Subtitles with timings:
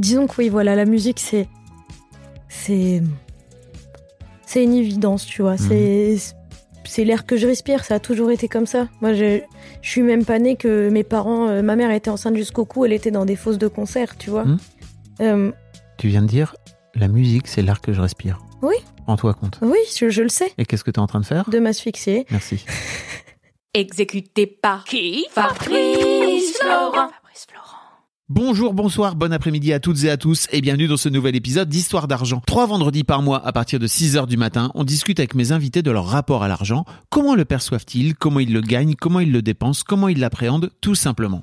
[0.00, 1.46] Disons que oui, voilà, la musique, c'est.
[2.48, 3.02] C'est.
[4.46, 5.56] C'est une évidence, tu vois.
[5.56, 6.16] C'est.
[6.84, 8.88] C'est l'air que je respire, ça a toujours été comme ça.
[9.00, 9.40] Moi, je,
[9.82, 11.46] je suis même pas née que mes parents.
[11.48, 14.30] euh, ma mère était enceinte jusqu'au cou, elle était dans des fosses de concert, tu
[14.30, 14.44] vois.
[14.44, 14.58] Mhm.
[15.20, 15.52] Euh,
[15.98, 16.56] Tu viens de dire,
[16.96, 18.40] la musique, c'est l'air que je respire.
[18.62, 18.74] Oui.
[19.06, 19.58] Rends-toi compte.
[19.62, 21.48] oui, je, je le sais, Et qu'est-ce que tu es en train de faire?
[21.48, 22.26] De m'asphyxier.
[22.30, 22.64] Merci.
[23.74, 25.26] Exécuté par qui?
[25.30, 27.10] Fabrice Florent.
[28.32, 31.68] Bonjour, bonsoir, bon après-midi à toutes et à tous et bienvenue dans ce nouvel épisode
[31.68, 32.40] d'Histoire d'argent.
[32.46, 35.82] Trois vendredis par mois à partir de 6h du matin, on discute avec mes invités
[35.82, 39.42] de leur rapport à l'argent, comment le perçoivent-ils, comment ils le gagnent, comment ils le
[39.42, 41.42] dépensent, comment ils l'appréhendent, tout simplement.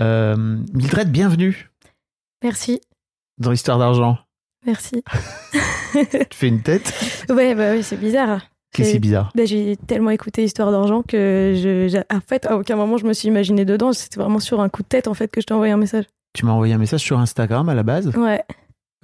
[0.00, 0.36] Euh,
[0.74, 1.70] Mildred, bienvenue
[2.42, 2.80] Merci,
[3.38, 4.18] dans l'histoire d'argent.
[4.64, 5.02] merci.
[5.94, 6.92] Tu fais une tête?
[7.30, 8.42] Ouais, bah oui, c'est bizarre.
[8.72, 9.32] Qu'est-ce qui est bizarre?
[9.34, 13.14] Bah, j'ai tellement écouté Histoire d'argent que je, en fait, à aucun moment je me
[13.14, 13.94] suis imaginé dedans.
[13.94, 16.04] C'était vraiment sur un coup de tête en fait que je t'ai envoyé un message.
[16.34, 18.08] Tu m'as envoyé un message sur Instagram à la base?
[18.14, 18.44] Ouais.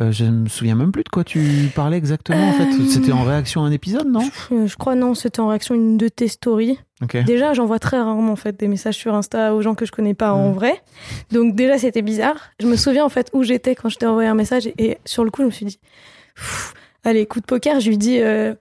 [0.03, 2.65] Euh, je me souviens même plus de quoi tu parlais exactement en fait.
[2.65, 4.23] Euh, C'était en réaction à un épisode, non?
[4.51, 6.79] Euh, Je crois non, c'était en réaction à une de tes stories.
[7.03, 7.17] Ok.
[7.25, 10.15] Déjà, j'envoie très rarement en fait des messages sur Insta aux gens que je connais
[10.15, 10.83] pas en vrai.
[11.31, 12.37] Donc déjà, c'était bizarre.
[12.61, 14.99] Je me souviens en fait où j'étais quand je t'ai envoyé un message et, et
[15.05, 15.79] sur le coup, je me suis dit,
[17.05, 18.55] allez, coup de poker, je lui dis, euh,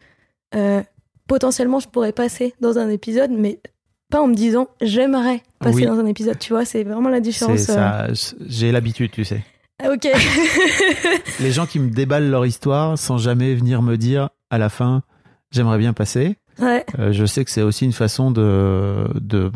[0.55, 0.81] euh,
[1.27, 3.59] potentiellement, je pourrais passer dans un épisode, mais
[4.09, 5.85] pas en me disant, j'aimerais passer Oui.
[5.85, 6.37] dans un épisode.
[6.39, 7.71] Tu vois, c'est vraiment la différence.
[8.45, 9.41] J'ai l'habitude, tu sais.
[9.83, 10.07] Ah, ok.
[11.39, 15.03] Les gens qui me déballent leur histoire sans jamais venir me dire à la fin,
[15.51, 16.37] j'aimerais bien passer.
[16.59, 16.85] ouais.
[16.99, 19.51] Euh, je sais que c'est aussi une façon de, de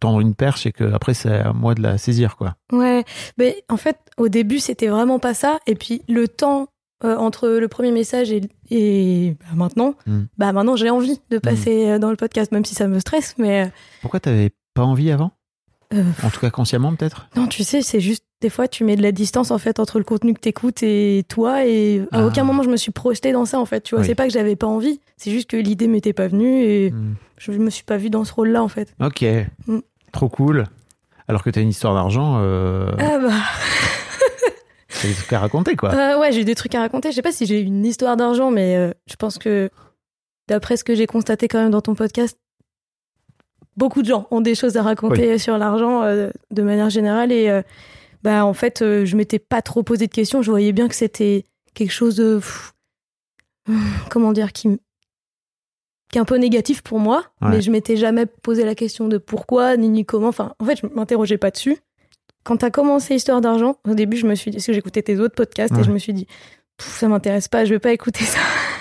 [0.00, 2.56] tendre une perche et que après c'est à moi de la saisir, quoi.
[2.72, 3.04] Ouais,
[3.38, 5.58] mais en fait, au début, c'était vraiment pas ça.
[5.66, 6.68] Et puis, le temps
[7.04, 10.20] euh, entre le premier message et, et bah, maintenant, Mm.
[10.36, 13.34] bah maintenant, j'ai envie de passer euh, dans le podcast, même si ça me stresse.
[13.38, 13.70] Mais
[14.02, 15.30] Pourquoi t'avais pas envie avant?
[15.94, 17.26] Euh, En tout cas consciemment peut-être?
[17.36, 19.98] Non, tu sais, c'est juste des fois, tu mets de la distance en fait entre
[19.98, 21.66] le contenu que t'écoutes et toi.
[21.66, 22.26] Et à Ah.
[22.26, 23.82] aucun moment, je me suis projetée dans ça en fait.
[23.82, 24.06] Tu vois, Oui.
[24.06, 27.14] c'est pas que j'avais pas envie, c'est juste que l'idée m'était pas venue et Hmm.
[27.38, 28.94] je me suis pas vue dans ce rôle-là en fait.
[29.00, 29.24] Ok.
[29.66, 29.78] Mm.
[30.12, 30.64] Trop cool.
[31.28, 33.32] Alors que t'as une histoire d'argent, euh, Ah bah.
[35.02, 35.94] t'as des trucs à raconter, quoi.
[35.94, 37.10] Euh, ouais, j'ai des trucs à raconter.
[37.10, 39.70] Je sais pas si j'ai une histoire d'argent, mais je pense que
[40.48, 42.36] d'après ce que j'ai constaté quand même dans ton podcast,
[43.80, 47.32] beaucoup de gens ont des choses à raconter sur l'argent euh, de manière générale.
[47.32, 47.62] Et euh,
[48.22, 50.42] bah en fait, euh, je m'étais pas trop posé de questions.
[50.42, 52.74] Je voyais bien que c'était quelque chose de pff,
[54.10, 54.78] comment dire qui
[56.12, 57.50] qui est un peu négatif pour moi, Ouais.
[57.50, 60.28] mais je m'étais jamais posé la question de pourquoi ni ni comment.
[60.28, 61.76] Enfin, en fait, je m'interrogeais pas dessus.
[62.42, 65.20] Quand t'as commencé Histoire d'argent, au début, je me suis dit, parce que j'écoutais tes
[65.20, 65.80] autres podcasts Ouais.
[65.80, 66.26] et je me suis dit,
[66.80, 68.40] ça m'intéresse pas, je vais pas écouter ça.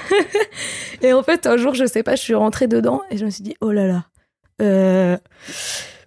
[1.03, 3.29] et en fait, un jour, je sais pas, je suis rentrée dedans et je me
[3.29, 4.05] suis dit, oh là là,
[4.61, 5.17] euh,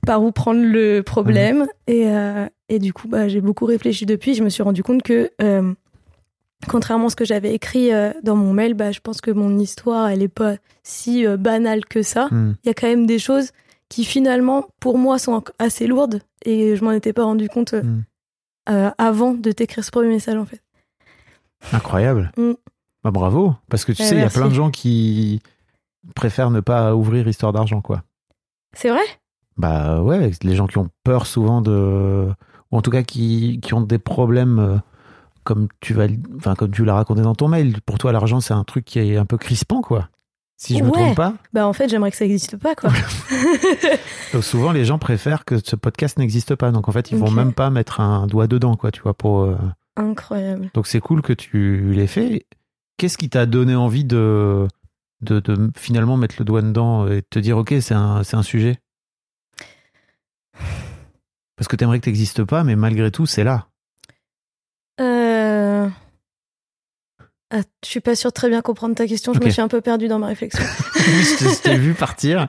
[0.07, 4.35] par où prendre le problème et, euh, et du coup, bah, j'ai beaucoup réfléchi depuis.
[4.35, 5.73] Je me suis rendu compte que euh,
[6.69, 7.91] contrairement à ce que j'avais écrit
[8.23, 12.03] dans mon mail, bah, je pense que mon histoire, elle est pas si banale que
[12.03, 12.29] ça.
[12.31, 12.55] Hmm.
[12.65, 13.51] Il y a quand même des choses
[13.89, 17.75] qui finalement, pour moi, sont assez lourdes et je m'en étais pas rendu compte
[18.69, 20.63] euh, avant de t'écrire ce premier message en fait.
[21.73, 22.33] Incroyable.
[22.37, 22.53] Mm.
[23.05, 23.55] Bah, bravo.
[23.69, 25.41] Parce que tu Eh, sais, il y a plein de gens qui
[26.15, 28.03] préfèrent ne pas ouvrir histoire d'argent, quoi.
[28.75, 29.03] C'est vrai?
[29.59, 32.29] Bah ouais, les gens qui ont peur souvent de.
[32.71, 34.77] Ou en tout cas qui, qui ont des problèmes euh,
[35.45, 36.07] comme tu vas
[36.39, 37.81] enfin comme tu l'as raconté dans ton mail.
[37.85, 40.09] Pour toi, l'argent, c'est un truc qui est un peu crispant, quoi.
[40.57, 40.93] Si je me Ouais.
[40.93, 41.35] trompe pas.
[41.53, 42.91] Bah en fait, j'aimerais que ça n'existe pas quoi.
[44.33, 46.71] Donc souvent, les gens préfèrent que ce podcast n'existe pas.
[46.71, 47.35] Donc en fait, ils vont Ok.
[47.35, 49.41] même pas mettre un doigt dedans, quoi, tu vois, pour.
[49.43, 49.57] euh,
[49.97, 50.71] Incroyable.
[50.75, 52.47] Donc c'est cool que tu l'aies fait.
[52.97, 54.67] Qu'est-ce qui t'a donné envie de,
[55.23, 58.43] de, de finalement mettre le doigt dedans et te dire, ok, c'est un, c'est un
[58.43, 58.79] sujet
[61.57, 63.69] Parce que t'aimerais que t'existes pas, mais malgré tout, c'est là.
[65.01, 65.89] Euh...
[67.55, 69.35] Ah, je suis pas sûre de très bien comprendre ta question.
[69.35, 70.65] Je me suis un peu perdue dans ma réflexion.
[70.95, 72.49] Je t'ai- vu partir.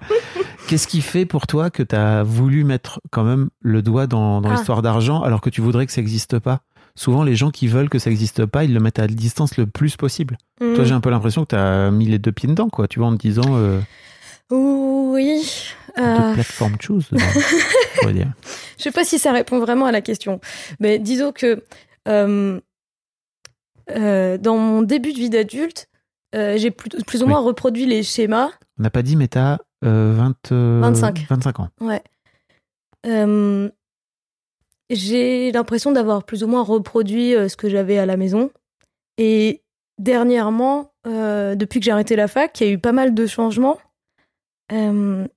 [0.68, 4.50] Qu'est-ce qui fait pour toi que t'as voulu mettre quand même le doigt dans, dans
[4.50, 4.54] Ah.
[4.54, 6.62] l'histoire d'argent alors que tu voudrais que ça n'existe pas?
[6.96, 9.66] Souvent, les gens qui veulent que ça n'existe pas, ils le mettent à distance le
[9.66, 10.38] plus possible.
[10.60, 10.84] Toi, Hmm.
[10.86, 12.88] j'ai un peu l'impression que t'as mis les deux pieds dedans, quoi.
[12.88, 13.80] Tu vois, en te disant, euh,
[14.52, 15.44] Oui.
[15.98, 17.18] Euh, plateformes choose, euh,
[17.98, 18.32] on pourrait dire.
[18.78, 20.40] Je sais pas si ça répond vraiment à la question,
[20.80, 21.64] mais disons que
[22.08, 22.60] euh,
[23.92, 25.88] euh, dans mon début de vie d'adulte,
[26.36, 27.30] euh, j'ai plus, plus ou Oui.
[27.30, 28.50] moins reproduit les schémas.
[28.80, 31.26] On n'a pas dit, mais t'as euh, 20, euh, 25.
[31.30, 31.70] 25 ans.
[31.80, 32.02] Ouais.
[34.96, 38.50] J'ai l'impression d'avoir plus ou moins reproduit euh, ce que j'avais à la maison.
[39.18, 39.62] Et
[40.00, 43.26] dernièrement, euh, depuis que j'ai arrêté la fac, il y a eu pas mal de
[43.28, 43.78] changements
[44.72, 45.28] euh,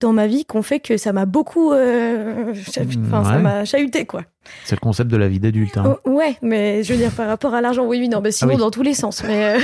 [0.00, 1.72] dans ma vie qui ont fait que ça m'a beaucoup.
[1.72, 4.22] euh, cha- Enfin, ça m'a chahuté, quoi.
[4.64, 5.76] C'est le concept de la vie d'adulte.
[5.76, 5.96] hein.
[6.04, 8.52] Oh, ouais, mais je veux dire, par rapport à l'argent, oui, oui, non, mais sinon,
[8.52, 8.60] Ah oui.
[8.60, 9.24] dans tous les sens.
[9.24, 9.56] Mais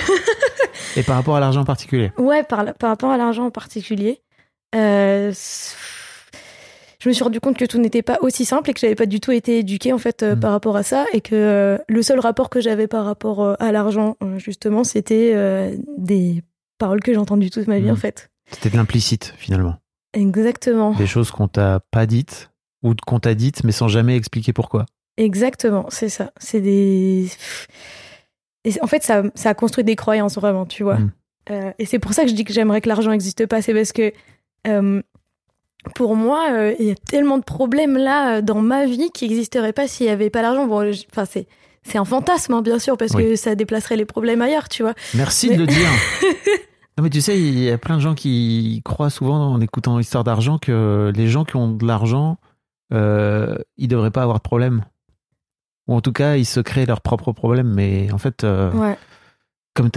[0.97, 2.11] Et par rapport à l'argent en particulier.
[2.19, 4.21] ouais, par, par rapport à l'argent en particulier,
[7.03, 9.07] je me suis rendu compte que tout n'était pas aussi simple et que j'avais pas
[9.07, 10.41] du tout été éduquée, en fait, euh, Mm.
[10.41, 11.05] par rapport à ça.
[11.13, 15.35] Et que euh, le seul rapport que j'avais par rapport euh, à l'argent, justement, c'était
[15.99, 16.45] des
[16.79, 17.95] paroles que j'ai entendues toute ma vie, Mm.
[17.95, 18.31] en fait.
[18.53, 19.75] C'était de l'implicite, finalement.
[20.15, 20.93] Exactement.
[20.93, 22.51] Des choses qu'on t'a pas dites
[22.85, 24.87] ou qu'on t'a dites, mais sans jamais expliquer pourquoi.
[25.17, 26.31] Exactement, c'est ça.
[26.39, 27.27] C'est des.
[28.65, 30.99] Et en fait, ça, ça a construit des croyances vraiment, tu vois.
[30.99, 31.13] Mm.
[31.81, 33.61] Et c'est pour ça que je dis que j'aimerais que l'argent n'existe pas.
[33.61, 34.13] C'est parce que
[35.95, 39.29] pour moi, euh, il y a tellement de problèmes là euh, dans ma vie qui
[39.29, 40.67] n'existeraient pas s'il n'y avait pas l'argent.
[40.67, 41.47] Bon, enfin, c'est.
[41.85, 43.25] C'est un fantasme, hein, bien sûr, parce Oui.
[43.25, 44.95] que ça déplacerait les problèmes ailleurs, tu vois.
[45.17, 45.89] Merci Mais- de le dire.
[46.97, 49.99] non, mais tu sais, il y a plein de gens qui croient souvent en écoutant
[49.99, 52.39] l'histoire d'argent que les gens qui ont de l'argent,
[52.95, 54.85] euh, ils devraient pas avoir de problème.
[55.89, 57.75] Ou en tout cas, ils se créent leurs propres problèmes.
[57.75, 58.97] Mais en fait, euh, Ouais.
[59.75, 59.91] comme,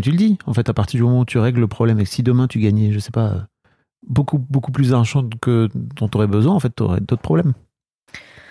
[0.00, 2.04] tu le dis, en fait, à partir du moment où tu règles le problème et
[2.04, 3.48] que si demain tu gagnais, je sais pas,
[4.06, 7.52] beaucoup, beaucoup plus d'argent que dont tu aurais besoin, en fait, tu aurais d'autres problèmes.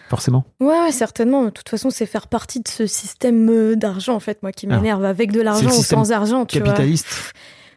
[0.09, 0.45] Forcément.
[0.61, 1.43] Ouais, ouais, certainement.
[1.45, 4.65] De toute façon, c'est faire partie de ce système euh, d'argent, en fait, moi, qui
[4.69, 4.75] Ah.
[4.77, 6.67] m'énerve, avec de l'argent ou sans argent, tu vois.
[6.69, 7.33] Capitaliste.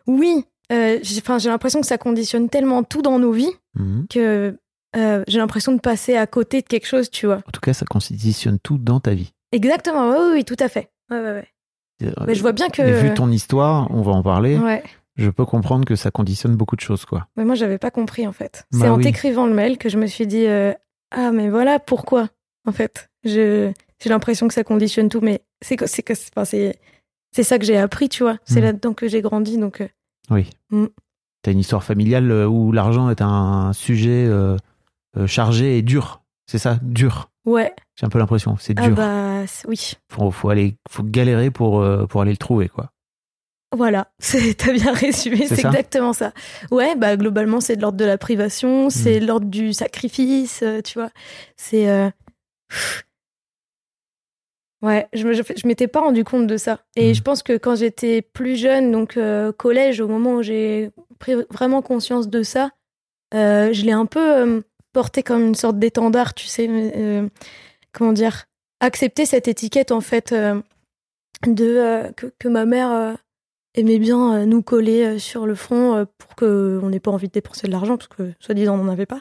[0.06, 1.20] Oui, euh, j'ai
[1.50, 4.06] l'impression que ça conditionne tellement tout dans nos vies Mhm.
[4.08, 4.56] que
[4.96, 7.36] euh, j'ai l'impression de passer à côté de quelque chose, tu vois.
[7.46, 9.32] En tout cas, ça conditionne tout dans ta vie.
[9.52, 10.90] Exactement, oui, oui, oui, tout à fait.
[11.10, 12.12] Ouais, ouais, ouais.
[12.26, 12.80] Mais je vois bien que.
[12.82, 14.82] Et vu ton histoire, on va en parler, Ouais,
[15.22, 17.26] je peux comprendre que ça conditionne beaucoup de choses, quoi.
[17.36, 18.66] mais moi, j'avais pas compris, en fait.
[18.72, 19.04] Bah C'est en oui.
[19.04, 20.72] t'écrivant le mail que je me suis dit euh,
[21.10, 22.28] Ah, mais voilà pourquoi,
[22.66, 23.10] en fait.
[23.24, 23.72] Je-
[24.02, 25.76] J'ai l'impression que ça conditionne tout, mais c'est
[27.32, 28.38] c'est ça que j'ai appris, tu vois.
[28.44, 28.64] C'est Mm.
[28.64, 29.80] là-dedans que j'ai grandi, donc.
[29.82, 29.88] euh,
[30.30, 30.48] Oui.
[30.70, 30.86] Mm.
[31.42, 34.56] T'as une histoire familiale euh, où l'argent est un sujet euh,
[35.26, 36.22] chargé et dur.
[36.46, 37.30] C'est ça, dur.
[37.46, 38.96] Ouais, J'ai un peu l'impression, c'est ah dur.
[38.96, 39.92] bah c'est- oui.
[40.12, 42.90] Faut, faut aller, faut galérer pour pour aller le trouver, quoi.
[43.72, 44.10] Voilà,
[44.58, 46.32] t'as bien résumé, C'est exactement ça.
[46.72, 48.90] Ouais, bah globalement c'est de l'ordre de la privation, Mm.
[48.90, 51.10] c'est de l'ordre du sacrifice, euh, tu vois.
[51.56, 52.10] C'est euh,
[54.82, 56.80] ouais, je me, je, je m'étais pas rendu compte de ça.
[56.96, 57.14] Et Mm.
[57.14, 61.34] je pense que quand j'étais plus jeune, donc euh, collège, au moment où j'ai pris
[61.50, 62.70] vraiment conscience de ça,
[63.32, 64.62] je l'ai un peu
[64.92, 66.68] porté comme une sorte d'étendard, tu sais.
[67.92, 68.46] comment dire
[68.80, 70.34] Accepter cette étiquette en fait
[71.46, 73.16] de que, que ma mère
[73.74, 77.10] aimait bien euh, nous coller euh, sur le front euh, pour que on n'ait pas
[77.10, 79.20] envie de dépenser de l'argent parce que soi-disant on n'en avait pas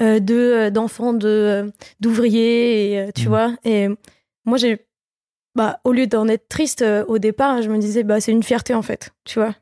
[0.00, 3.28] de d'enfants de d'ouvriers et tu Mhm.
[3.28, 3.88] vois et
[4.44, 4.86] moi j'ai
[5.54, 8.74] bah au lieu d'en être triste au départ je me disais bah c'est une fierté
[8.74, 9.54] en fait tu vois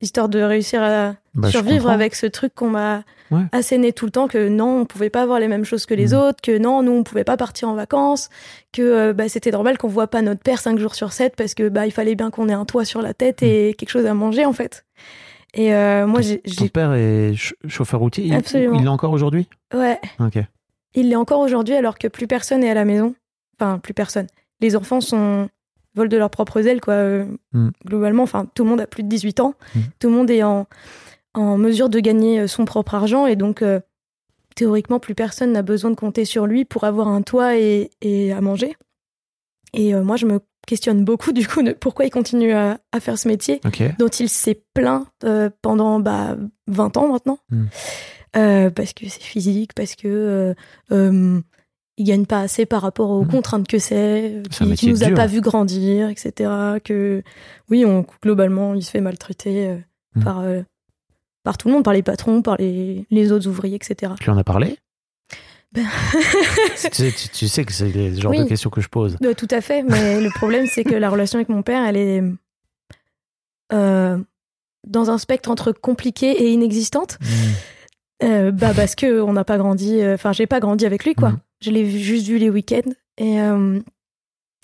[0.00, 3.42] histoire de réussir à Bah, survivre avec ce truc qu'on m'a Ouais.
[3.52, 6.14] asséné tout le temps que non, on pouvait pas avoir les mêmes choses que les
[6.14, 6.18] Mhm.
[6.20, 8.28] autres, que non, nous on pouvait pas partir en vacances,
[8.72, 11.54] que euh, bah, c'était normal qu'on voit pas notre père cinq jours sur 7 parce
[11.54, 14.06] que bah il fallait bien qu'on ait un toit sur la tête et quelque chose
[14.06, 14.84] à manger en fait.
[15.54, 18.24] Et euh, moi j'ai Ton père est ch- chauffeur routier.
[18.24, 18.74] Il, Absolument.
[18.76, 19.48] il l'est encore aujourd'hui?
[19.74, 20.38] Ouais, Ok.
[20.94, 23.14] il l'est encore aujourd'hui alors que plus personne est à la maison.
[23.60, 24.26] Enfin, plus personne.
[24.60, 25.48] Les enfants sont
[25.94, 26.94] volent de leurs propres ailes quoi.
[26.94, 27.72] euh, Mhm.
[27.86, 29.54] Globalement, enfin tout le monde a plus de 18 ans.
[29.74, 29.82] Mhm.
[29.98, 30.66] Tout le monde est en
[31.34, 33.78] en mesure de gagner euh, son propre argent et donc euh,
[34.56, 38.32] théoriquement plus personne n'a besoin de compter sur lui pour avoir un toit et, et
[38.32, 38.74] à manger.
[39.72, 42.98] Et euh, moi je me questionne beaucoup du coup de pourquoi il continue à, à
[43.00, 43.60] faire ce métier
[43.98, 47.38] dont il s'est plaint euh, pendant bah, 20 ans maintenant.
[47.50, 47.66] Mm.
[48.32, 50.54] Parce que c'est physique, parce que
[52.00, 53.28] euh, euh, il gagne pas assez par rapport aux Mm.
[53.30, 55.16] contraintes que c'est, qui, qui nous a dur.
[55.16, 56.50] pas vu grandir, etc.
[56.84, 57.22] Que
[57.68, 59.76] oui, on, globalement, il se fait maltraiter euh,
[60.16, 60.24] Mm.
[60.24, 60.62] par, euh,
[61.44, 64.12] par tout le monde, par les patrons, par les, les autres ouvriers, etc.
[64.20, 64.78] Tu en as parlé?
[65.72, 65.86] Ben-
[66.74, 68.38] tu, sais, tu- tu sais que c'est le genre Oui.
[68.40, 69.16] de questions que je pose.
[69.24, 71.96] Euh, tout à fait, mais le problème, c'est que la relation avec mon père, elle
[71.96, 72.22] est
[73.72, 74.18] euh,
[74.86, 77.18] dans un spectre entre compliquée et inexistante.
[78.22, 80.04] Euh, bah parce que on n'a pas grandi.
[80.04, 81.34] Enfin, j'ai pas grandi avec lui, quoi.
[81.60, 83.80] Je l'ai juste vu les week-ends et euh,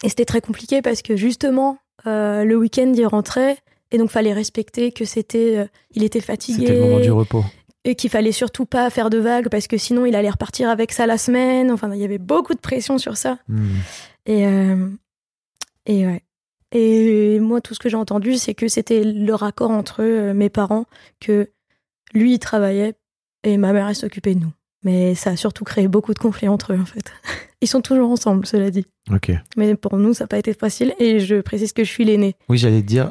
[0.02, 3.58] et c'était très compliqué parce que justement euh, le week-end il rentrait
[3.90, 7.44] et donc fallait respecter que c'était, euh, il était fatigué C'était le moment du repos.
[7.84, 10.92] et qu'il fallait surtout pas faire de vagues parce que sinon il allait repartir avec
[10.92, 11.70] ça la semaine.
[11.70, 13.38] Enfin, il y avait beaucoup de pression sur ça.
[13.48, 13.76] Hmm.
[14.26, 14.88] Et, euh,
[15.86, 16.22] et ouais.
[16.72, 20.84] Et moi, tout ce que j'ai entendu, c'est que c'était le raccord entre mes parents,
[21.20, 21.48] que
[22.12, 22.94] lui, il travaillait
[23.44, 24.52] et ma mère, elle s'occupait de nous.
[24.86, 27.12] Mais ça a surtout créé beaucoup de conflits entre eux, en fait.
[27.60, 28.86] Ils sont toujours ensemble, cela dit.
[29.10, 29.32] Ok.
[29.56, 30.94] Mais pour nous, ça n'a pas été facile.
[31.00, 32.36] Et je précise que je suis l'aînée.
[32.48, 33.10] Oui, j'allais te dire.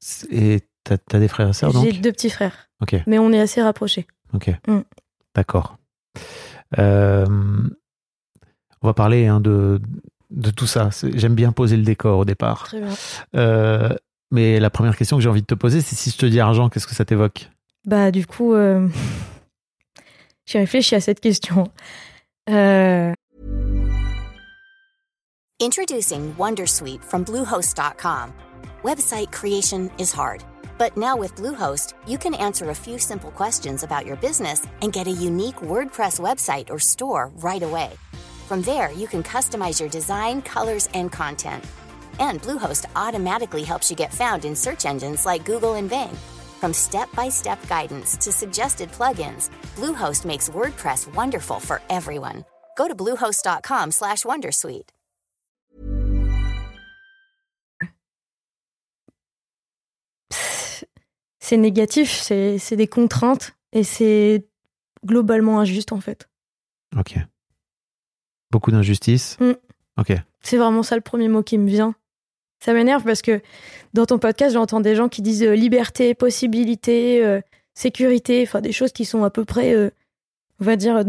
[0.00, 2.68] C'est- Et t'as as des frères et sœurs donc J'ai deux petits frères.
[2.82, 2.96] Ok.
[3.06, 4.06] Mais on est assez rapprochés.
[4.32, 4.50] Ok.
[4.66, 4.80] Mm.
[5.36, 5.78] D'accord.
[6.78, 7.24] Euh,
[8.82, 9.80] on va parler hein, de,
[10.30, 10.90] de tout ça.
[11.14, 12.64] J'aime bien poser le décor au départ.
[12.64, 12.88] Très bien.
[13.36, 13.90] Euh,
[14.30, 16.40] mais la première question que j'ai envie de te poser, c'est si je te dis
[16.40, 17.50] argent, qu'est-ce que ça t'évoque?
[17.86, 18.88] Bah, du coup, euh,
[20.46, 21.70] j'ai réfléchi à cette question.
[22.50, 23.12] Euh,
[25.60, 28.32] Introducing Wondersuite from Bluehost.com.
[28.82, 30.44] Website creation is hard,
[30.76, 34.92] but now with Bluehost, you can answer a few simple questions about your business and
[34.92, 37.92] get a unique WordPress website or store right away.
[38.46, 41.64] From there, you can customize your design, colors, and content.
[42.20, 46.14] And Bluehost automatically helps you get found in search engines like Google and Bing.
[46.60, 52.44] From step-by-step guidance to suggested plugins, Bluehost makes WordPress wonderful for everyone.
[52.76, 54.90] Go to bluehost.com/wondersuite.
[61.38, 64.46] c'est négatif, c'est c'est des contraintes et c'est
[65.04, 66.28] globalement injuste en fait.
[66.96, 67.16] Ok.
[68.50, 69.36] Beaucoup d'injustice.
[69.40, 69.52] Mm.
[69.98, 70.12] Ok.
[70.40, 71.94] C'est vraiment ça le premier mot qui me vient.
[72.64, 73.42] Ça m'énerve parce que
[73.92, 77.42] dans ton podcast, j'entends des gens qui disent euh, liberté, possibilité, euh,
[77.74, 79.90] sécurité, enfin des choses qui sont à peu près, euh,
[80.60, 81.04] on va dire,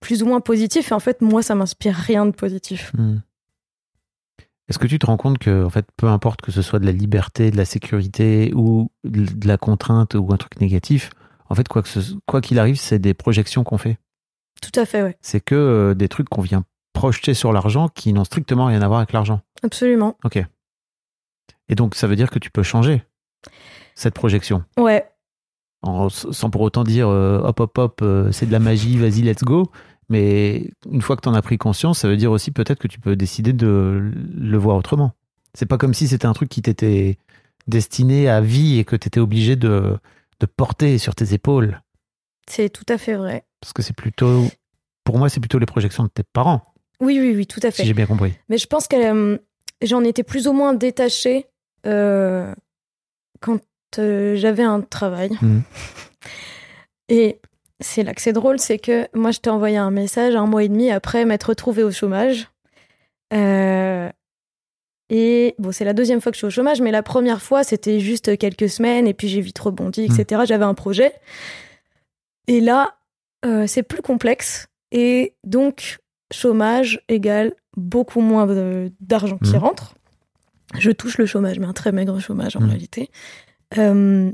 [0.00, 0.88] plus ou moins positives.
[0.90, 2.92] Et en fait, moi, ça m'inspire rien de positif.
[2.96, 3.18] Hmm.
[4.68, 6.86] Est-ce que tu te rends compte que, en fait, peu importe que ce soit de
[6.86, 11.10] la liberté, de la sécurité ou de la contrainte ou un truc négatif,
[11.50, 13.98] en fait, quoi qu'il arrive, c'est des projections qu'on fait.
[14.62, 15.18] Tout à fait, ouais.
[15.20, 16.64] C'est que euh, des trucs qu'on vient
[16.94, 19.40] projeter sur l'argent qui n'ont strictement rien à voir avec l'argent.
[19.62, 20.16] Absolument.
[20.24, 20.42] Ok.
[21.68, 23.02] Et donc, ça veut dire que tu peux changer
[23.94, 24.64] cette projection.
[24.78, 25.06] Ouais.
[25.82, 29.22] En- sans pour autant dire euh, hop, hop, hop, euh, c'est de la magie, vas-y,
[29.22, 29.70] let's go.
[30.08, 32.88] Mais une fois que tu en as pris conscience, ça veut dire aussi peut-être que
[32.88, 35.12] tu peux décider de le voir autrement.
[35.54, 37.18] C'est pas comme si c'était un truc qui t'était
[37.66, 39.98] destiné à vie et que tu étais obligé de,
[40.40, 41.82] de porter sur tes épaules.
[42.48, 43.44] C'est tout à fait vrai.
[43.60, 44.44] Parce que c'est plutôt,
[45.04, 46.62] pour moi, c'est plutôt les projections de tes parents,
[47.00, 47.82] Oui, oui, oui, tout à fait.
[47.82, 48.32] si j'ai bien compris.
[48.48, 49.38] Mais je pense que euh,
[49.82, 51.46] j'en étais plus ou moins détachée
[51.86, 52.54] euh,
[53.40, 53.60] quand
[53.98, 55.30] euh, j'avais un travail.
[55.40, 55.62] Mhm.
[57.08, 57.40] Et
[57.80, 60.64] c'est là que c'est drôle, c'est que moi, je t'ai envoyé un message un mois
[60.64, 62.48] et demi après m'être retrouvée au chômage.
[63.32, 64.10] Euh,
[65.10, 67.64] et bon, c'est la deuxième fois que je suis au chômage, mais la première fois,
[67.64, 70.42] c'était juste quelques semaines, et puis j'ai vite rebondi, etc.
[70.44, 71.12] J'avais un projet.
[72.46, 72.98] Et là,
[73.46, 74.66] euh, c'est plus complexe.
[74.90, 75.98] Et donc,
[76.32, 78.46] chômage égale beaucoup moins
[79.00, 79.58] d'argent qui Mhm.
[79.58, 79.94] rentre.
[80.78, 82.68] Je touche le chômage, mais un très maigre chômage en Mhm.
[82.68, 83.10] réalité.
[83.78, 84.30] Euh,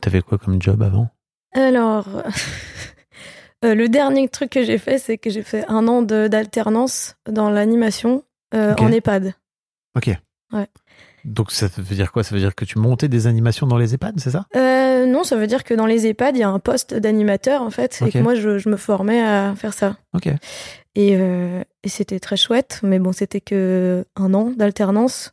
[0.00, 1.08] T'avais quoi comme job avant?
[1.54, 2.06] Alors,
[3.64, 7.50] euh, le dernier truc que j'ai fait, c'est que j'ai fait un an d'alternance dans
[7.50, 8.22] l'animation
[8.54, 9.34] euh, en EHPAD.
[9.96, 10.10] Ok.
[10.52, 10.66] Ouais.
[11.24, 12.22] Donc ça veut dire quoi?
[12.22, 14.46] Ça veut dire que tu montais des animations dans les EHPAD, c'est ça?
[15.06, 17.62] Euh, non, ça veut dire que dans les EHPAD, il y a un poste d'animateur,
[17.62, 19.96] en fait, et que moi, je, je me formais à faire ça.
[20.14, 20.28] Ok.
[20.96, 25.32] Et, euh, et c'était très chouette, mais bon, c'était que un an d'alternance.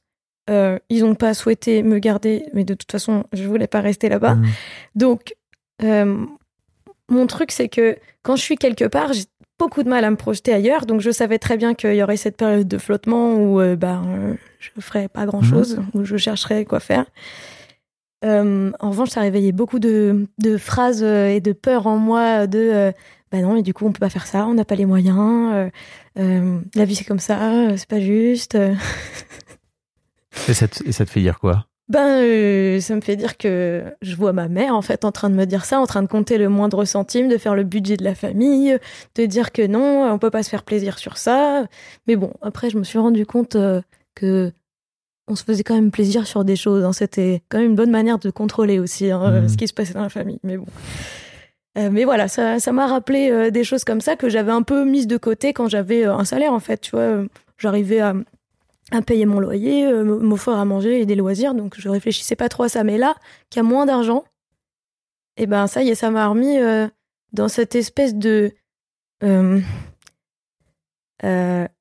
[0.50, 4.10] Euh, ils n'ont pas souhaité me garder, mais de toute façon, je voulais pas rester
[4.10, 4.36] là-bas.
[4.36, 4.48] Mhm.
[4.96, 5.36] Donc,
[5.84, 6.26] euh,
[7.08, 9.24] mon truc, c'est que quand je suis quelque part, j'ai
[9.58, 10.86] beaucoup de mal à me projeter ailleurs.
[10.86, 14.02] Donc, je savais très bien qu'il y aurait cette période de flottement où bah,
[14.60, 17.06] je ferais pas grand-chose, où je chercherais quoi faire.
[18.24, 22.48] Euh, en revanche, ça réveillait beaucoup de, de phrases euh, et de peurs en moi
[22.48, 22.92] de euh,
[23.32, 25.52] bah non, mais du coup, on peut pas faire ça, on n'a pas les moyens,
[25.54, 25.70] euh,
[26.20, 28.56] euh, la vie c'est comme ça, euh, c'est pas juste.
[28.56, 28.76] euh.
[30.48, 31.68] Et ça, te, et ça te fait dire quoi?
[31.90, 35.30] Ben, euh, ça me fait dire que je vois ma mère en fait en train
[35.30, 37.98] de me dire ça, en train de compter le moindre centime, de faire le budget
[37.98, 38.78] de la famille,
[39.16, 41.66] de dire que non, on peut pas se faire plaisir sur ça.
[42.08, 43.82] Mais bon, après, je me suis rendu compte euh,
[44.16, 44.52] que
[45.28, 46.84] on se faisait quand même plaisir sur des choses.
[46.84, 46.94] hein.
[46.94, 49.46] C'était quand même une bonne manière de contrôler aussi hein, Mhm.
[49.46, 50.40] euh, ce qui se passait dans la famille.
[50.44, 50.66] Mais bon.
[51.78, 54.62] Euh, mais voilà, ça ça m'a rappelé euh, des choses comme ça que j'avais un
[54.62, 56.82] peu mises de côté quand j'avais euh, un salaire en fait.
[56.82, 57.24] Tu vois,
[57.58, 58.14] j'arrivais à
[58.92, 62.64] à payer mon loyer, m'offrir à manger et des loisirs, donc je réfléchissais pas trop
[62.64, 62.84] à ça.
[62.84, 63.16] Mais là,
[63.50, 64.24] qu'il y a moins d'argent,
[65.38, 66.58] et ben ça y est, ça m'a remis
[67.32, 68.52] dans cette espèce de,
[69.22, 69.64] je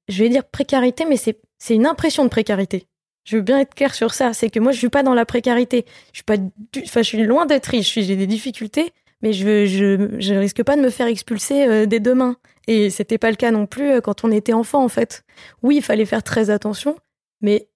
[0.08, 1.36] vais dire précarité, mais c'est
[1.74, 2.86] une impression de précarité.
[3.24, 4.32] Je veux bien être clair sur ça.
[4.32, 5.84] C'est que moi, je suis pas dans la précarité.
[6.12, 7.94] Je suis pas, du- enfin, je suis loin d'être riche.
[7.94, 12.00] J'ai des difficultés, mais je, je, je risque pas de me faire expulser euh, dès
[12.00, 12.36] demain.
[12.66, 15.24] Et c'était pas le cas non plus euh, quand on était enfant, en fait.
[15.62, 16.96] Oui, il fallait faire très attention,
[17.40, 17.68] mais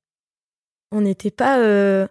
[0.92, 2.06] on n'était pas euh,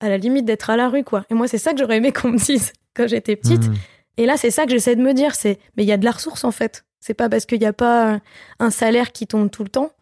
[0.00, 1.24] à la limite d'être à la rue, quoi.
[1.30, 3.68] Et moi, c'est ça que j'aurais aimé qu'on me dise quand j'étais petite.
[3.68, 3.74] Mhm.
[4.16, 6.04] Et là, c'est ça que j'essaie de me dire, c'est mais il y a de
[6.04, 6.84] la ressource en fait.
[7.00, 8.20] C'est pas parce qu'il n'y a pas
[8.58, 9.92] un- salaire qui tombe tout le temps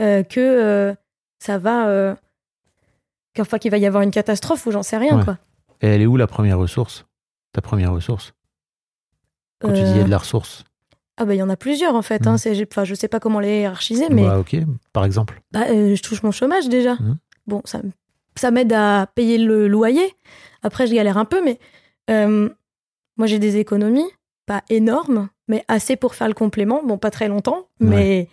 [0.00, 0.94] euh, que
[1.42, 2.14] ça va, euh,
[3.34, 5.24] qu'enfin qu'il va y avoir une catastrophe ou j'en sais rien Ouais.
[5.24, 5.38] quoi.
[5.80, 7.04] Et elle est où la première ressource?
[7.52, 8.32] Ta première ressource?
[9.60, 10.64] Quand tu dis il y a Euh, de la ressource
[11.16, 12.22] Ah bah il y en a plusieurs en fait.
[12.26, 12.32] Mhm.
[12.32, 14.56] Hein, j'ai- enfin, je sais pas comment les hiérarchiser, mais Bah, ok,
[14.92, 15.42] par exemple.
[15.50, 16.94] bah, euh, je touche mon chômage déjà.
[16.94, 17.18] Mhm.
[17.48, 17.80] Bon, ça,
[18.36, 20.14] ça m'aide à payer le loyer.
[20.62, 21.58] Après, je galère un peu, mais
[22.10, 22.48] euh,
[23.16, 24.08] moi j'ai des économies,
[24.46, 26.82] pas énormes, mais assez pour faire le complément.
[26.84, 28.28] Bon, pas très longtemps, mais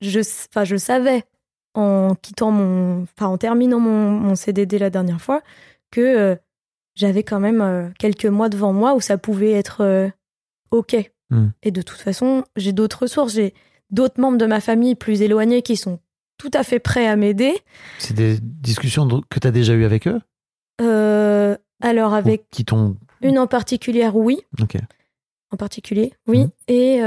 [0.00, 1.24] je, s- enfin, je savais
[1.74, 5.42] en quittant mon, enfin, en terminant mon, mon CDD la dernière fois,
[5.90, 6.36] que euh,
[6.94, 10.08] j'avais quand même euh, quelques mois devant moi où ça pouvait être euh,
[10.70, 11.10] ok.
[11.30, 11.52] Mhm.
[11.62, 13.54] Et de toute façon, j'ai d'autres ressources, j'ai
[13.90, 15.98] d'autres membres de ma famille plus éloignés qui sont
[16.38, 17.54] tout à fait prêts à m'aider.
[17.98, 20.20] C'est des discussions que tu as déjà eues avec eux?
[21.80, 22.96] Alors Ou avec Qui t'ont.
[23.20, 24.40] une en particulière, oui.
[24.60, 24.76] Ok.
[25.50, 26.46] En particulier, oui.
[26.66, 27.00] Et,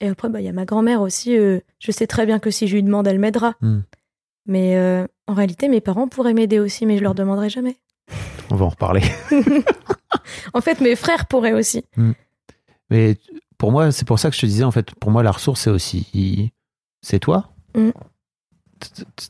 [0.00, 1.36] et après, bah, il y a ma grand-mère aussi.
[1.36, 3.54] euh, je sais très bien que si je lui demande, elle m'aidera.
[3.60, 3.82] Mhm.
[4.46, 7.76] Mais euh, en réalité, mes parents pourraient m'aider aussi, mais je leur demanderai jamais.
[8.50, 9.02] On va en reparler.
[10.54, 11.84] En fait, mes frères pourraient aussi.
[12.90, 13.16] Mais
[13.58, 15.60] pour moi, c'est pour ça que je te disais, en fait, pour moi, la ressource,
[15.60, 16.52] c'est aussi.
[17.02, 17.90] C'est toi Mm.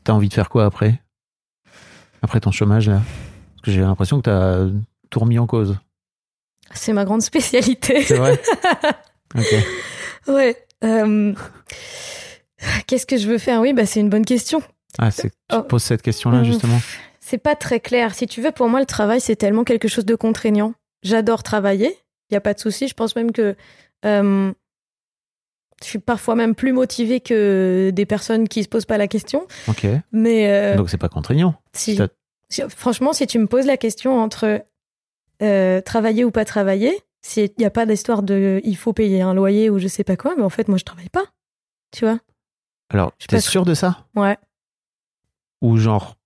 [0.04, 1.02] T'as envie de faire quoi après?
[2.22, 3.00] Après ton chômage, là?
[3.56, 4.66] Parce que j'ai l'impression que t'as
[5.10, 5.76] tout remis en cause.
[6.72, 8.02] C'est ma grande spécialité.
[8.02, 8.40] C'est vrai?
[9.34, 9.54] Ok.
[10.28, 10.56] Ouais.
[10.84, 11.34] euh,
[12.86, 13.60] Qu'est-ce que je veux faire?
[13.60, 14.62] Oui, bah, c'est une bonne question.
[14.98, 15.62] Ah, c'est tu Oh.
[15.62, 16.44] poses cette question-là, Mm.
[16.44, 16.80] justement
[17.20, 18.14] C'est pas très clair.
[18.14, 20.72] Si tu veux, pour moi, le travail, c'est tellement quelque chose de contraignant.
[21.02, 22.88] J'adore travailler, il n'y a pas de souci.
[22.88, 23.54] Je pense même que
[24.06, 24.52] euh,
[25.82, 29.46] je suis parfois même plus motivée que des personnes qui se posent pas la question.
[29.68, 29.86] Ok.
[30.10, 31.54] Mais euh, Donc, c'est pas contraignant.
[31.74, 31.98] si-
[32.70, 34.64] franchement, si tu me poses la question entre
[35.42, 39.34] euh, travailler ou pas travailler, s'il n'y a pas d'histoire de il faut payer un
[39.34, 41.24] loyer ou je sais pas quoi, mais en fait, moi, je travaille pas.
[41.90, 42.18] Tu vois?
[42.90, 44.06] Alors, t'es sûr de ça?
[44.14, 44.38] Ouais.
[45.60, 46.16] Ou genre,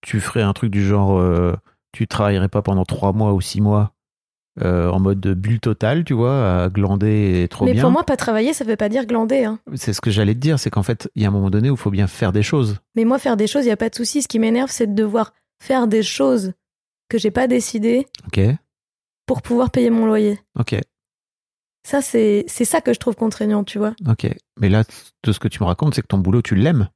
[0.00, 1.54] tu ferais un truc du genre, euh,
[1.92, 3.92] tu travaillerais pas pendant trois mois ou six mois
[4.62, 7.82] euh, en mode bulle totale, tu vois, à glander et trop mais bien?
[7.82, 9.44] pour moi, pas travailler, ça veut pas dire glander.
[9.44, 9.58] Hein.
[9.74, 11.68] C'est ce que j'allais te dire, c'est qu'en fait, il y a un moment donné
[11.68, 12.78] où il faut bien faire des choses.
[12.94, 14.22] Mais moi, faire des choses, il n'y a pas de souci.
[14.22, 16.54] Ce qui m'énerve, c'est de devoir faire des choses
[17.08, 18.40] que j'ai pas décidées Ok,
[19.26, 20.40] pour pouvoir payer mon loyer.
[20.58, 20.76] ok,
[21.84, 23.94] Ça, c'est c'est ça que je trouve contraignant, tu vois.
[24.08, 24.28] ok.
[24.60, 24.84] Mais là,
[25.22, 26.88] tout ce que tu me racontes, c'est que ton boulot, tu l'aimes.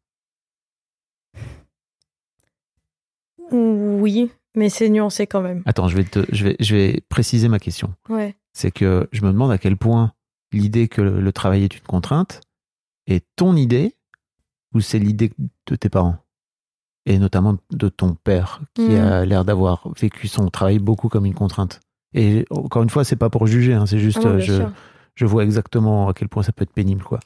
[3.52, 5.62] Oui, mais c'est nuancé quand même.
[5.66, 7.94] Attends, je vais, te, je, vais, je vais préciser ma question.
[8.08, 8.36] Ouais.
[8.52, 10.12] C'est que je me demande à quel point
[10.52, 12.40] l'idée que le, le travail est une contrainte
[13.06, 13.94] est ton idée
[14.74, 15.32] ou c'est l'idée
[15.66, 16.16] de tes parents?
[17.06, 19.00] Et notamment de ton père qui Mhm.
[19.00, 21.80] a l'air d'avoir vécu son travail beaucoup comme une contrainte.
[22.14, 24.62] Et encore une fois, c'est pas pour juger, hein, c'est juste Ah non, euh, je,
[25.14, 27.20] je vois exactement à quel point ça peut être pénible, quoi.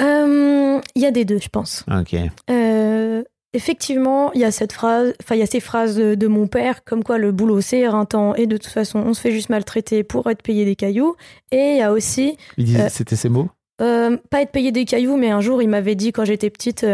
[0.00, 1.84] Euh, Il y a des deux, je pense.
[1.90, 2.16] Ok.
[2.50, 6.26] Euh, effectivement, il y a cette phrase, enfin, il y a ces phrases de, de
[6.26, 9.32] mon père, comme quoi le boulot c'est éreintant et de toute façon, on se fait
[9.32, 11.14] juste maltraiter pour être payé des cailloux.
[11.50, 13.48] Et il y a aussi, Il disait, Euh, c'était ces mots?
[13.78, 16.86] pas être payé des cailloux, mais un jour, il m'avait dit quand j'étais petite,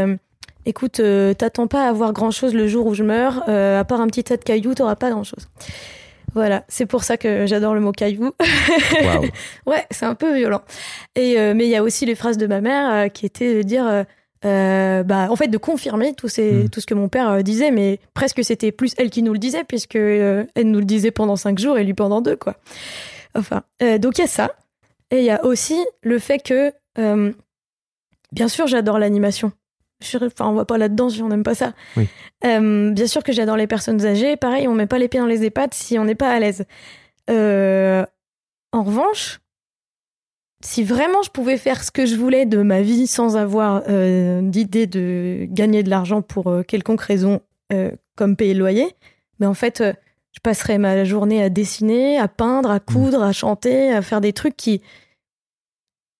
[0.64, 3.84] écoute, euh, t'attends pas à avoir grand chose le jour où je meurs, euh, à
[3.84, 5.48] part un petit tas de cailloux, t'auras pas grand chose.
[6.34, 8.32] Voilà, c'est pour ça que j'adore le mot caillou.
[9.02, 9.28] Waouh.
[9.66, 10.60] Ouais, c'est un peu violent.
[11.16, 13.54] Et euh, mais il y a aussi les phrases de ma mère euh, qui étaient
[13.56, 14.04] de dire,
[14.44, 16.68] euh, bah, en fait, de confirmer tout, ces, Mm.
[16.70, 19.64] tout ce que mon père disait, mais presque c'était plus elle qui nous le disait
[19.64, 22.56] puisque elle nous le disait pendant cinq jours et lui pendant deux, quoi.
[23.34, 23.62] Enfin,
[23.98, 24.52] donc il y a ça.
[25.10, 26.72] Et il y a aussi le fait que,
[28.32, 29.52] bien sûr, j'adore l'animation.
[30.00, 31.72] Je- Enfin, on va pas là-dedans si on n'aime pas ça.
[31.96, 32.06] Oui.
[32.44, 34.36] Euh, bien sûr que j'adore les personnes âgées.
[34.36, 36.64] Pareil, on met pas les pieds dans les EHPAD si on n'est pas à l'aise.
[37.30, 38.04] Euh,
[38.72, 39.40] en revanche,
[40.64, 44.40] si vraiment je pouvais faire ce que je voulais de ma vie sans avoir euh,
[44.42, 47.40] d'idée de gagner de l'argent pour euh, quelconque raison,
[47.72, 48.94] euh, comme payer le loyer,
[49.40, 49.92] mais en fait, euh,
[50.32, 54.32] je passerais ma journée à dessiner, à peindre, à coudre, à chanter, à faire des
[54.32, 54.80] trucs qui,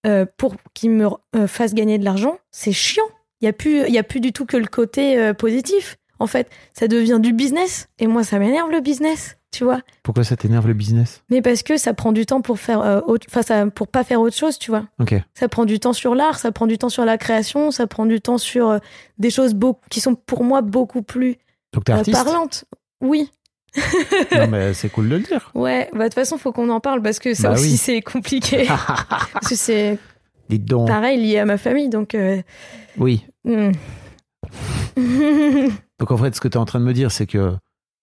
[0.07, 3.03] euh, pour qui me euh, fassent gagner de l'argent, c'est chiant.
[3.40, 5.96] Il y a plus, il y a plus du tout que le côté euh, positif.
[6.20, 9.81] En fait, ça devient du business, et moi, ça m'énerve le business, tu vois.
[10.03, 11.22] Pourquoi ça t'énerve le business?
[11.31, 14.03] Mais parce que ça prend du temps pour faire euh, autre, enfin, ça- pour pas
[14.03, 14.83] faire autre chose, tu vois.
[14.98, 15.14] Ok.
[15.35, 18.05] Ça prend du temps sur l'art, ça prend du temps sur la création, ça prend
[18.05, 18.79] du temps sur euh,
[19.18, 19.55] des choses
[19.90, 21.37] qui sont pour moi beaucoup plus
[21.72, 22.64] Donc parlantes.
[23.01, 23.31] Oui,
[24.35, 25.53] Non, mais c'est cool de le dire.
[25.55, 25.88] ouais.
[25.92, 27.77] Bah de toute façon, faut qu'on en parle parce que ça Bah aussi oui.
[27.77, 28.66] c'est compliqué.
[29.33, 29.98] parce que c'est
[30.49, 30.89] Dites donc.
[30.89, 32.15] pareil lié à ma famille, donc.
[32.15, 32.41] euh,
[32.99, 33.25] Oui.
[33.45, 33.73] hmm.
[35.99, 37.57] Donc en fait, ce que tu es en train de me dire, c'est que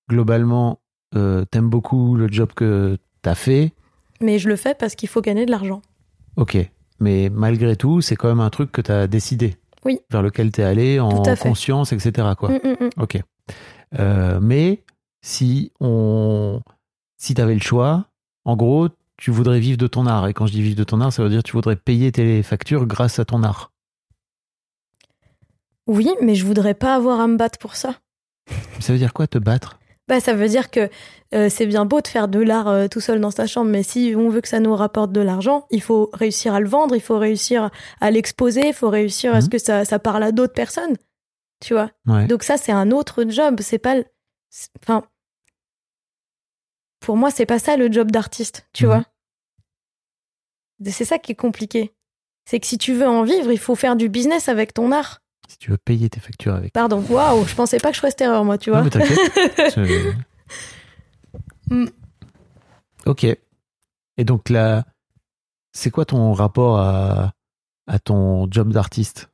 [0.09, 0.79] globalement,
[1.15, 3.71] euh, t'aimes beaucoup le job que t'as fait.
[4.21, 5.81] Mais je le fais parce qu'il faut gagner de l'argent.
[6.35, 6.57] Ok.
[6.99, 9.55] Mais malgré tout, c'est quand même un truc que t'as décidé.
[9.85, 9.99] Oui.
[10.09, 11.47] Vers lequel t'es allé en Tout à fait.
[11.47, 12.29] conscience, etc.
[12.37, 12.49] Quoi.
[12.49, 12.89] Mm, mm, mm.
[13.01, 13.17] Ok.
[13.99, 14.83] Euh, mais
[15.21, 16.61] si on,
[17.17, 18.05] si t'avais le choix,
[18.45, 20.27] en gros, tu voudrais vivre de ton art.
[20.27, 22.11] Et quand je dis vivre de ton art, ça veut dire que tu voudrais payer
[22.11, 23.71] tes factures grâce à ton art.
[25.87, 27.95] Oui, mais je voudrais pas avoir à me battre pour ça.
[28.79, 29.79] Ça veut dire quoi, te battre?
[30.07, 30.89] Bah, ça veut dire que
[31.33, 33.81] euh, c'est bien beau de faire de l'art euh, tout seul dans sa chambre, mais
[33.83, 36.95] si on veut que ça nous rapporte de l'argent, il faut réussir à le vendre,
[36.95, 39.51] il faut réussir à l'exposer, il faut réussir à ce Mhm.
[39.51, 40.95] que ça, ça parle à d'autres personnes.
[41.59, 41.89] Tu vois?
[42.05, 42.27] Ouais.
[42.27, 43.55] Donc ça, c'est un autre job.
[43.61, 43.95] C'est pas...
[44.83, 45.03] Enfin...
[47.05, 48.89] Pour moi, c'est pas ça le job d'artiste, tu Mhm.
[48.89, 49.03] vois
[50.91, 51.93] C'est ça qui est compliqué.
[52.45, 55.21] C'est que si tu veux en vivre, il faut faire du business avec ton art.
[55.47, 56.73] Si tu veux payer tes factures avec.
[56.73, 58.79] Pardon, waouh, je pensais pas que je ferais cette erreur, moi, tu vois.
[58.79, 59.19] Non, mais t'inquiète.
[59.73, 60.15] C'est-
[61.69, 61.85] Mm.
[63.05, 63.23] Ok.
[63.23, 64.83] Et donc là,
[65.73, 67.33] c'est quoi ton rapport à,
[67.87, 69.29] à ton job d'artiste?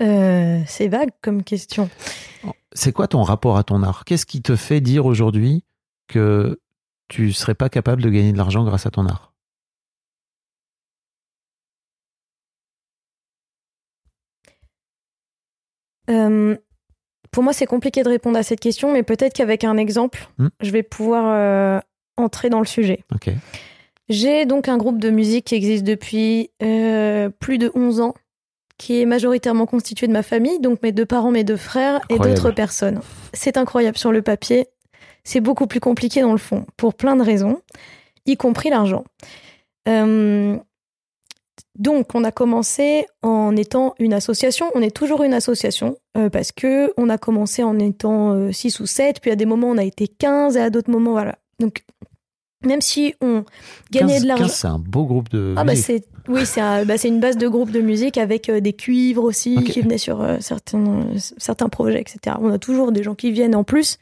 [0.00, 1.90] Euh, c'est vague comme question.
[2.72, 4.04] C'est quoi ton rapport à ton art?
[4.04, 5.64] Qu'est-ce qui te fait dire aujourd'hui
[6.06, 6.60] que
[7.08, 9.32] tu serais pas capable de gagner de l'argent grâce à ton art?
[16.10, 16.56] Euh,
[17.30, 20.48] pour moi, c'est compliqué de répondre à cette question, mais peut-être qu'avec un exemple, Hmm.
[20.60, 21.80] je vais pouvoir euh,
[22.16, 23.04] entrer dans le sujet.
[24.08, 28.14] J'ai donc un groupe de musique qui existe depuis euh, plus de 11 ans,
[28.78, 32.18] qui est majoritairement constitué de ma famille, donc mes deux parents, mes deux frères et
[32.18, 33.00] d'autres personnes.
[33.34, 34.68] C'est incroyable sur le papier,
[35.24, 37.60] c'est beaucoup plus compliqué dans le fond, pour plein de raisons,
[38.24, 39.04] y compris l'argent.
[39.88, 40.56] Euh,
[41.78, 44.66] donc, on a commencé en étant une association.
[44.74, 48.86] On est toujours une association euh, parce que on a commencé en étant 6 ou
[48.86, 51.36] 7, puis à des moments on a été 15 et à d'autres moments, voilà.
[51.60, 51.84] Donc,
[52.64, 53.44] même si on
[53.90, 54.44] gagnait 15, de l'argent.
[54.44, 55.84] 15, c'est un beau groupe de Ah bah musique.
[55.86, 59.24] c'est oui c'est un- bah, une base de groupe de musique avec euh, des cuivres
[59.24, 62.36] aussi qui venaient sur euh, certains euh, certains projets etc.
[62.40, 63.98] On a toujours des gens qui viennent en plus,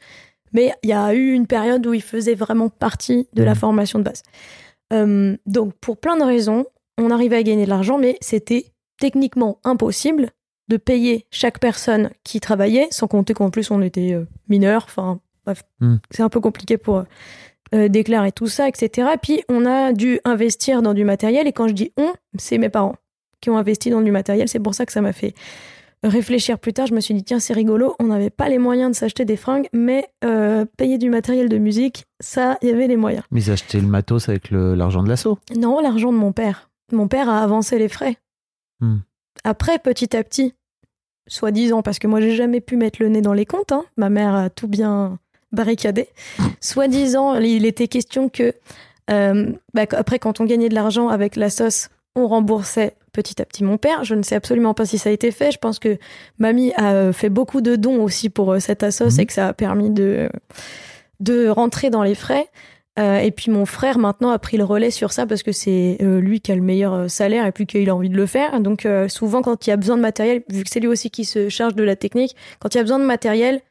[0.53, 3.57] mais il y a eu une période où ils faisaient vraiment partie de la Mhm.
[3.57, 4.23] formation de base.
[4.93, 6.65] Euh, donc pour plein de raisons,
[6.97, 8.65] on arrivait à gagner de l'argent, mais c'était
[8.99, 10.31] techniquement impossible
[10.69, 14.17] de payer chaque personne qui travaillait, sans compter qu'en plus on était
[14.49, 14.83] mineurs.
[14.85, 15.99] Enfin bref, Mhm.
[16.11, 17.03] c'est un peu compliqué pour
[17.73, 19.09] euh, déclarer tout ça, etc.
[19.21, 22.69] Puis on a dû investir dans du matériel, et quand je dis on, c'est mes
[22.69, 22.95] parents
[23.41, 24.47] qui ont investi dans du matériel.
[24.47, 25.33] C'est pour ça que ça m'a fait
[26.03, 26.87] réfléchir plus tard.
[26.87, 29.37] Je me suis dit, tiens, c'est rigolo, on n'avait pas les moyens de s'acheter des
[29.37, 33.23] fringues, mais euh, payer du matériel de musique, ça, il y avait les moyens.
[33.31, 35.39] Mais ils achetaient le matos avec l'argent de l'assaut.
[35.55, 36.69] Non, l'argent de mon père.
[36.91, 38.17] Mon père a avancé les frais.
[38.79, 38.97] Hmm.
[39.43, 40.53] Après, petit à petit,
[41.27, 43.85] soi-disant, parce que moi, j'ai jamais pu mettre le nez dans les comptes, hein.
[43.97, 45.19] ma mère a tout bien
[45.51, 46.09] barricadé.
[46.61, 48.53] Soi-disant, il était question que,
[49.09, 53.45] euh, bah, après, quand on gagnait de l'argent avec la sauce, on remboursait petit à
[53.45, 54.03] petit mon père.
[54.03, 55.51] Je ne sais absolument pas si ça a été fait.
[55.51, 55.97] Je pense que
[56.37, 59.19] mamie a euh, fait beaucoup de dons aussi pour euh, cette assos Mhm.
[59.19, 60.29] et que ça a permis de,
[61.19, 62.47] de rentrer dans les frais.
[62.99, 65.97] Euh, et puis mon frère maintenant a pris le relais sur ça parce que c'est
[66.01, 68.59] euh, lui qui a le meilleur salaire et puis qu'il a envie de le faire.
[68.59, 71.11] Donc euh, souvent quand il y a besoin de matériel, vu que c'est lui aussi
[71.11, 73.61] qui se charge de la technique, quand il y a besoin de matériel,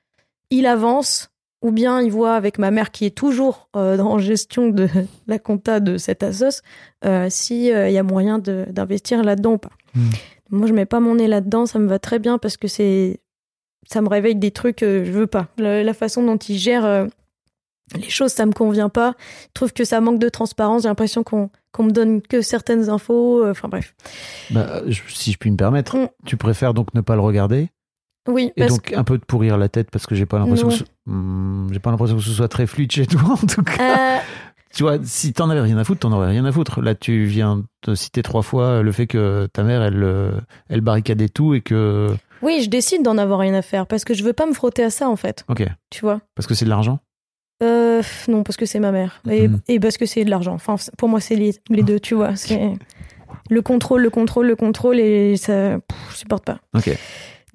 [0.50, 1.30] il avance
[1.62, 4.88] ou bien il voit avec ma mère qui est toujours euh, en gestion de
[5.26, 6.62] la compta de cette assos
[7.04, 9.70] euh, si euh, y a moyen de- d'investir là-dedans ou pas.
[9.94, 10.10] Hmm.
[10.50, 13.20] Moi je mets pas mon nez là-dedans, ça me va très bien parce que c'est
[13.88, 15.48] ça me réveille des trucs que je veux pas.
[15.58, 17.06] La, la façon dont il gère euh,
[17.94, 19.14] les choses, ça me convient pas.
[19.44, 20.82] Je trouve que ça manque de transparence.
[20.82, 23.44] J'ai l'impression qu'on qu'on me donne que certaines infos.
[23.44, 23.94] euh, Enfin bref.
[24.50, 27.68] Bah, je- si je puis me permettre, tu préfères donc ne pas le regarder
[28.28, 30.68] Oui, et parce donc un peu te pourrir la tête parce que j'ai pas l'impression
[30.68, 30.74] que.
[31.06, 34.16] Hmm, j'ai pas l'impression que ce soit très fluide chez toi en tout cas.
[34.16, 34.20] Euh,
[34.74, 36.82] Tu vois, si t'en avais rien à foutre, t'en aurais rien à foutre.
[36.82, 40.32] Là, tu viens de citer trois fois le fait que ta mère, elle, euh,
[40.68, 42.08] elle barricadait tout et que.
[42.42, 44.82] oui, je décide d'en avoir rien à faire parce que je veux pas me frotter
[44.84, 45.44] à ça en fait.
[45.48, 45.64] Ok.
[45.90, 46.20] Tu vois.
[46.34, 46.98] Parce que c'est de l'argent?
[47.62, 49.22] Euh, non, parce que c'est ma mère.
[49.30, 50.52] Et, et parce que c'est de l'argent.
[50.52, 52.36] Enfin, pour moi, c'est les, les deux, tu vois.
[52.36, 52.72] C'est
[53.48, 56.58] le contrôle, le contrôle, le contrôle, et ça, pff, je supporte pas.
[56.74, 56.90] Ok.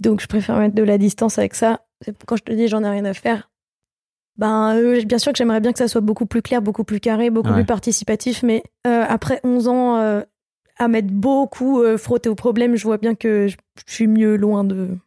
[0.02, 1.82] Donc, je préfère mettre de la distance avec ça.
[2.26, 3.52] Quand je te dis j'en ai rien à faire,
[4.38, 7.00] ben, euh, bien sûr que j'aimerais bien que ça soit beaucoup plus clair, beaucoup plus
[7.00, 7.56] carré, beaucoup Ouais.
[7.56, 10.22] plus participatif, mais euh, après 11 ans euh,
[10.78, 14.98] à mettre beaucoup frotté au problème, je vois bien que je, suis mieux loin de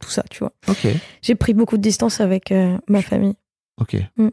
[0.00, 0.52] tout ça, tu vois.
[0.68, 0.86] Ok.
[1.20, 2.54] J'ai pris beaucoup de distance avec
[2.88, 3.34] ma famille.
[3.78, 3.96] Ok.
[4.16, 4.28] Mm.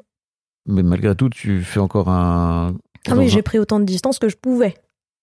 [0.68, 2.74] Mais malgré tout, tu fais encore un.
[3.10, 4.76] Ah oui, j'ai pris autant de distance que je pouvais.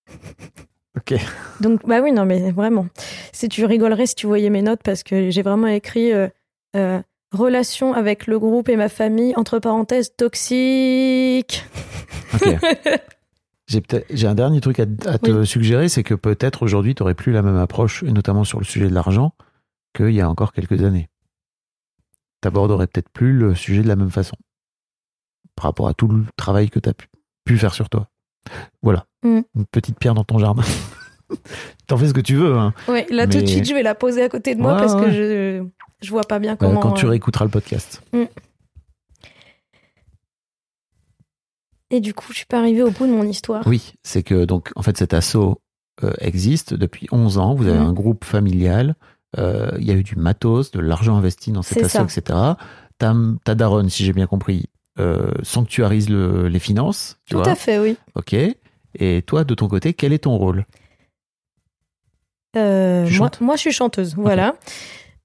[0.97, 1.15] Ok.
[1.61, 2.87] Donc, bah oui, non, mais vraiment.
[3.33, 6.29] Si tu rigolerais si tu voyais mes notes, parce que j'ai vraiment écrit euh,
[6.77, 7.01] euh,
[7.33, 11.65] relation avec le groupe et ma famille, entre parenthèses, toxique.
[12.35, 12.49] Ok.
[14.11, 17.33] J'ai un dernier truc à, à te suggérer, c'est que peut-être aujourd'hui, tu n'aurais plus
[17.33, 19.33] la même approche, et notamment sur le sujet de l'argent,
[19.97, 21.09] qu'il y a encore quelques années.
[22.43, 24.37] Tu aborderais peut-être plus le sujet de la même façon,
[25.57, 27.09] par rapport à tout le travail que tu as pu,
[27.45, 28.11] pu faire sur toi.
[28.83, 29.41] Voilà, Mm.
[29.57, 30.63] une petite pierre dans ton jardin.
[31.87, 32.55] T'en fais ce que tu veux.
[32.57, 32.75] Hein.
[32.89, 34.95] Ouais, là tout de suite, je vais la poser à côté de moi Ouais, parce
[34.95, 35.65] que je,
[36.03, 36.81] je vois pas bien Euh, comment.
[36.81, 38.03] quand tu euh, réécouteras le podcast.
[41.91, 43.67] Et du coup, je suis pas arrivée au bout de mon histoire.
[43.67, 45.61] Oui, c'est que donc en fait cet assaut
[46.03, 47.55] euh, existe depuis 11 ans.
[47.55, 47.87] Vous avez Mhm.
[47.87, 48.95] un groupe familial.
[49.39, 52.19] euh, Il y a eu du matos, de l'argent investi dans cet assaut, ça.
[52.21, 52.39] etc.
[52.99, 54.67] Ta, ta daronne, si j'ai bien compris,
[55.01, 57.17] euh, sanctuarise le- les finances.
[57.27, 57.97] Tu Tout vois à fait, oui.
[58.15, 58.35] Ok.
[58.99, 60.67] Et toi, de ton côté, quel est ton rôle?
[62.57, 64.55] Euh, moi, moi, je suis chanteuse, voilà.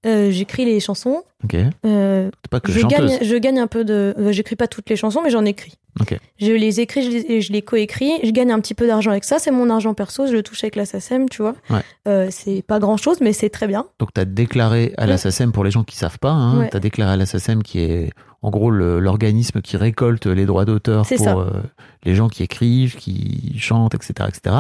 [0.06, 1.24] Euh, J'écris les chansons.
[1.44, 1.56] Ok.
[1.86, 2.98] Euh, pas que je, chanteuse.
[2.98, 4.16] gagne, je gagne un peu de.
[4.32, 5.74] J'écris pas toutes les chansons, mais j'en écris.
[6.40, 8.12] Je les écris, je les, je les coécris.
[8.24, 9.40] Je gagne un petit peu d'argent avec ça.
[9.40, 10.28] C'est mon argent perso.
[10.28, 11.56] Je le touche avec la SACEM, tu vois.
[11.70, 11.82] Ouais.
[12.08, 13.86] Euh, c'est pas grand chose, mais c'est très bien.
[14.00, 15.18] Donc, tu as déclaré à la.
[15.18, 16.70] SACEM, pour les gens qui savent pas, hein, Ouais.
[16.70, 20.64] tu as déclaré à la SACEM qui est en gros l'organisme qui récolte les droits
[20.66, 21.52] d'auteur pour euh,
[22.04, 24.14] les gens qui écrivent, qui chantent, etc.
[24.30, 24.56] etc.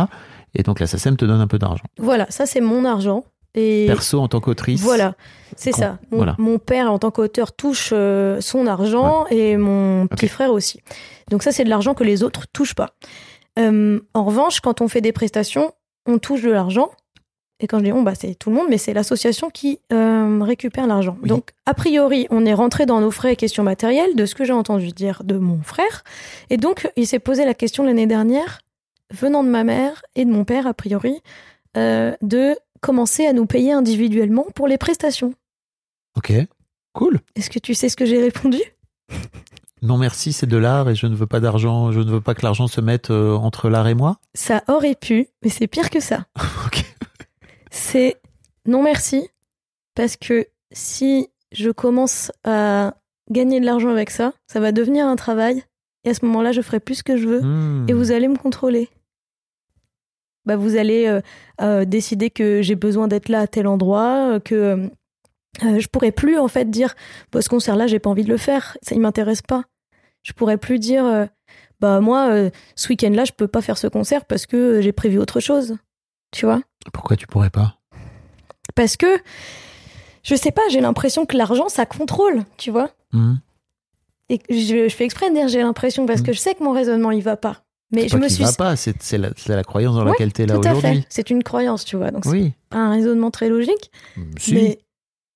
[0.56, 1.84] Et donc la SACEM te donne un peu d'argent.
[1.98, 3.24] Voilà, ça c'est mon argent.
[3.56, 4.82] Et Perso en tant qu'autrice.
[4.82, 5.16] voilà,
[5.56, 5.98] c'est ça.
[6.12, 6.36] Mon, voilà.
[6.38, 10.82] mon père en tant qu'auteur touche euh, son argent et mon petit frère aussi.
[11.32, 12.92] Donc ça c'est de l'argent que les autres touchent pas.
[13.58, 15.74] Euh, en revanche, quand on fait des prestations,
[16.06, 16.92] on touche de l'argent.
[17.60, 20.40] Et quand je dis on, bah c'est tout le monde, mais c'est l'association qui euh,
[20.42, 21.18] récupère l'argent.
[21.22, 21.28] Oui.
[21.28, 24.54] Donc a priori, on est rentré dans nos frais questions matérielles, de ce que j'ai
[24.54, 26.04] entendu dire de mon frère.
[26.50, 28.62] Et donc il s'est posé la question l'année dernière,
[29.12, 31.22] venant de ma mère et de mon père a priori,
[31.78, 35.34] euh, de commencer à nous payer individuellement pour les prestations.
[36.18, 36.34] Ok.
[36.94, 37.20] Cool.
[37.36, 38.60] Est-ce que tu sais ce que j'ai répondu?
[39.82, 41.92] Non merci, c'est de l'art et je ne veux pas d'argent.
[41.92, 44.18] Je ne veux pas que l'argent se mette euh, entre l'art et moi.
[44.34, 46.26] Ça aurait pu, mais c'est pire que ça.
[46.66, 46.84] ok.
[47.72, 48.18] C'est
[48.66, 49.30] non merci,
[49.96, 52.96] parce que si je commence à
[53.32, 55.64] gagner de l'argent avec ça, ça va devenir un travail,
[56.04, 57.86] et à ce moment-là, je ferai plus ce que je veux, Hmm.
[57.88, 58.90] et vous allez me contrôler.
[60.46, 61.22] Bah, vous allez euh,
[61.62, 64.90] euh, décider que j'ai besoin d'être là à tel endroit, euh, que
[65.62, 66.96] je pourrais plus en fait dire
[67.32, 69.64] bah, ce concert-là, j'ai pas envie de le faire, ça il m'intéresse pas.
[70.24, 71.28] Je pourrais plus dire
[71.80, 75.40] bah moi ce week-end-là, je peux pas faire ce concert parce que j'ai prévu autre
[75.40, 75.78] chose.
[76.32, 76.62] Tu vois?
[76.94, 77.78] Pourquoi tu pourrais pas?
[78.76, 79.08] Parce que
[80.24, 82.90] je sais pas, j'ai l'impression que l'argent ça contrôle, tu vois?
[83.14, 83.36] Hmm.
[84.28, 86.74] Et je, je fais exprès de dire j'ai l'impression parce que je sais que mon
[86.74, 87.64] raisonnement il va pas.
[87.92, 90.32] Mais je pas me suis va pas, c'est c'est la, c'est la croyance dans laquelle
[90.32, 90.78] tu es là tout à fait.
[90.78, 91.06] aujourd'hui.
[91.10, 92.12] C'est une croyance, tu vois.
[92.12, 92.54] Donc c'est Oui.
[92.70, 93.92] pas un raisonnement très logique,
[94.38, 94.54] Si.
[94.54, 94.80] mais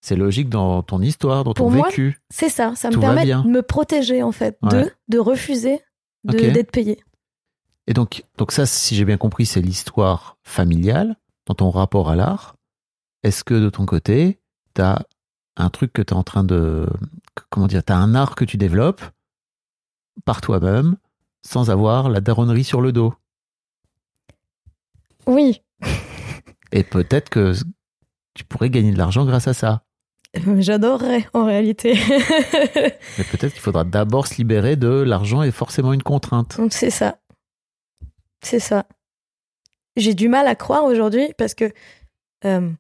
[0.02, 2.20] C'est logique dans ton histoire, dans ton moi, vécu.
[2.30, 2.74] c'est ça.
[2.76, 4.92] Ça me Tout permet de me protéger en fait, de Ouais.
[5.08, 5.80] de refuser
[6.26, 7.04] de- d'être payé.
[7.88, 11.16] Et donc, donc ça, si j'ai bien compris, c'est l'histoire familiale.
[11.46, 12.56] dans ton rapport à l'art,
[13.24, 14.40] est-ce que de ton côté,
[14.76, 15.06] tu as
[15.58, 16.88] un truc que tu es en train de.
[17.50, 19.02] Comment dire Tu as un art que tu développes
[20.26, 20.96] par toi-même
[21.46, 23.14] sans avoir la daronnerie sur le dos
[25.28, 25.62] Oui.
[26.72, 27.54] Et peut-être que
[28.34, 29.84] tu pourrais gagner de l'argent grâce à ça.
[30.36, 31.94] Euh, J'adorerais en réalité.
[33.18, 36.60] Mais peut-être qu'il faudra d'abord se libérer de l'argent est forcément une contrainte.
[36.72, 37.18] C'est ça.
[38.42, 38.86] C'est ça.
[39.96, 41.72] J'ai du mal à croire aujourd'hui parce que
[42.46, 42.72] euh,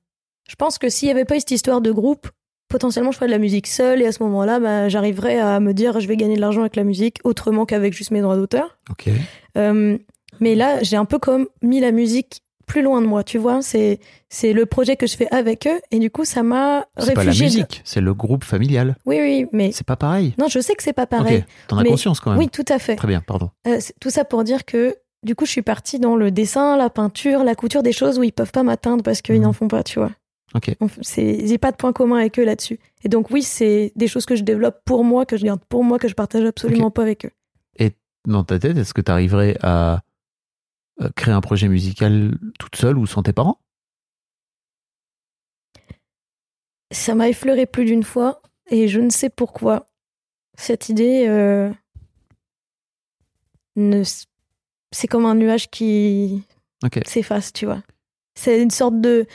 [0.47, 2.27] je pense que s'il n'y avait pas eu cette histoire de groupe,
[2.73, 5.73] potentiellement je ferais de la musique seule et à ce moment-là, bah, j'arriverais à me
[5.73, 8.77] dire je vais gagner de l'argent avec la musique autrement qu'avec juste mes droits d'auteur.
[8.89, 9.09] Ok.
[9.57, 9.97] Euh,
[10.39, 13.61] mais là, j'ai un peu comme mis la musique plus loin de moi, tu vois.
[13.61, 17.13] C'est c'est le projet que je fais avec eux et du coup, ça m'a C'est
[17.13, 17.45] pas la réfugié.
[17.47, 18.95] de- musique, c'est le groupe familial.
[19.05, 20.33] Oui, oui, mais C'est pas pareil.
[20.39, 21.39] non, je sais que c'est pas pareil.
[21.39, 22.39] Ok, t'en as Mais- conscience quand même.
[22.39, 22.95] Oui, tout à fait.
[22.95, 23.51] Très bien, pardon.
[23.67, 26.89] Euh, tout ça pour dire que du coup, je suis partie dans le dessin, la
[26.89, 29.43] peinture, la couture, des choses où ils peuvent pas m'atteindre parce qu'ils Mhm.
[29.43, 30.11] n'en font pas, tu vois.
[30.55, 30.75] Ok.
[31.01, 32.79] J'ai pas de point commun avec eux là-dessus.
[33.03, 35.83] Et donc oui, c'est des choses que je développe pour moi, que je garde pour
[35.83, 37.31] moi, que je partage absolument pas avec eux.
[38.25, 40.01] Dans ta tête, est-ce que tu arriverais à
[41.01, 43.59] euh, créer un projet musical toute seule ou sans tes parents?
[46.91, 49.87] Ça m'a effleuré plus d'une fois et je ne sais pourquoi
[50.57, 51.71] cette idée euh,
[53.75, 54.03] ne
[54.91, 56.43] c'est comme un nuage qui
[57.05, 57.81] s'efface, tu vois.
[58.35, 59.25] C'est une sorte de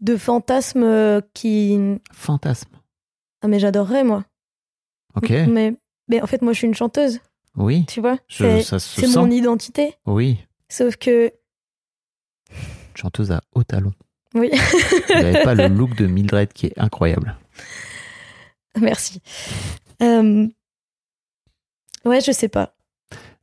[0.00, 1.78] de fantasme euh, qui
[2.12, 2.70] Fantasme.
[3.42, 4.24] ah mais j'adorerais moi.
[5.14, 5.30] Ok.
[5.30, 5.74] Mais
[6.08, 7.20] mais en fait moi je suis une chanteuse,
[7.56, 7.84] Oui.
[7.86, 8.18] tu vois.
[8.28, 9.94] C'est se mon identité.
[10.06, 10.38] Oui.
[10.68, 11.32] Sauf que
[12.94, 13.92] Chanteuse à haut talon.
[14.34, 14.50] oui,
[15.08, 17.36] Vous n'avez pas le look de Mildred qui est incroyable.
[18.80, 19.20] merci.
[20.02, 20.46] Euh,
[22.04, 22.76] Ouais, je sais pas.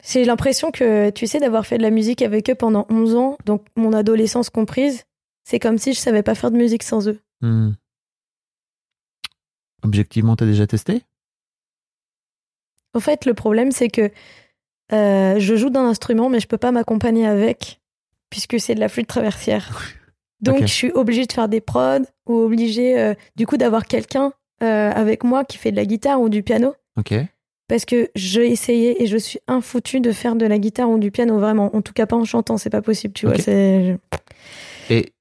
[0.05, 3.37] J'ai l'impression que, tu sais, d'avoir fait de la musique avec eux pendant 11 ans,
[3.45, 5.03] donc mon adolescence comprise,
[5.43, 7.19] c'est comme si je savais pas faire de musique sans eux.
[7.41, 7.71] Hmm.
[9.83, 11.03] Objectivement, t'as déjà testé?
[12.93, 14.11] En fait, le problème, c'est que
[14.91, 17.81] euh, je joue d'un instrument, mais je peux pas m'accompagner avec,
[18.29, 19.93] puisque c'est de la flûte traversière.
[20.41, 24.33] Donc, je suis obligée de faire des prods, ou obligée, euh, du coup, d'avoir quelqu'un
[24.61, 26.73] euh, avec moi qui fait de la guitare ou du piano.
[26.97, 27.13] Ok.
[27.69, 31.11] Parce que j'ai essayé et je suis infoutue de faire de la guitare ou du
[31.11, 31.73] piano, vraiment.
[31.75, 33.35] En tout cas, pas en chantant, c'est pas possible, tu vois.
[34.89, 35.13] Et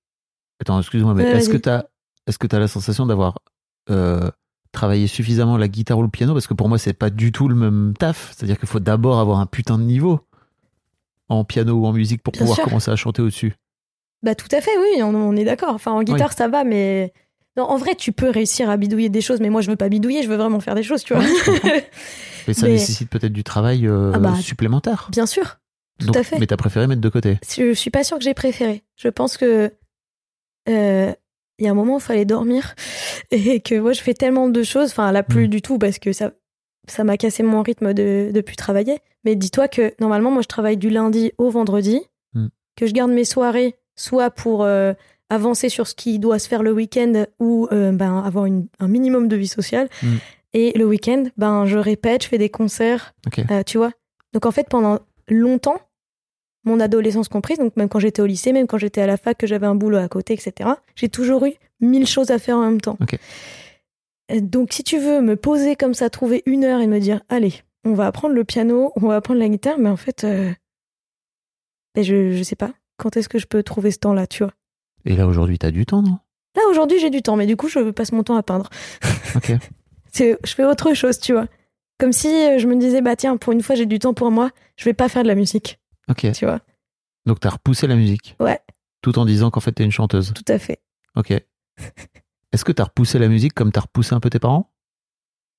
[0.62, 1.60] attends, excuse-moi, mais Ouais, est-ce que vas-y.
[1.60, 1.84] t'as
[2.26, 3.38] est-ce que la sensation d'avoir
[3.90, 4.30] euh,
[4.72, 6.32] travaillé suffisamment la guitare ou le piano?
[6.34, 8.32] Parce que pour moi, c'est pas du tout le même taf.
[8.36, 10.20] C'est-à-dire qu'il faut d'abord avoir un putain de niveau
[11.28, 12.64] en piano ou en musique pour Bien pouvoir sûr.
[12.64, 13.54] commencer à chanter au-dessus.
[14.22, 15.74] Bah, tout à fait, oui, on, on est d'accord.
[15.74, 17.12] Enfin, en guitare, ça va, mais.
[17.56, 19.88] Non, en vrai, tu peux réussir à bidouiller des choses, mais moi, je veux pas
[19.90, 21.22] bidouiller, je veux vraiment faire des choses, tu vois.
[21.22, 21.50] Ouais, je.
[22.48, 25.08] Mais ça Mais- nécessite peut-être du travail euh, Ah bah, supplémentaire.
[25.12, 25.58] Bien sûr,
[25.98, 26.38] tout Donc- à fait.
[26.38, 27.38] Mais t'as préféré mettre de côté.
[27.56, 28.82] Je suis pas sûre que j'ai préféré.
[28.96, 29.70] Je pense que.
[30.68, 31.12] Euh,
[31.58, 32.74] Il y a un moment où il fallait dormir
[33.30, 34.90] et que moi, je fais tellement de choses.
[34.90, 35.50] Enfin, là, plus Mm.
[35.50, 36.32] du tout parce que ça
[36.88, 38.98] ça m'a cassé mon rythme de, de plus travailler.
[39.24, 42.00] Mais dis-toi que normalement, moi, je travaille du lundi au vendredi,
[42.34, 42.46] Mm.
[42.76, 44.92] que je garde mes soirées soit pour euh,
[45.30, 48.88] avancer sur ce qui doit se faire le week-end ou euh, ben, avoir une- un
[48.88, 49.88] minimum de vie sociale.
[50.02, 50.06] Mm.
[50.54, 53.14] Et le week-end, ben, je répète, je fais des concerts,
[53.50, 53.92] euh, tu vois.
[54.32, 54.98] Donc en fait, pendant
[55.28, 55.78] longtemps,
[56.64, 59.36] mon adolescence comprise, donc même quand j'étais au lycée, même quand j'étais à la fac,
[59.36, 62.62] que j'avais un boulot à côté, etc., j'ai toujours eu mille choses à faire en
[62.62, 62.96] même temps.
[64.30, 67.20] Euh, Donc si tu veux me poser comme ça, trouver une heure et me dire,
[67.28, 70.52] allez, on va apprendre le piano, on va apprendre la guitare, mais en fait, euh,
[71.94, 72.72] ben, je, je sais pas.
[72.96, 74.52] Quand est-ce que je peux trouver ce temps-là, tu vois?
[75.04, 76.18] Et là aujourd'hui, t'as du temps, non?
[76.54, 78.68] Là, aujourd'hui, j'ai du temps, mais du coup, je passe mon temps à peindre.
[79.34, 79.52] Ok.
[80.12, 81.46] C'est- je fais autre chose, tu vois.
[81.98, 84.30] Comme si euh, je me disais, bah tiens, pour une fois, j'ai du temps pour
[84.30, 86.26] moi, je vais pas faire de la musique, Ok.
[86.32, 86.60] tu vois.
[87.26, 88.36] Donc t'as repoussé la musique.
[88.40, 88.60] Ouais.
[89.02, 90.32] Tout en disant qu'en fait t'es une chanteuse.
[90.34, 90.80] Tout à fait.
[91.16, 91.30] Ok.
[92.52, 94.70] Est-ce que t'as repoussé la musique comme t'as repoussé un peu tes parents?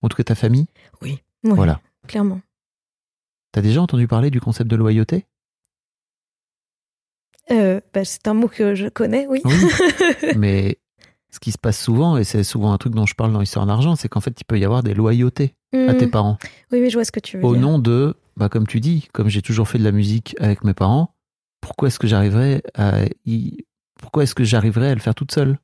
[0.01, 0.67] En tout cas ta famille?
[1.01, 1.81] Oui, Voilà.
[2.07, 2.41] clairement.
[3.51, 5.25] T'as déjà entendu parler du concept de loyauté?
[7.51, 9.41] Euh, bah, c'est un mot que je connais, oui.
[9.43, 9.53] Oui.
[10.37, 10.79] Mais
[11.29, 13.65] ce qui se passe souvent, et c'est souvent un truc dont je parle dans l'histoire
[13.65, 16.37] d'argent, c'est qu'en fait il peut y avoir des loyautés à tes parents.
[16.71, 17.61] Oui, oui, je vois ce que tu veux Au dire.
[17.61, 20.73] nom de, bah, comme tu dis, comme j'ai toujours fait de la musique avec mes
[20.73, 21.15] parents,
[21.61, 23.65] pourquoi est-ce que j'arriverais à y...
[23.99, 25.59] pourquoi est-ce que j'arriverais à le faire toute seule?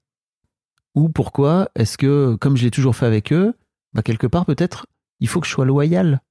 [0.96, 3.54] Ou pourquoi est-ce que, comme je l'ai toujours fait avec eux,
[3.94, 4.86] bah, quelque part peut-être,
[5.20, 6.22] il faut que je sois loyal.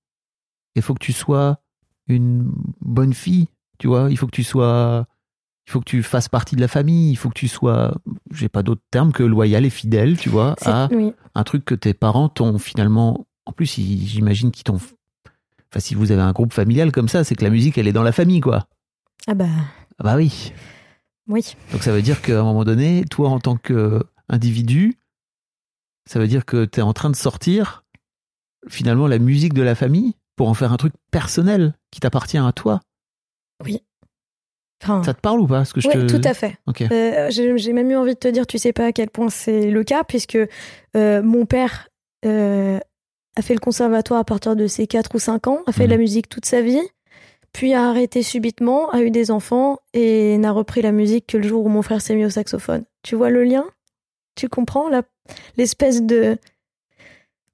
[0.74, 1.61] Il faut que tu sois
[2.07, 4.09] une bonne fille, tu vois.
[4.11, 5.07] Il faut que tu sois,
[5.66, 7.11] il faut que tu fasses partie de la famille.
[7.11, 7.95] Il faut que tu sois,
[8.32, 11.74] j'ai pas d'autre terme que loyal et fidèle, tu vois, à Oui, un truc que
[11.74, 13.26] tes parents t'ont finalement.
[13.45, 14.80] En plus, j'imagine qu'ils t'ont.
[15.70, 17.92] Enfin, si vous avez un groupe familial comme ça, c'est que la musique, elle est
[17.92, 18.66] dans la famille, quoi.
[19.26, 19.46] ah bah,
[19.98, 20.52] Ah bah oui.
[21.28, 21.54] Oui.
[21.72, 24.98] Donc ça veut dire qu'à un moment donné, toi en tant qu'individu,
[26.08, 27.84] ça veut dire que tu es en train de sortir
[28.68, 32.52] finalement la musique de la famille pour en faire un truc personnel qui t'appartient à
[32.52, 32.80] toi.
[34.82, 36.06] Enfin, Ça te parle ou pas ce que je te...
[36.06, 36.56] tout à fait.
[36.66, 36.82] Ok.
[36.82, 39.28] Euh, J'ai j'ai même eu envie de te dire, tu sais pas à quel point
[39.28, 40.38] c'est le cas, puisque
[40.96, 41.88] euh, mon père
[42.24, 42.78] euh,
[43.39, 45.91] a fait le conservatoire à partir de ses 4 ou 5 ans, a fait de
[45.91, 46.03] la Mhm.
[46.03, 46.80] musique toute sa vie,
[47.53, 51.47] puis a arrêté subitement, a eu des enfants et n'a repris la musique que le
[51.47, 52.84] jour où mon frère s'est mis au saxophone.
[53.03, 53.64] Tu vois le lien?
[54.34, 54.89] Tu comprends
[55.57, 56.36] l'espèce de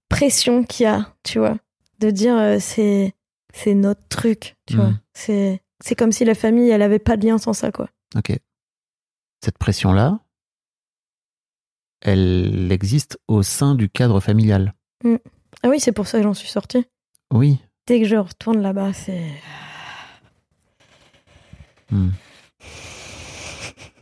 [0.08, 1.56] pression qu'il y a, tu vois,
[2.00, 3.14] de dire euh, c'est
[3.52, 4.80] c'est notre truc, tu Mhm.
[4.82, 4.92] vois.
[5.12, 7.88] C'est c'est comme si la famille, elle avait pas de lien sans ça, quoi.
[8.16, 8.32] Ok.
[9.44, 10.20] Cette pression-là,
[12.00, 14.74] elle existe au sein du cadre familial.
[15.64, 16.84] Ah oui, c'est pour ça que j'en suis sortie.
[17.32, 17.58] Oui.
[17.86, 19.30] Dès que je retourne là-bas, c'est.
[21.90, 22.10] Hmm.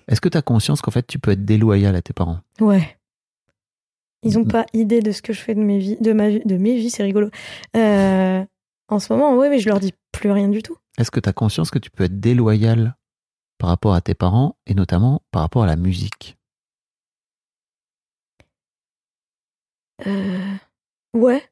[0.09, 2.41] Est-ce que tu as conscience qu'en fait tu peux être déloyal à tes parents?
[2.61, 2.99] Ouais.
[4.25, 4.49] Ils ont Mm.
[4.49, 6.77] pas idée de ce que je fais de mes vies, de ma vie, de mes
[6.77, 7.31] vies, c'est rigolo.
[7.77, 8.45] Euh,
[8.89, 10.77] en ce moment, oui, mais je leur dis plus rien du tout.
[10.99, 12.97] Est-ce que tu as conscience que tu peux être déloyal
[13.59, 16.37] par rapport à tes parents et notamment par rapport à la musique?
[20.07, 20.57] Euh,
[21.15, 21.43] Ouais.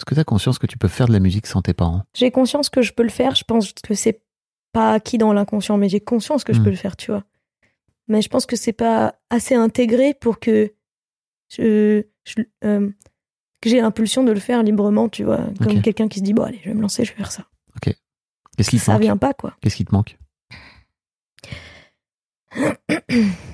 [0.00, 2.04] Est-ce que tu as conscience que tu peux faire de la musique sans tes parents?
[2.14, 3.34] J'ai conscience que je peux le faire.
[3.34, 4.22] Je pense que c'est
[4.72, 6.64] pas acquis dans l'inconscient, mais j'ai conscience que je Mm.
[6.64, 7.22] peux le faire, tu vois.
[8.08, 10.72] Mais je pense que c'est pas assez intégré pour que
[11.50, 12.88] je, je- euh,
[13.60, 15.82] que j'ai l'impulsion de le faire librement, tu vois, comme Ok.
[15.82, 17.44] quelqu'un qui se dit bon allez, je vais me lancer, je vais faire ça.
[18.56, 19.02] Qu'est-ce qui te Ça manque?
[19.02, 19.54] vient pas quoi.
[19.60, 20.16] Qu'est-ce qui te manque?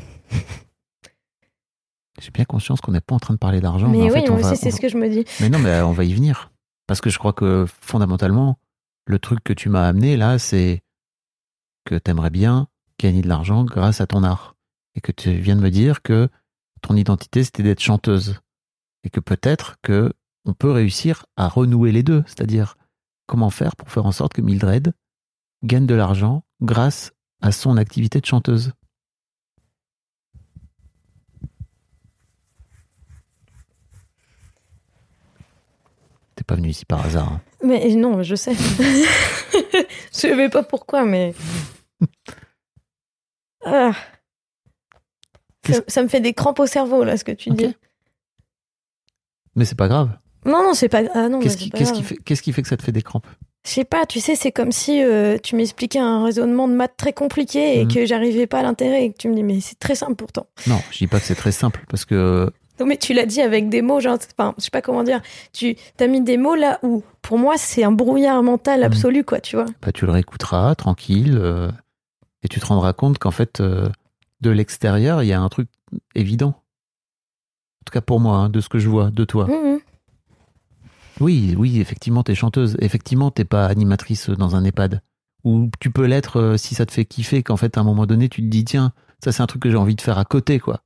[2.20, 3.88] J'ai bien conscience qu'on n'est pas en train de parler d'argent.
[3.88, 5.24] mais en oui, fait, on moi va- aussi, c'est ce que je me dis.
[5.40, 6.50] Mais non, mais euh, on va y venir.
[6.86, 8.58] Parce que je crois que fondamentalement,
[9.06, 10.82] le truc que tu m'as amené là, c'est
[11.84, 14.54] que t'aimerais bien gagner de l'argent grâce à ton art.
[14.94, 16.28] Et que tu viens de me dire que
[16.80, 18.40] ton identité, c'était d'être chanteuse.
[19.04, 20.12] Et que peut-être que
[20.46, 22.22] on peut réussir à renouer les deux.
[22.26, 22.76] C'est-à-dire,
[23.26, 24.94] comment faire pour faire en sorte que Mildred
[25.64, 27.12] gagne de l'argent grâce
[27.42, 28.72] à son activité de chanteuse?
[36.46, 37.32] Pas venu ici par hasard.
[37.32, 37.40] hein.
[37.64, 38.54] Mais non, je sais.
[39.52, 41.34] je sais pas pourquoi, mais.
[43.64, 43.92] Ah.
[45.88, 47.74] Ça, me fait des crampes au cerveau, là, ce que tu dis.
[49.56, 50.10] Mais c'est pas grave.
[50.44, 51.02] Non, non, c'est pas.
[51.14, 52.08] Ah non, Qu'est-ce qui, qu'est-ce qui grave.
[52.10, 53.26] fait, qu'est-ce qui fait que ça te fait des crampes?
[53.66, 56.96] Je sais pas, tu sais, c'est comme si euh, tu m'expliquais un raisonnement de maths
[56.96, 57.92] très compliqué et Mhm.
[57.92, 60.46] que j'arrivais pas à l'intégrer et que tu me dis, mais c'est très simple pourtant.
[60.68, 63.40] Non, je dis pas que c'est très simple parce que Non, mais tu l'as dit
[63.40, 65.20] avec des mots, genre, enfin, je sais pas comment dire.
[65.52, 68.86] Tu as mis des mots là où, pour moi, c'est un brouillard mental Mhm.
[68.86, 69.66] absolu, quoi, tu vois.
[69.82, 71.70] bah, tu le réécouteras tranquille euh,
[72.42, 73.88] et tu te rendras compte qu'en fait, euh,
[74.42, 75.68] de l'extérieur, il y a un truc
[76.14, 76.48] évident.
[76.50, 79.46] En tout cas pour moi, hein, de ce que je vois de toi.
[79.46, 79.78] Mhm.
[81.20, 82.76] Oui, oui, effectivement, t'es chanteuse.
[82.80, 85.00] Effectivement, t'es pas animatrice dans un EHPAD.
[85.44, 88.04] Ou tu peux l'être euh, si ça te fait kiffer, qu'en fait, à un moment
[88.06, 88.92] donné, tu te dis, tiens,
[89.24, 90.82] ça c'est un truc que j'ai envie de faire à côté, quoi.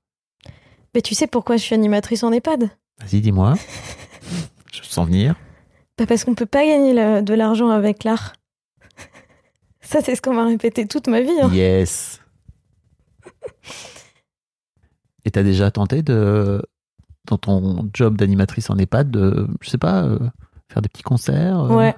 [0.94, 2.70] Mais tu sais pourquoi je suis animatrice en EHPAD?
[3.00, 3.54] Vas-y, dis-moi.
[4.72, 5.34] je sens venir.
[5.98, 8.32] Bah parce qu'on peut pas gagner de l'argent avec l'art.
[9.80, 11.30] Ça, c'est ce qu'on m'a répété toute ma vie.
[11.42, 11.50] hein.
[11.52, 12.20] Yes.
[15.24, 16.62] Et t'as déjà tenté de,
[17.26, 20.18] dans ton job d'animatrice en EHPAD, de, je sais pas, euh,
[20.72, 21.94] faire des petits concerts euh, Ouais.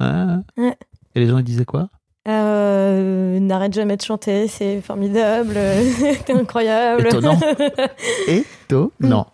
[0.00, 0.42] hein?
[0.56, 0.76] Ouais.
[1.14, 1.88] Et les gens, ils disaient quoi?
[2.26, 5.58] Euh, N'arrête jamais de chanter, c'est formidable,
[6.24, 7.08] t'es incroyable.
[7.08, 7.38] Étonnant.
[8.26, 9.26] Étonnant.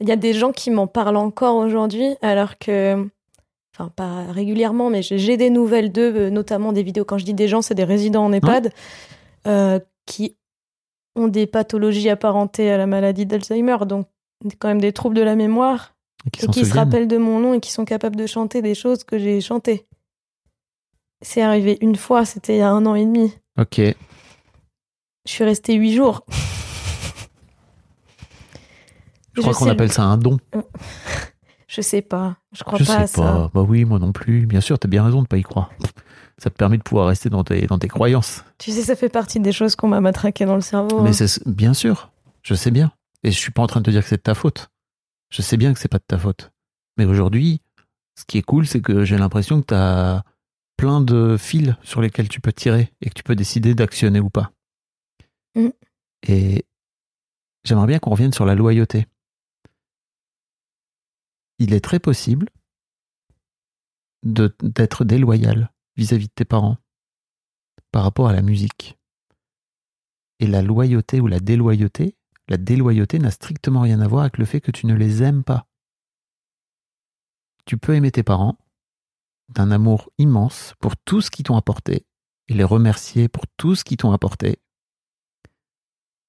[0.00, 3.06] Il y a des gens qui m'en parlent encore aujourd'hui, alors que,
[3.74, 7.04] enfin pas régulièrement, mais j'ai des nouvelles d'eux, euh, notamment des vidéos.
[7.04, 8.72] Quand je dis des gens, c'est des résidents en EHPAD
[9.46, 10.36] euh, qui
[11.14, 14.08] ont des pathologies apparentées à la maladie d'Alzheimer, donc
[14.58, 15.94] quand même des troubles de la mémoire,
[16.26, 18.26] Et qui et s'en qui se rappellent de mon nom et qui sont capables de
[18.26, 19.86] chanter des choses que j'ai chantées.
[21.24, 23.32] C'est arrivé une fois, c'était il y a un an et demi.
[23.58, 23.78] Ok.
[23.78, 23.94] Je
[25.24, 26.24] suis restée huit jours.
[29.32, 30.38] Je crois qu'on sais- appelle ça un don.
[31.66, 32.36] Je sais pas.
[32.52, 33.22] Je crois je pas sais à ça.
[33.22, 33.50] pas.
[33.52, 34.46] Bah oui, moi non plus.
[34.46, 35.70] Bien sûr, t'as bien raison de pas y croire.
[36.38, 38.44] Ça te permet de pouvoir rester dans tes, dans tes croyances.
[38.58, 41.00] Tu sais, ça fait partie des choses qu'on m'a matraqué dans le cerveau.
[41.00, 41.26] Mais hein.
[41.26, 42.12] c'est bien sûr,
[42.42, 42.92] je sais bien.
[43.24, 44.68] Et je suis pas en train de te dire que c'est de ta faute.
[45.30, 46.52] Je sais bien que c'est pas de ta faute.
[46.96, 47.60] Mais aujourd'hui,
[48.14, 50.22] ce qui est cool, c'est que j'ai l'impression que tu as
[50.84, 54.28] plein de fils sur lesquels tu peux tirer et que tu peux décider d'actionner ou
[54.28, 54.52] pas.
[55.54, 55.70] Mm.
[56.28, 56.66] Et
[57.64, 59.06] j'aimerais bien qu'on revienne sur la loyauté.
[61.58, 62.50] Il est très possible
[64.24, 66.76] de- d'être déloyal vis-à-vis de tes parents
[67.90, 68.98] par rapport à la musique.
[70.38, 72.14] Et la loyauté ou la déloyauté,
[72.46, 75.44] la déloyauté n'a strictement rien à voir avec le fait que tu ne les aimes
[75.44, 75.66] pas.
[77.64, 78.58] Tu peux aimer tes parents
[79.48, 82.06] d'un amour immense pour tout ce qu'ils t'ont apporté
[82.48, 84.58] et les remercier pour tout ce qu'ils t'ont apporté,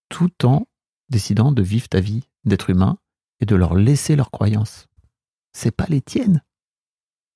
[0.09, 0.67] tout en
[1.09, 2.97] décidant de vivre ta vie d'être humain
[3.39, 4.87] et de leur laisser leurs croyances.
[5.53, 6.41] C'est pas les tiennes.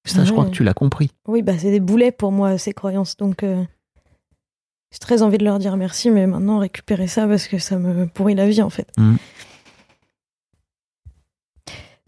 [0.05, 1.11] Ça, je crois que tu l'as compris.
[1.27, 3.15] Oui, bah c'est des boulets pour moi, ces croyances.
[3.17, 3.63] Donc, euh,
[4.91, 8.07] j'ai très envie de leur dire merci, mais maintenant, récupérer ça parce que ça me
[8.07, 8.91] pourrit la vie, en fait.
[8.97, 9.17] Mhm.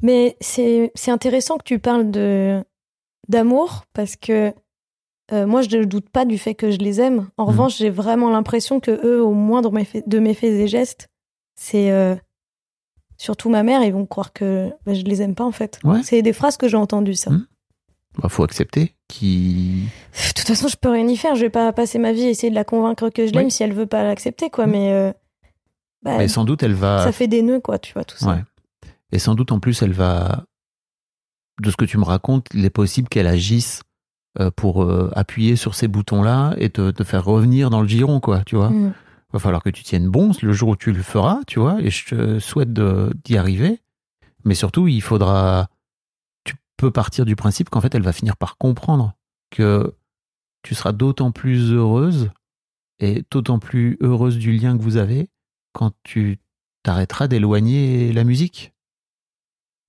[0.02, 2.64] Mais c'est intéressant que tu parles de
[3.32, 4.54] d'amour parce que
[5.32, 7.30] euh, moi, je ne doute pas du fait que je les aime.
[7.38, 7.50] En Mhm.
[7.50, 11.08] revanche, j'ai vraiment l'impression que eux, au moindre méfa- de mes faits et gestes,
[11.56, 12.16] c'est euh,
[13.18, 15.80] surtout ma mère, ils vont croire que bah, je les aime pas, en fait.
[15.84, 16.04] Ouais.
[16.04, 17.32] C'est des phrases que j'ai entendues, ça.
[17.32, 17.48] Mhm.
[18.22, 19.84] Bah, faut accepter qui.
[20.28, 21.36] De toute façon, je peux rien y faire.
[21.36, 23.52] Je vais pas passer ma vie à essayer de la convaincre que je l'aime Oui.
[23.52, 24.68] si elle veut pas l'accepter, quoi.
[24.68, 24.72] Mm.
[24.72, 25.14] Mais, euh,
[26.04, 27.04] bah, Mais sans doute, elle va.
[27.06, 28.28] ça fait des nœuds, quoi, tu vois, tout ça.
[28.32, 28.44] Ouais.
[29.14, 30.44] Et sans doute, en plus, elle va.
[31.60, 33.84] De ce que tu me racontes, il est possible qu'elle agisse
[34.39, 38.20] euh, pour euh, appuyer sur ces boutons-là et te, te faire revenir dans le giron,
[38.20, 38.70] quoi, tu vois.
[38.70, 38.93] Mm.
[39.34, 41.89] va falloir que tu tiennes bon le jour où tu le feras, tu vois, et
[41.89, 43.82] je te souhaite d'y arriver.
[44.45, 45.70] Mais surtout, il faudra.
[46.43, 49.14] Tu peux partir du principe qu'en fait, elle va finir par comprendre
[49.52, 49.93] que
[50.64, 52.32] tu seras d'autant plus heureuse
[52.99, 55.30] et d'autant plus heureuse du lien que vous avez
[55.74, 56.39] quand tu
[56.84, 58.74] t'arrêteras d'éloigner la musique.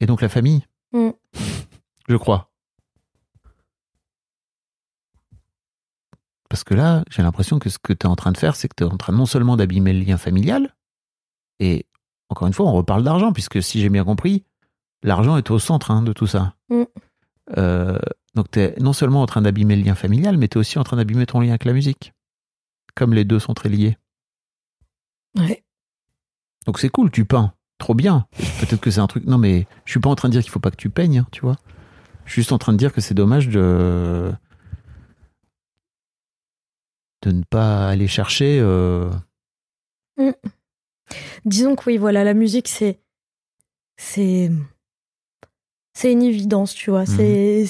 [0.01, 0.67] Et donc la famille.
[0.93, 1.11] Mm.
[2.09, 2.51] Je crois.
[6.49, 8.69] Parce que là, j'ai l'impression que ce que tu es en train de faire, c'est
[8.69, 10.75] que tu es en train non seulement d'abîmer le lien familial,
[11.61, 11.87] et
[12.29, 14.45] encore une fois, on reparle d'argent, puisque si j'ai bien compris,
[15.03, 16.57] l'argent est au centre hein, de tout ça.
[16.69, 16.83] Mm.
[17.57, 17.99] Euh,
[18.35, 20.79] donc tu es non seulement en train d'abîmer le lien familial, mais tu es aussi
[20.79, 22.13] en train d'abîmer ton lien avec la musique.
[22.95, 23.97] Comme les deux sont très liés.
[25.37, 25.65] Ouais.
[26.67, 27.55] Donc c'est cool, tu peins.
[27.83, 28.27] Trop bien.
[28.61, 29.25] Peut-être que c'est un truc.
[29.27, 31.19] Non, mais je suis pas en train de dire qu'il faut pas que tu peignes,
[31.19, 31.57] hein, tu vois.
[32.27, 34.33] Je suis juste en train de dire que c'est dommage de.
[37.23, 38.61] de ne pas aller chercher.
[38.61, 39.11] euh,
[41.45, 43.01] Disons que oui, voilà, la musique, c'est.
[43.97, 44.53] C'est.
[45.93, 47.05] C'est une évidence, tu vois.
[47.05, 47.65] C'est.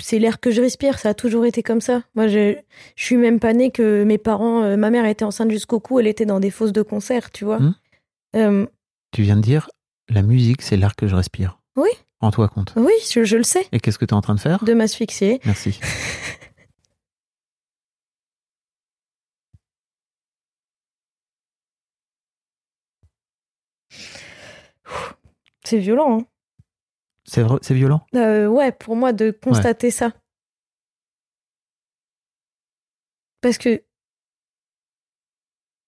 [0.00, 2.02] C'est l'air que je respire, ça a toujours été comme ça.
[2.14, 2.54] Moi, je,
[2.96, 4.62] je suis même pas née que mes parents.
[4.62, 7.46] euh, ma mère était enceinte jusqu'au cou, elle était dans des fosses de concert, tu
[7.46, 7.58] vois.
[7.60, 7.74] Mhm.
[8.36, 8.66] Euh,
[9.12, 9.68] Tu viens de dire,
[10.08, 11.58] la musique, c'est l'air que je respire.
[11.76, 11.88] Oui.
[12.20, 12.72] Rends-toi compte.
[12.76, 14.62] oui, je, je le sais, Et qu'est-ce que tu es en train de faire?
[14.64, 15.40] De m'asphyxier.
[15.44, 15.78] Merci.
[25.64, 26.26] C'est violent, hein.
[27.24, 28.06] C'est vrai- c'est violent?
[28.14, 30.12] Euh, ouais, pour moi, de constater ça.
[33.42, 33.84] Parce que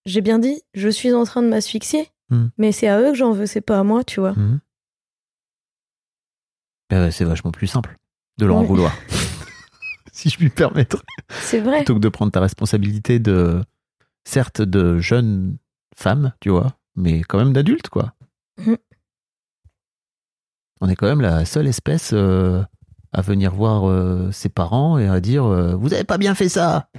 [0.05, 2.47] j'ai bien dit, je suis en train de m'asphyxier, Hmm.
[2.57, 4.31] mais c'est à eux que j'en veux, c'est pas à moi, tu vois.
[4.33, 4.59] Mhm.
[6.89, 7.97] Ben ouais, c'est vachement plus simple
[8.37, 8.93] de leur en vouloir.
[10.11, 11.03] si je puis me permettre.
[11.29, 11.77] C'est vrai.
[11.77, 13.61] plutôt que de prendre ta responsabilité de,
[14.23, 15.57] certes, de jeune
[15.95, 18.13] femme, tu vois, mais quand même d'adulte, quoi.
[18.57, 18.77] Mhm.
[20.81, 22.63] On est quand même la seule espèce euh,
[23.11, 26.49] à venir voir euh, ses parents et à dire euh, Vous avez pas bien fait
[26.49, 26.89] ça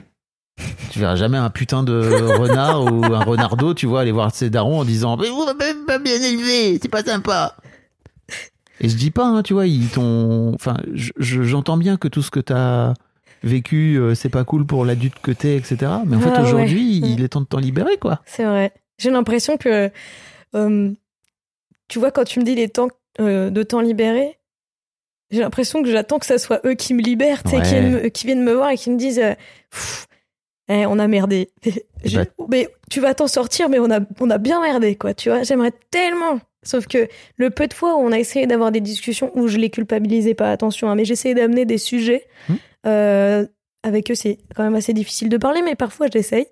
[0.90, 1.92] Tu verras jamais un putain de
[2.38, 5.74] renard ou un renardeau, tu vois, aller voir ses darons en disant Mais vous m'avez
[5.86, 7.56] pas bien élevé, c'est pas sympa
[8.80, 10.52] Et je dis pas, hein, tu vois, ils t'ont.
[10.54, 12.92] Enfin, je- je- j'entends bien que tout ce que t'as
[13.42, 15.90] vécu, euh, c'est pas cool pour l'adulte que t'es, etc.
[16.06, 17.08] Mais en fait, Ah aujourd'hui, Ouais.
[17.10, 18.20] il est temps de t'en libérer, quoi.
[18.26, 18.72] C'est vrai.
[18.98, 19.90] J'ai l'impression que,
[20.54, 20.92] euh,
[21.88, 22.88] tu vois, quand tu me dis les temps
[23.20, 24.38] euh, de temps libéré,
[25.30, 27.62] j'ai l'impression que j'attends que ça soit eux qui me libèrent, Ouais.
[27.62, 29.20] qui, viennent me- qui viennent me voir et qui me disent
[29.70, 30.06] Pff,
[30.80, 31.50] eh, on a merdé.
[32.04, 35.14] Je- bah- mais tu vas t'en sortir, mais on a, on a bien merdé, quoi.
[35.14, 36.40] Tu vois, j'aimerais tellement.
[36.64, 39.58] Sauf que le peu de fois où on a essayé d'avoir des discussions où je
[39.58, 42.24] les culpabilisais pas, attention, hein, mais j'essayais d'amener des sujets.
[42.48, 42.54] Hmm.
[42.86, 43.46] euh,
[43.84, 46.46] avec eux, c'est quand même assez difficile de parler, mais parfois j'essaye.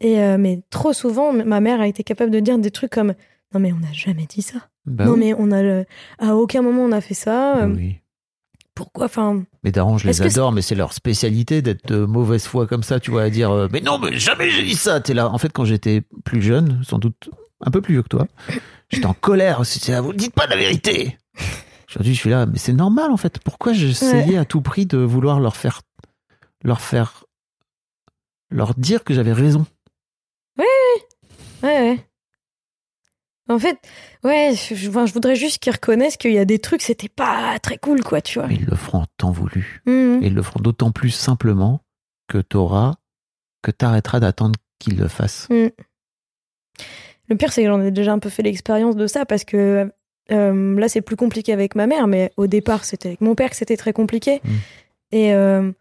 [0.00, 3.14] Et euh, mais trop souvent, ma mère a été capable de dire des trucs comme
[3.54, 4.58] non mais on n'a jamais dit ça.
[4.84, 5.18] Bah non oui.
[5.20, 5.86] mais on a le-
[6.18, 7.56] à aucun moment on a fait ça.
[7.62, 7.96] euh, Oui.
[8.78, 12.68] Pourquoi Enfin, Mais Daron, je les adore, mais c'est leur spécialité d'être de mauvaise foi
[12.68, 15.14] comme ça, tu vois, à dire euh, Mais non, mais jamais j'ai dit ça T'es
[15.14, 15.28] là.
[15.28, 17.28] En fait, quand j'étais plus jeune, sans doute
[17.60, 18.28] un peu plus vieux que toi,
[18.88, 19.66] j'étais en colère.
[19.66, 21.18] C'était là, vous dites pas la vérité
[21.90, 23.40] Aujourd'hui, je suis là, mais c'est normal en fait.
[23.40, 25.82] Pourquoi j'essayais à tout prix de vouloir leur faire.
[26.62, 27.24] leur faire.
[28.48, 29.66] leur dire que j'avais raison?
[30.56, 30.66] Ouais,
[31.64, 31.98] ouais.
[33.48, 33.78] En fait,
[34.24, 38.02] ouais, je, voudrais juste qu'ils reconnaissent qu'il y a des trucs, c'était pas très cool,
[38.02, 38.48] quoi, tu vois.
[38.48, 39.82] Mais ils le feront en temps voulu.
[39.86, 40.20] Mhm.
[40.22, 41.80] Et ils le feront d'autant plus simplement
[42.28, 42.94] que t'auras.
[43.62, 45.48] que t'arrêteras d'attendre qu'ils le fassent.
[45.50, 45.68] Mm.
[47.28, 49.90] Le pire, c'est que j'en ai déjà un peu fait l'expérience de ça parce que
[50.30, 53.50] euh, là, c'est plus compliqué avec ma mère, mais au départ, c'était avec mon père
[53.50, 54.40] que c'était très compliqué.
[54.44, 54.50] Mm.
[55.12, 55.72] Et euh,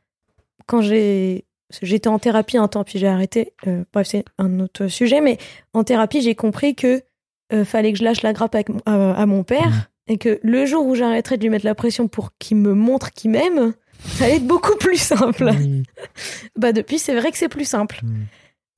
[0.66, 1.44] quand j'ai.
[1.82, 3.52] J'étais en thérapie un temps, puis j'ai arrêté.
[3.68, 5.38] Euh, bref, c'est un autre sujet, mais
[5.74, 7.04] en thérapie, j'ai compris que
[7.54, 10.12] euh, fallait que je lâche la grappe avec mon- à, mon père Mm.
[10.14, 13.12] et que le jour où j'arrêterais de lui mettre la pression pour qu'il me montre
[13.12, 13.74] qu'il m'aime,
[14.06, 15.52] ça allait être beaucoup plus simple.
[16.58, 18.00] Bah, depuis, c'est vrai que c'est plus simple.
[18.04, 18.16] Mm.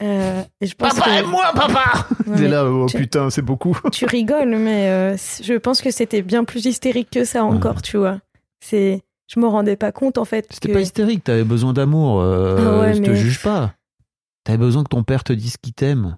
[0.02, 1.16] Euh, et je pense Papa, que...
[1.24, 3.78] aime-moi, papa Ouais, là, oh tu- putain, c'est beaucoup.
[3.92, 7.98] tu rigoles, mais euh, je pense que c'était bien plus hystérique que ça encore, tu
[7.98, 8.20] vois.
[8.64, 10.48] C'est, je me rendais pas compte en fait.
[10.52, 12.22] C'était que- pas hystérique, t'avais besoin d'amour.
[12.22, 13.74] euh, Ah ouais, je te mais- juge pas.
[14.46, 16.18] T'avais besoin que ton père te dise qu'il t'aime.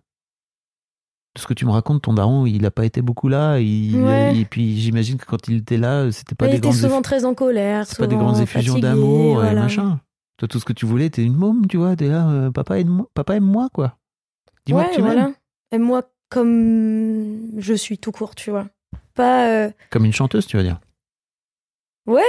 [1.38, 3.58] Ce que tu me racontes, ton daron, il a pas été beaucoup là.
[3.60, 4.36] Il, Ouais.
[4.36, 7.00] Et puis j'imagine que quand il était là, c'était pas il des était grandes, souvent
[7.00, 10.00] eff- très en colère, c'est pas des souvent grandes effusions d'amour et machin.
[10.38, 11.96] Toi, tout ce que tu voulais, t'es une môme, tu vois.
[11.96, 13.98] T'es là, euh, papa aime-moi, papa aime-moi, quoi.
[14.66, 15.12] Dis-moi ouais, que tu m'aimes.
[15.14, 15.32] voilà.
[15.72, 18.68] Et moi, comme je suis tout court, tu vois.
[19.14, 19.48] Pas.
[19.50, 20.80] euh, Comme une chanteuse, tu vas dire.
[22.08, 22.24] Ouais.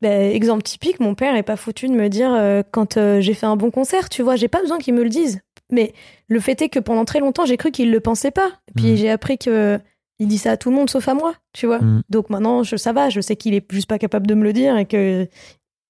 [0.00, 3.46] Ben, exemple typique, mon père est pas foutu de me dire euh, quand j'ai fait
[3.46, 5.40] un bon concert, tu vois, j'ai pas besoin qu'il me le dise.
[5.70, 5.92] Mais
[6.28, 8.52] le fait est que pendant très longtemps, j'ai cru qu'il le pensait pas.
[8.76, 8.96] Puis Mhm.
[8.96, 9.78] j'ai appris que
[10.18, 11.80] il dit ça à tout le monde sauf à moi, tu vois.
[11.80, 12.02] Mhm.
[12.08, 14.52] Donc maintenant, je, ça va, je sais qu'il est juste pas capable de me le
[14.52, 15.26] dire et que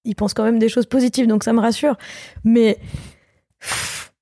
[0.05, 1.97] il pense quand même des choses positives, donc ça me rassure.
[2.45, 2.79] Mais
[3.61, 4.13] pff,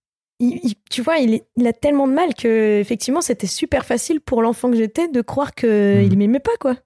[0.40, 3.84] il- il- tu vois, il, est- il a tellement de mal que effectivement, c'était super
[3.84, 6.12] facile pour l'enfant que j'étais de croire que Mhm.
[6.12, 6.76] il m'aimait pas, quoi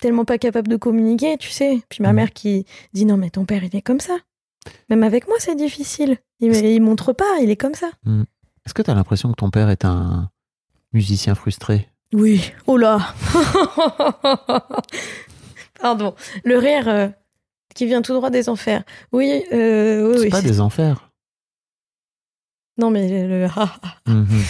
[0.00, 1.78] tellement pas capable de communiquer, tu sais.
[1.88, 2.16] Puis ma Mhm.
[2.16, 4.16] mère qui dit non mais ton père il est comme ça.
[4.90, 6.18] Même avec moi c'est difficile.
[6.40, 7.90] Il, il montre pas, il est comme ça.
[8.64, 10.30] Est-ce que t'as l'impression que ton père est un
[10.92, 11.88] musicien frustré?
[12.12, 12.52] Oui.
[12.66, 13.14] Oh là.
[15.80, 16.14] Pardon.
[16.44, 17.08] Le rire euh,
[17.74, 18.84] qui vient tout droit des enfers.
[19.12, 19.44] Oui.
[19.52, 20.30] euh, oui, C'est oui.
[20.30, 21.10] pas des enfers.
[22.78, 23.48] Non mais le.
[24.06, 24.26] Mhm.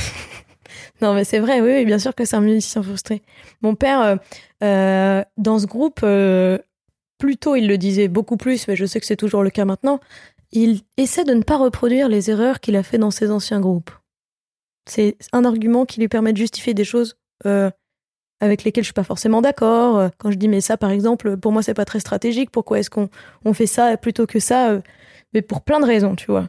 [1.01, 3.23] Non, mais c'est vrai, oui, oui, bien sûr que c'est un musicien frustré.
[3.61, 4.17] Mon père, euh,
[4.63, 6.59] euh, dans ce groupe, euh,
[7.23, 9.65] plus tôt, il le disait beaucoup plus, mais je sais que c'est toujours le cas
[9.65, 10.01] maintenant,
[10.51, 13.93] il essaie de ne pas reproduire les erreurs qu'il a fait dans ses anciens groupes.
[14.91, 17.17] C'est un argument qui lui permet de justifier des choses
[17.47, 17.71] euh,
[18.41, 19.99] avec lesquelles je suis pas forcément d'accord.
[19.99, 22.81] Euh, Quand je dis, mais ça, par exemple, pour moi, c'est pas très stratégique, pourquoi
[22.81, 23.09] est-ce qu'on
[23.45, 24.81] on fait ça plutôt que ça euh,
[25.33, 26.49] Mais pour plein de raisons, tu vois.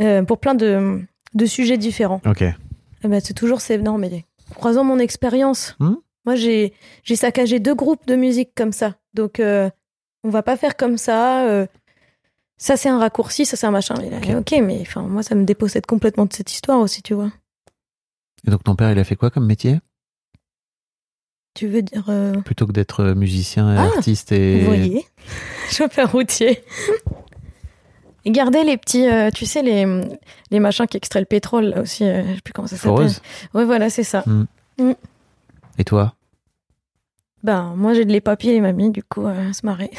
[0.00, 1.00] Euh, pour plein de,
[1.34, 2.22] de sujets différents.
[2.24, 2.42] Ok.
[2.42, 5.74] Eh ben, c'est toujours c'est non mais croisant mon expérience.
[5.80, 5.96] Hmm?
[6.24, 6.72] Moi j'ai
[7.02, 8.94] j'ai saccagé deux groupes de musique comme ça.
[9.14, 9.70] Donc euh,
[10.28, 11.66] on va pas faire comme ça euh,
[12.58, 13.94] ça c'est un raccourci, ça c'est un machin.
[13.94, 14.28] Ok.
[14.38, 17.30] ok, mais enfin moi ça me dépossède complètement de cette histoire aussi, tu vois.
[18.46, 19.78] Et donc ton père, il a fait quoi comme métier?
[21.54, 24.62] Tu veux dire euh, Plutôt que d'être musicien et Ah, artiste et...
[24.64, 25.06] ouvrier,
[25.70, 26.62] chauffeur routier.
[28.24, 29.86] Et garder les petits, euh, tu sais, les,
[30.50, 33.10] les machins qui extraient le pétrole, là aussi, euh, je sais plus comment ça s'appelle.
[33.54, 34.24] Ouais, voilà, c'est ça.
[35.78, 36.14] Et toi?
[37.48, 39.90] Ben, moi, j'ai de les papiers, les mamies, du coup, euh, se marrer.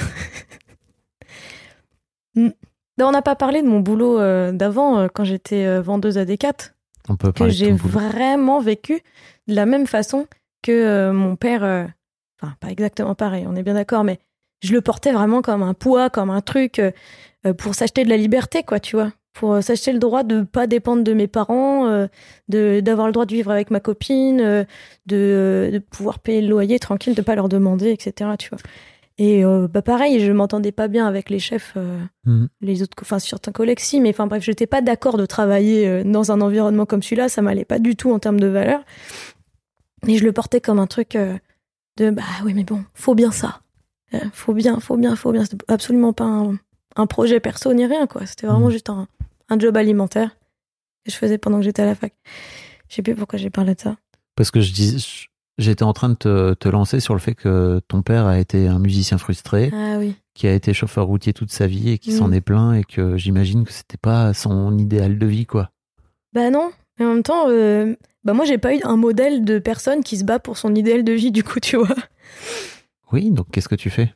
[2.36, 2.50] Mm.
[2.95, 6.20] Ben, on n'a pas parlé de mon boulot euh, d'avant, euh, quand j'étais euh, vendeuse
[6.20, 6.54] à Decat,
[7.10, 9.02] On peut que j'ai vraiment vécu
[9.47, 10.28] de la même façon
[10.62, 11.64] que euh, mon père.
[11.64, 11.86] euh,
[12.39, 14.20] Enfin, pas exactement pareil, on est bien d'accord, mais
[14.62, 16.80] je le portais vraiment comme un poids, comme un truc
[17.58, 19.12] pour s'acheter de la liberté, quoi, tu vois.
[19.34, 22.07] Pour euh, s'acheter le droit de pas dépendre de mes parents, euh,
[22.49, 24.63] de d'avoir le droit de vivre avec ma copine, euh,
[25.05, 28.32] de, de pouvoir payer le loyer tranquille, de pas leur demander, etc.
[28.39, 28.59] Tu vois.
[29.17, 31.75] Et euh, bah pareil, je m'entendais pas bien avec les chefs,
[32.25, 32.47] Mhm.
[32.61, 36.32] les autres, enfin certains collègues si, mais enfin bref, j'étais pas d'accord de travailler dans
[36.32, 38.82] un environnement comme celui-là, ça m'allait pas du tout en termes de valeur.
[40.07, 41.17] Et je le portais comme un truc
[41.97, 43.59] de bah oui mais bon, faut bien ça,
[44.32, 45.43] faut bien, faut bien, faut bien.
[45.43, 46.57] C'était absolument pas un,
[47.00, 48.26] un projet perso ni rien quoi.
[48.26, 48.72] C'était vraiment Mhm.
[48.72, 49.08] juste un,
[49.50, 50.32] un job alimentaire
[51.06, 52.14] que je faisais pendant que j'étais à la fac.
[52.89, 53.95] Je sais plus pourquoi j'ai parlé de ça.
[54.36, 55.28] Parce que je dis,
[55.58, 58.68] j'étais en train de te, te lancer sur le fait que ton père a été
[58.68, 60.16] un musicien frustré, Ah oui.
[60.34, 62.18] qui a été chauffeur routier toute sa vie et qui Mm.
[62.18, 65.72] s'en est plaint et que j'imagine que c'était pas son idéal de vie, quoi.
[66.34, 66.72] Bah non.
[67.00, 70.18] Mais en même temps, euh, bah moi j'ai pas eu un modèle de personne qui
[70.18, 71.95] se bat pour son idéal de vie du coup, tu vois.
[73.12, 74.14] Oui, donc qu'est-ce que tu fais?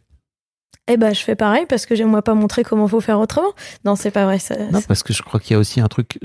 [0.87, 3.53] Eh ben, je fais pareil parce que j'aimerais pas montrer comment faut faire autrement.
[3.85, 4.39] Non, c'est pas vrai.
[4.39, 6.19] Ça, Non, parce que je crois qu'il y a aussi un truc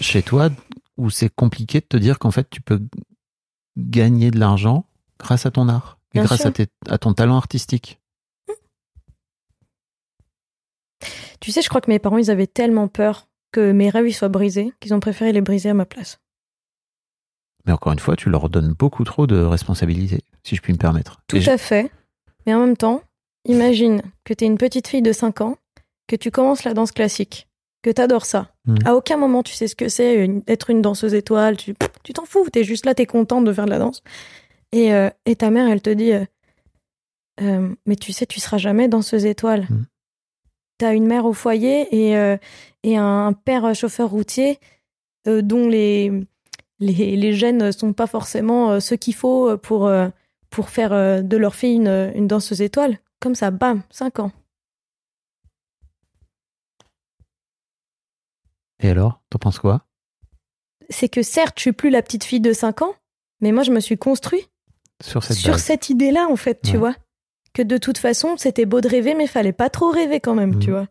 [0.00, 0.48] chez toi
[0.96, 2.80] où c'est compliqué de te dire qu'en fait tu peux
[3.78, 4.84] gagner de l'argent
[5.18, 8.00] grâce à ton art et Bien grâce à, tes- à ton talent artistique.
[11.40, 14.12] Tu sais, je crois que mes parents, ils avaient tellement peur que mes rêves ils
[14.12, 16.20] soient brisés qu'ils ont préféré les briser à ma place.
[17.66, 20.78] Mais encore une fois, tu leur donnes beaucoup trop de responsabilités, si je puis me
[20.78, 21.20] permettre.
[21.26, 21.90] Tout Et je- à fait.
[22.46, 23.02] Mais en même temps,
[23.44, 25.56] imagine que t'es une petite fille de 5 ans,
[26.06, 27.46] que tu commences la danse classique.
[27.82, 28.52] que t'adores ça.
[28.66, 28.76] Mhm.
[28.84, 31.56] À aucun moment tu sais ce que c'est être une danseuse étoile.
[31.56, 32.46] Tu tu t'en fous.
[32.52, 34.02] T'es juste là, t'es contente de faire de la danse.
[34.72, 36.24] Et, euh, et ta mère, elle te dit, euh,
[37.40, 39.66] Euh, mais tu sais, tu seras jamais danseuse étoile.
[39.70, 39.86] Mhm.
[40.76, 42.36] T'as une mère au foyer et,
[42.84, 44.58] et un père chauffeur routier
[45.26, 46.10] dont les,
[46.80, 49.90] les, les gènes sont pas forcément ce qu'il faut pour,
[50.48, 52.98] pour faire de leur fille une, une danseuse étoile.
[53.20, 54.32] Comme ça, bam, 5 ans.
[58.82, 59.86] Et alors, t'en penses quoi?
[60.88, 62.94] C'est que certes, je suis plus la petite fille de 5 ans,
[63.40, 64.48] mais moi, je me suis construit
[65.02, 66.94] sur cette sur base cette idée-là, en fait, tu vois.
[67.52, 70.58] Que de toute façon, c'était beau de rêver, mais fallait pas trop rêver quand même,
[70.58, 70.86] tu vois.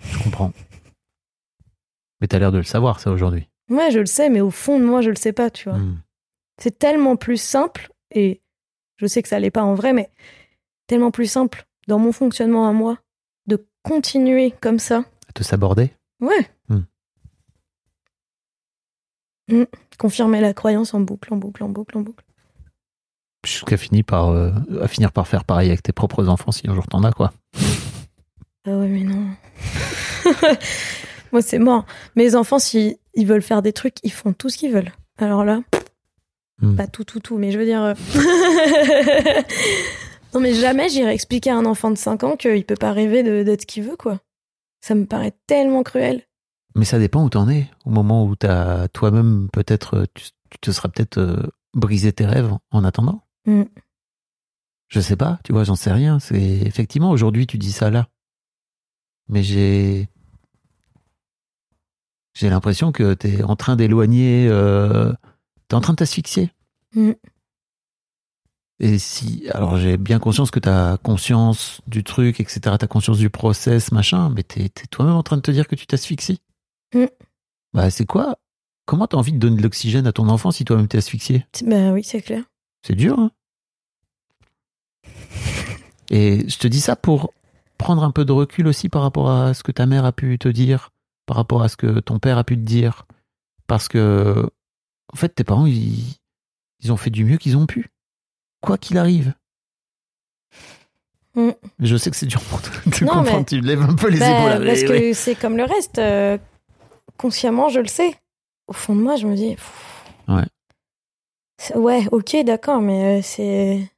[0.00, 0.52] Je comprends.
[2.20, 3.48] Mais t'as l'air de le savoir, ça, aujourd'hui.
[3.68, 5.78] Ouais, je le sais, mais au fond de moi, je le sais pas, tu vois.
[5.78, 6.00] Hmm.
[6.58, 8.40] C'est tellement plus simple, et
[8.96, 10.10] je sais que ça l'est pas en vrai, mais
[10.90, 12.98] tellement plus simple dans mon fonctionnement à moi
[13.46, 15.04] de continuer comme ça.
[15.28, 16.50] À te saborder Ouais.
[16.68, 16.80] Hmm.
[19.48, 19.64] Mm.
[19.98, 22.24] Confirmer la croyance en boucle, en boucle, en boucle, en boucle.
[23.46, 24.50] jusqu'à finir par, euh,
[24.82, 27.32] à finir par faire pareil avec tes propres enfants si un jour t'en as, quoi.
[28.66, 29.26] Ah ouais, mais non.
[31.32, 31.86] Moi, c'est mort.
[32.16, 34.92] Mes enfants, si ils veulent faire des trucs, ils font tout ce qu'ils veulent.
[35.18, 35.60] Alors là,
[36.62, 36.76] Hmm.
[36.76, 37.94] pas tout, tout, tout, mais je veux dire.
[40.34, 43.22] non, mais jamais j'irai expliquer à un enfant de 5 ans qu'il peut pas rêver
[43.22, 44.20] de- d'être ce qu'il veut, quoi.
[44.80, 46.22] Ça me paraît tellement cruel.
[46.76, 47.68] Mais ça dépend où t'en es.
[47.84, 51.42] Au moment où t'as toi-même, peut-être, euh, tu, tu te seras peut-être euh,
[51.74, 53.22] brisé tes rêves en attendant.
[53.46, 53.62] Mm.
[54.88, 56.18] Je sais pas, tu vois, j'en sais rien.
[56.18, 58.08] C'est effectivement aujourd'hui tu dis ça là,
[59.28, 60.08] mais j'ai
[62.34, 65.12] j'ai l'impression que t'es en train d'éloigner, euh,
[65.68, 66.50] t'es en train de t'asphyxier.
[66.94, 67.12] Mm.
[68.82, 72.60] Et si, alors j'ai bien conscience que t'as conscience du truc, etc.
[72.78, 75.74] T'as conscience du process, machin, mais t'es t'es toi-même en train de te dire que
[75.76, 76.40] tu t'asphyxies?
[76.94, 77.04] Mm.
[77.74, 78.38] Bah c'est quoi?
[78.86, 81.44] Comment t'as envie de donner de l'oxygène à ton enfant si toi-même t'es asphyxié?
[81.62, 82.44] Ben oui, c'est clair.
[82.82, 83.30] C'est dur, hein?
[86.10, 87.34] Et je te dis ça pour
[87.76, 90.38] prendre un peu de recul aussi par rapport à ce que ta mère a pu
[90.38, 90.90] te dire,
[91.26, 93.06] par rapport à ce que ton père a pu te dire.
[93.66, 94.50] Parce que,
[95.12, 96.16] en fait, tes parents, ils,
[96.80, 97.90] ils ont fait du mieux qu'ils ont pu.
[98.60, 99.32] Quoi qu'il arrive.
[101.34, 101.50] Mm.
[101.78, 103.38] Je sais que c'est dur pour toi de Non, comprendre.
[103.38, 104.66] mais- Tu lèves un peu les Ben, épaules.
[104.66, 105.14] parce mais que oui.
[105.14, 105.98] c'est comme le reste.
[105.98, 106.38] euh,
[107.16, 108.14] consciemment, je le sais.
[108.66, 109.54] Au fond de moi, je me dis.
[109.54, 110.44] pff, Ouais.
[111.74, 113.90] Ouais, ok, d'accord, mais euh, c'est.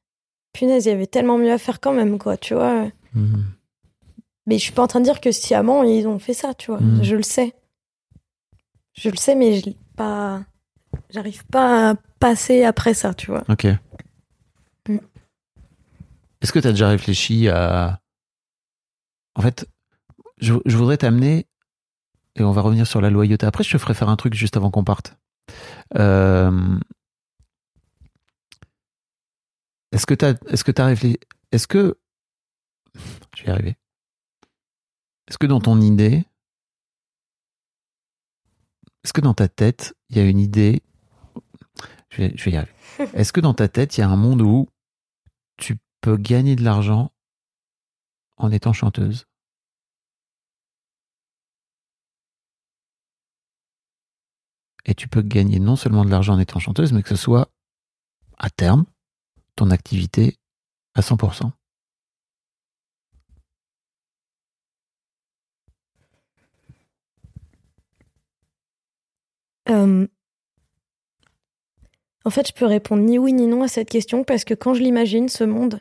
[0.53, 2.89] Punaise, il y avait tellement mieux à faire quand même, quoi, tu vois.
[3.15, 3.45] Mhm.
[4.47, 6.71] Mais je suis pas en train de dire que sciemment, ils ont fait ça, tu
[6.73, 6.81] vois.
[6.81, 7.03] Mm.
[7.05, 7.55] Je le sais.
[8.95, 10.43] Je le sais, mais je pas.
[11.11, 13.45] J'arrive pas à passer après ça, tu vois.
[13.49, 13.67] Ok.
[16.43, 18.01] Est-ce que tu as déjà réfléchi à...
[19.35, 19.67] En fait,
[20.39, 21.47] je, je voudrais t'amener,
[22.37, 23.47] et on va revenir sur la loyauté.
[23.47, 25.17] Après, je te ferai faire un truc juste avant qu'on parte.
[25.97, 26.79] Euh,
[29.93, 31.19] Est-ce que tu as, est-ce que as réfléchi...
[31.53, 31.99] Est-ce que...
[33.37, 33.77] Je vais y arriver.
[35.29, 36.25] Est-ce que dans ton idée...
[39.05, 40.83] Est-ce que dans ta tête, il y a une idée...
[42.09, 42.73] Je vais, je vais y arriver.
[43.15, 44.69] Est-ce que dans ta tête, il y a un monde où
[45.59, 47.13] tu peux gagner de l'argent
[48.37, 49.27] en étant chanteuse
[54.85, 57.49] Et tu peux gagner non seulement de l'argent en étant chanteuse, mais que ce soit
[58.37, 58.85] à terme
[59.55, 60.39] ton activité
[60.95, 61.53] à 100%.
[69.69, 70.09] Euh,
[72.25, 74.75] En fait, je peux répondre ni oui ni non à cette question parce que quand
[74.75, 75.81] je l'imagine, ce monde,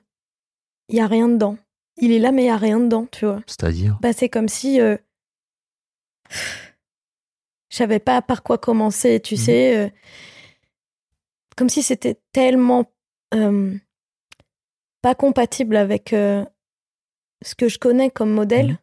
[0.89, 1.57] il y a rien dedans.
[1.97, 3.41] Il est là, mais il y a rien dedans, tu vois.
[3.47, 3.97] C'est-à-dire?
[4.01, 4.97] Bah, c'est comme si euh,
[7.69, 9.39] je savais pas par quoi commencer, tu Mhm.
[9.39, 9.77] sais.
[9.77, 9.89] euh,
[11.57, 12.91] comme si c'était tellement
[13.33, 13.77] euh,
[15.01, 16.43] pas compatible avec euh,
[17.43, 18.77] ce que je connais comme modèle Mhm.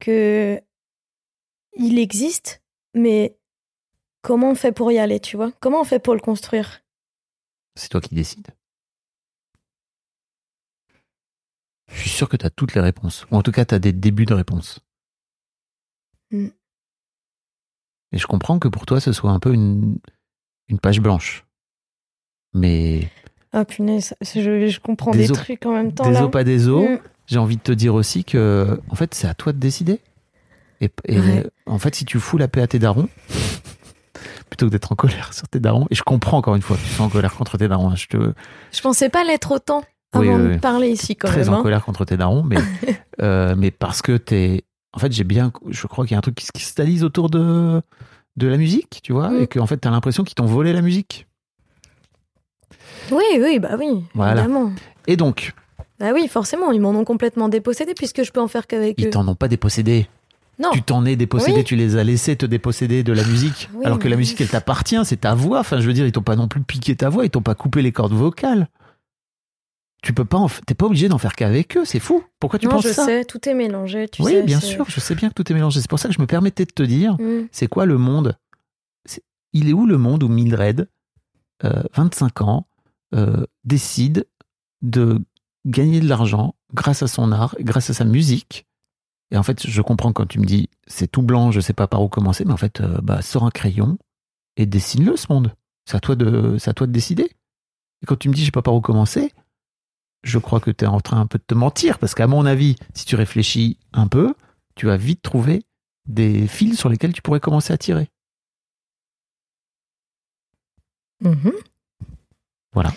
[0.00, 0.60] que
[1.78, 2.62] il existe,
[2.94, 3.36] mais
[4.22, 5.52] comment on fait pour y aller, tu vois?
[5.60, 6.82] Comment on fait pour le construire?
[7.74, 8.48] C'est toi qui décides.
[11.96, 13.26] Je suis sûr que tu as toutes les réponses.
[13.30, 14.80] Ou en tout cas, tu as des débuts de réponses.
[16.30, 16.48] Mm.
[18.12, 19.98] Et je comprends que pour toi, ce soit un peu une,
[20.68, 21.44] une page blanche.
[22.54, 23.08] Mais
[23.52, 26.88] Ah punaise, je, je comprends Des trucs en même temps des os, pas des os,
[26.88, 26.98] Mm.
[27.26, 30.00] j'ai envie de te dire aussi que, en fait, c'est à toi de décider.
[30.80, 31.46] Et, et Ouais.
[31.66, 33.08] en fait, si tu fous la paix à tes darons,
[34.50, 36.82] plutôt que d'être en colère sur tes darons, et je comprends encore une fois que
[36.82, 38.34] tu sois en colère contre tes darons, hein, je te,
[38.72, 39.82] Je pensais pas l'être autant
[40.20, 41.54] Oui, avant oui, de parler ici quand très même.
[41.54, 41.62] en hein.
[41.62, 42.56] colère contre tes darons, mais,
[43.22, 46.22] euh, mais parce que t'es, en fait, j'ai bien, je crois qu'il y a un
[46.22, 47.80] truc qui se cristallise autour de,
[48.36, 49.42] de la musique, tu vois, Mm.
[49.42, 51.26] et qu'en fait, t'as l'impression qu'ils t'ont volé la musique.
[53.12, 54.42] Oui, oui, bah oui, Voilà.
[54.42, 54.72] évidemment.
[55.06, 55.52] Et donc,
[56.00, 59.06] Bah oui, forcément, ils m'en ont complètement dépossédé puisque je peux en faire qu'avec ils
[59.06, 59.10] eux.
[59.10, 60.08] t'en ont pas dépossédé.
[60.58, 61.64] Non, Tu t'en es dépossédé, Oui.
[61.64, 63.68] tu les as laissés te déposséder de la musique.
[63.74, 65.60] Oui, alors que la musique, elle t'appartient, c'est ta voix.
[65.60, 67.54] Enfin, je veux dire, ils t'ont pas non plus piqué ta voix, ils t'ont pas
[67.54, 68.68] coupé les cordes vocales.
[70.06, 72.22] Tu peux pas, t'es pas obligé d'en faire qu'avec eux, c'est fou.
[72.38, 73.04] Pourquoi tu non, penses je ça?
[73.04, 74.42] sais, tout est mélangé, tu Oui, sais.
[74.44, 75.80] bien sûr, je sais bien que tout est mélangé.
[75.80, 77.48] C'est pour ça que je me permettais de te dire, Mm.
[77.50, 78.36] c'est quoi le monde?
[79.52, 80.88] Il est où le monde où Mildred,
[81.64, 82.68] euh, 25 ans,
[83.16, 84.28] euh, décide
[84.80, 85.18] de
[85.66, 88.64] gagner de l'argent grâce à son art, grâce à sa musique?
[89.32, 91.88] Et en fait, je comprends quand tu me dis c'est tout blanc, je sais pas
[91.88, 93.98] par où commencer, mais en fait, euh, bah, sors un crayon
[94.56, 95.52] et dessine-le ce monde.
[95.84, 97.24] C'est à toi de, c'est à toi de décider.
[98.02, 99.32] Et quand tu me dis je sais pas par où commencer,
[100.22, 102.46] je crois que tu es en train un peu de te mentir parce qu'à mon
[102.46, 104.34] avis, si tu réfléchis un peu,
[104.74, 105.62] tu vas vite trouver
[106.06, 108.08] des fils sur lesquels tu pourrais commencer à tirer.
[111.20, 111.52] Mhm.
[112.72, 112.92] Voilà.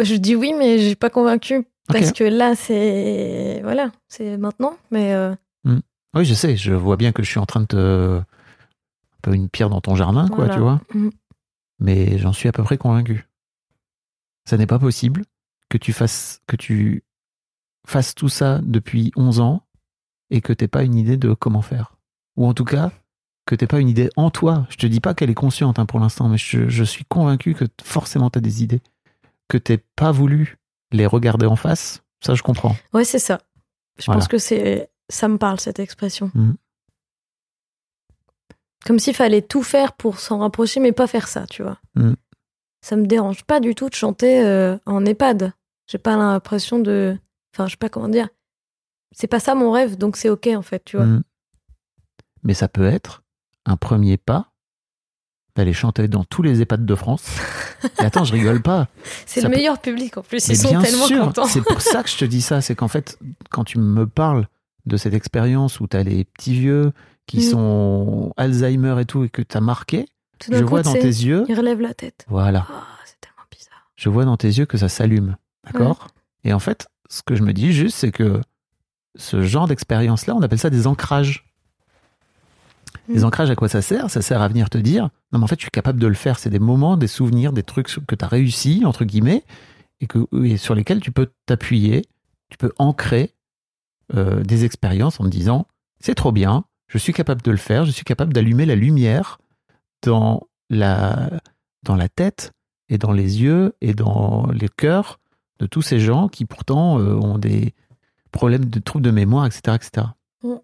[0.00, 1.66] Je dis oui, mais je suis pas convaincue.
[1.88, 3.60] Parce que là, c'est.
[3.62, 4.76] Voilà, c'est maintenant.
[4.90, 5.14] Mais.
[5.14, 5.34] euh,
[6.14, 8.18] Oui, je sais, je vois bien que je suis en train de te.
[8.18, 8.24] un
[9.22, 10.54] peu une pierre dans ton jardin, quoi, Voilà.
[10.54, 10.80] tu vois.
[10.94, 11.10] Mhm.
[11.78, 13.28] Mais j'en suis à peu près convaincu.
[14.48, 15.22] Ça n'est pas possible
[15.68, 17.04] que tu fasses que tu
[17.86, 19.62] fasses tout ça depuis 11 ans
[20.30, 21.96] et que t'aies pas une idée de comment faire.
[22.36, 22.90] Ou en tout cas,
[23.46, 24.66] que t'aies pas une idée en toi.
[24.70, 27.54] Je te dis pas qu'elle est consciente hein, pour l'instant, mais je, je suis convaincu
[27.54, 28.80] que forcément tu as des idées.
[29.48, 30.58] Que t'aies pas voulu
[30.92, 32.74] les regarder en face, ça je comprends.
[32.92, 33.40] Ouais, c'est ça.
[33.98, 34.18] Je Voilà.
[34.20, 34.90] pense que c'est.
[35.08, 36.30] Ça me parle, cette expression.
[36.34, 36.56] Mhm.
[38.84, 41.78] Comme s'il fallait tout faire pour s'en rapprocher, mais pas faire ça, tu vois.
[41.94, 42.16] Mhm.
[42.82, 45.52] Ça me dérange pas du tout de chanter euh, en EHPAD.
[45.86, 47.16] J'ai pas l'impression de.
[47.54, 48.28] Enfin, je sais pas comment dire.
[49.12, 51.06] C'est pas ça mon rêve, donc c'est ok, en fait, tu vois.
[51.06, 51.22] Mm.
[52.42, 53.22] Mais ça peut être
[53.64, 54.52] un premier pas
[55.54, 57.24] d'aller chanter dans tous les EHPAD de France.
[58.00, 58.88] Et attends, je rigole pas.
[59.24, 60.46] C'est le peut- meilleur public, en plus.
[60.48, 61.46] Mais Ils sont bien tellement sûr, contents.
[61.46, 62.60] c'est pour ça que je te dis ça.
[62.60, 63.18] C'est qu'en fait,
[63.50, 64.48] quand tu me parles
[64.84, 66.92] de cette expérience où tu as les petits vieux
[67.26, 67.50] qui Mm.
[67.50, 70.06] sont Alzheimer et tout et que tu as marqué,
[70.38, 72.24] Tout je coup, vois dans tes yeux, Il relève la tête.
[72.28, 72.74] voilà, Oh,
[73.04, 73.90] c'est tellement bizarre.
[73.96, 75.36] je vois dans tes yeux que ça s'allume.
[75.66, 76.08] D'accord
[76.44, 78.40] Et en fait, ce que je me dis juste, c'est que
[79.16, 81.44] ce genre d'expérience-là, on appelle ça des ancrages.
[83.08, 83.24] Les Mm.
[83.24, 84.10] ancrages, à quoi ça sert?
[84.10, 86.14] Ça sert à venir te dire, non mais en fait, je suis capable de le
[86.14, 86.38] faire.
[86.38, 89.44] C'est des moments, des souvenirs, des trucs que tu as réussi, entre guillemets,
[90.00, 92.02] et, que, et sur lesquels tu peux t'appuyer,
[92.50, 93.32] tu peux ancrer
[94.14, 95.66] euh, des expériences en te disant,
[96.00, 99.38] c'est trop bien, je suis capable de le faire, je suis capable d'allumer la lumière
[100.02, 101.30] dans la,
[101.82, 102.52] dans la tête
[102.88, 105.18] et dans les yeux et dans les cœurs
[105.58, 107.74] de tous ces gens qui pourtant euh, ont des
[108.32, 109.76] problèmes de troubles de mémoire, etc.
[109.76, 110.06] etc.
[110.42, 110.54] Mm.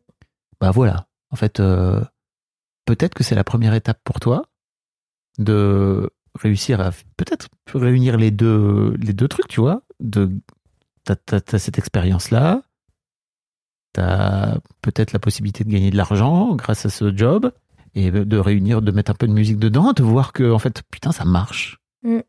[0.61, 2.01] Bah voilà, en fait, euh,
[2.85, 4.47] peut-être que c'est la première étape pour toi
[5.39, 9.83] de réussir à peut-être réunir les deux, les deux trucs, tu vois.
[10.01, 10.31] De,
[11.05, 12.63] t'as, t'as- t'as cette expérience-là,
[13.93, 17.53] t'as peut-être la possibilité de gagner de l'argent grâce à ce job
[17.95, 20.83] et de réunir, de mettre un peu de musique dedans, de voir que, en fait,
[20.91, 21.79] putain, ça marche.
[22.03, 22.21] Mm.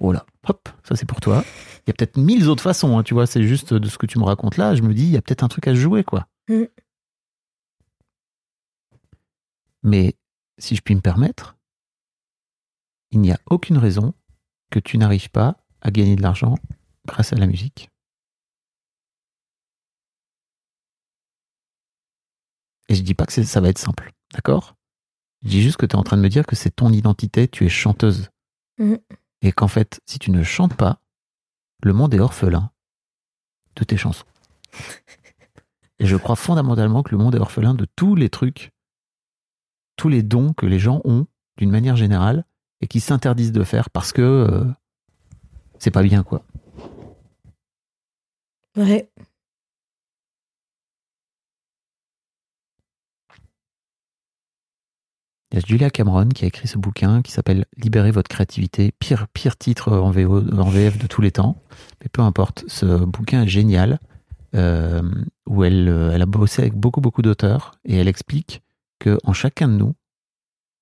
[0.00, 1.44] Voilà, hop, ça c'est pour toi.
[1.86, 4.06] Il y a peut-être mille autres façons, hein, tu vois, c'est juste de ce que
[4.06, 6.02] tu me racontes là, je me dis, il y a peut-être un truc à jouer,
[6.02, 6.26] quoi.
[6.48, 6.64] Mm.
[9.82, 10.14] Mais
[10.58, 11.56] si je puis me permettre,
[13.10, 14.14] il n'y a aucune raison
[14.70, 16.56] que tu n'arrives pas à gagner de l'argent
[17.06, 17.90] grâce à la musique.
[22.88, 24.74] Et je dis pas que ça va être simple, d'accord?
[25.42, 27.48] Je dis juste que tu es en train de me dire que c'est ton identité,
[27.48, 28.30] tu es chanteuse.
[28.78, 28.98] Mhm.
[29.44, 31.00] Et qu'en fait, si tu ne chantes pas,
[31.82, 32.70] le monde est orphelin
[33.76, 34.24] de tes chansons.
[35.98, 38.72] Et je crois fondamentalement que le monde est orphelin de tous les trucs,
[39.96, 41.26] tous les dons que les gens ont
[41.58, 42.46] d'une manière générale
[42.80, 44.64] et qui s'interdisent de faire parce que euh,
[45.78, 46.42] c'est pas bien, quoi.
[48.76, 49.10] Ouais.
[55.54, 58.90] Il y a Julia Cameron qui a écrit ce bouquin qui s'appelle Libérez votre créativité,
[58.98, 61.62] pire, pire titre en, VF de tous les temps.
[62.00, 64.00] Mais peu importe, ce bouquin est génial,
[64.56, 65.00] euh,
[65.46, 68.64] où elle, euh, elle a bossé avec beaucoup, beaucoup d'auteurs, et elle explique
[68.98, 69.94] que en chacun de nous,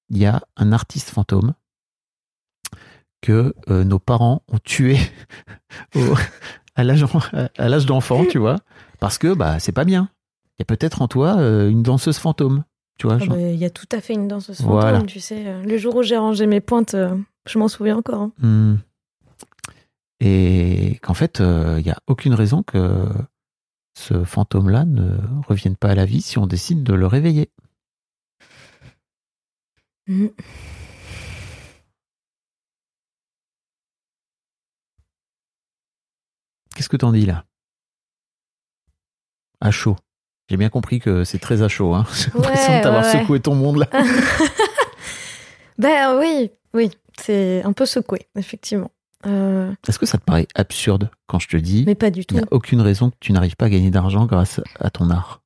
[0.09, 1.53] il y a un artiste fantôme
[3.21, 4.97] que euh, nos parents ont tué
[6.77, 8.57] à l'âge d'enfant, tu vois,
[9.01, 10.09] parce que bah c'est pas bien.
[10.59, 11.35] Il y a peut-être en toi
[11.69, 12.65] une danseuse fantôme,
[13.03, 13.17] tu vois.
[13.17, 15.03] Ah genre- bah, Il y a tout à fait une danseuse fantôme, Voilà.
[15.03, 15.45] tu sais.
[15.47, 17.17] euh, Le jour où j'ai rangé mes pointes, euh,
[17.49, 18.21] je m'en souviens encore.
[18.23, 18.33] hein.
[18.39, 18.77] Hmm.
[20.21, 23.09] Et qu'en fait, il n'y a aucune raison que
[23.99, 27.51] ce fantôme-là ne revienne pas à la vie si on décide de le réveiller.
[30.07, 30.29] Mm.
[36.75, 37.45] Qu'est-ce que t'en dis là?
[39.61, 39.97] À chaud.
[40.49, 41.95] J'ai bien compris que c'est très à chaud.
[41.95, 42.05] Hein.
[42.15, 43.89] J'ai l'impression de t'avoir secoué ton monde là.
[45.79, 48.91] Ben oui, oui, c'est un peu secoué, effectivement.
[49.27, 52.27] Euh, Est-ce que ça te paraît absurde quand je te dis mais pas du il
[52.27, 52.35] tout.
[52.37, 55.43] n'y a aucune raison que tu n'arrives pas à gagner d'argent grâce à ton art?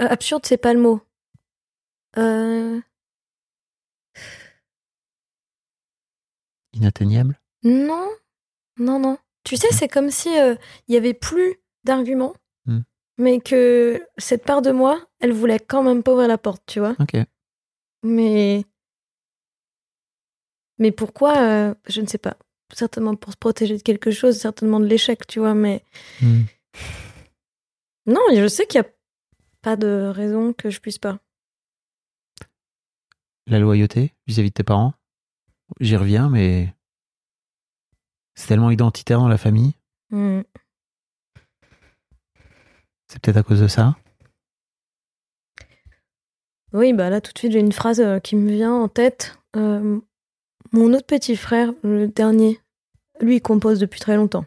[0.00, 1.00] Euh, absurde, c'est pas le mot.
[2.18, 2.80] Euh,
[6.72, 7.38] Inatteignable?
[7.62, 8.08] Non,
[8.78, 9.18] non, non.
[9.44, 10.54] Tu sais, c'est comme si euh,
[10.88, 11.56] il y avait plus
[11.86, 12.34] d'arguments,
[12.66, 12.80] Hmm.
[13.18, 16.80] mais que cette part de moi, elle voulait quand même pas ouvrir la porte, tu
[16.80, 16.94] vois.
[17.00, 17.16] Ok.
[18.02, 18.64] Mais
[20.78, 22.36] mais pourquoi euh, Je ne sais pas.
[22.74, 25.54] Certainement pour se protéger de quelque chose, certainement de l'échec, tu vois.
[25.54, 25.82] Mais
[26.20, 26.42] Hmm.
[28.06, 28.88] non, je sais qu'il y a
[29.62, 31.18] pas de raison que je puisse pas.
[33.46, 34.92] La loyauté vis-à-vis de tes parents?
[35.80, 36.74] J'y reviens, mais
[38.34, 39.74] c'est tellement identitaire dans la famille.
[40.10, 40.42] Hmm.
[43.08, 43.96] C'est peut-être à cause de ça.
[46.72, 49.38] Oui, bah là tout de suite j'ai une phrase euh, qui me vient en tête.
[49.54, 49.98] Euh,
[50.72, 52.60] mon autre petit frère, le dernier,
[53.20, 54.44] lui il compose depuis très longtemps.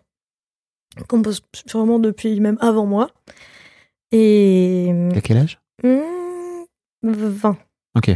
[0.97, 3.10] Il compose sûrement depuis même avant moi.
[4.12, 5.60] Et a quel âge?
[5.84, 6.66] Hmm,
[7.03, 7.57] 20.
[7.95, 8.12] Ok.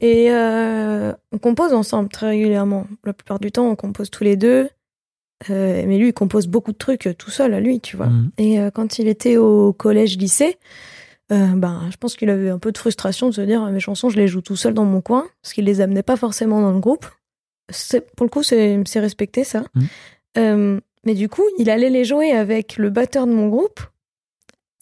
[0.00, 2.86] Et euh, on compose ensemble très régulièrement.
[3.04, 4.68] La plupart du temps, on compose tous les deux.
[5.50, 8.06] Euh, mais lui, il compose beaucoup de trucs euh, tout seul à lui, tu vois.
[8.06, 8.30] Hmm.
[8.38, 10.58] Et euh, quand il était au collège-lycée,
[11.32, 14.08] euh, ben, je pense qu'il avait un peu de frustration de se dire mes chansons,
[14.08, 16.72] je les joue tout seul dans mon coin, parce qu'il les amenait pas forcément dans
[16.72, 17.06] le groupe.
[18.16, 19.64] Pour le coup, c'est respecté ça.
[20.36, 23.80] Euh, mais du coup, il allait les jouer avec le batteur de mon groupe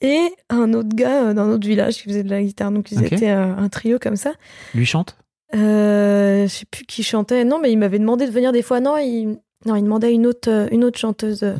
[0.01, 2.73] et un autre gars d'un autre village qui faisait de la guitare.
[2.73, 4.33] Donc ils étaient un trio comme ça.
[4.75, 5.17] Lui chante?
[5.55, 7.45] Euh, je sais plus qui chantait.
[7.45, 8.81] Non, mais il m'avait demandé de venir des fois.
[8.81, 11.57] Non, il, non, il demandait à une autre, euh, une autre chanteuse euh,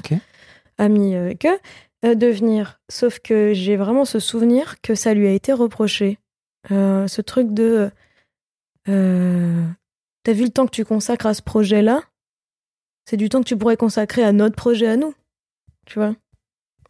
[0.79, 1.59] amie avec eux
[2.05, 2.81] euh, de venir.
[2.91, 6.19] Sauf que j'ai vraiment ce souvenir que ça lui a été reproché.
[6.71, 7.91] Euh, ce truc de.
[8.89, 9.65] euh,
[10.25, 12.03] T'as vu le temps que tu consacres à ce projet-là?
[13.05, 15.15] C'est du temps que tu pourrais consacrer à notre projet à nous.
[15.87, 16.15] Tu vois?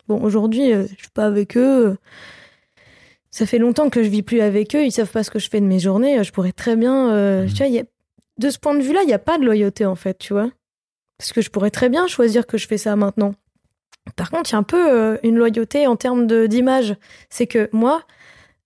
[0.08, 1.86] Bon, aujourd'hui, euh, je suis pas avec eux.
[1.88, 1.96] euh,
[3.30, 5.48] ça fait longtemps que je vis plus avec eux, ils savent pas ce que je
[5.48, 6.18] fais de mes journées.
[6.18, 7.10] euh, Je pourrais très bien.
[7.12, 7.48] euh, Mhm.
[7.48, 7.84] Tu vois, il y a-
[8.38, 10.50] de ce point de vue-là, il n'y a pas de loyauté en fait, tu vois?
[11.22, 13.36] Parce que je pourrais très bien choisir que je fais ça maintenant.
[14.16, 16.96] Par contre, il y a un peu euh, une loyauté en termes d'image.
[17.30, 18.02] C'est que moi,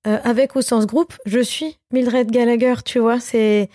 [0.06, 3.20] euh, avec ou sans ce groupe, je suis Mildred Gallagher, tu vois.
[3.20, 3.68] C'est.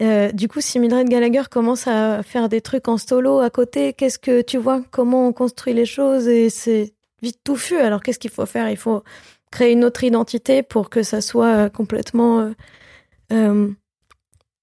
[0.00, 3.92] euh, du coup, si Mildred Gallagher commence à faire des trucs en solo à côté,
[3.92, 4.80] qu'est-ce que tu vois?
[4.90, 6.26] Comment on construit les choses?
[6.26, 7.76] Et c'est vite touffu.
[7.76, 8.70] Alors, qu'est-ce qu'il faut faire?
[8.70, 9.02] Il faut
[9.50, 12.50] créer une autre identité pour que ça soit complètement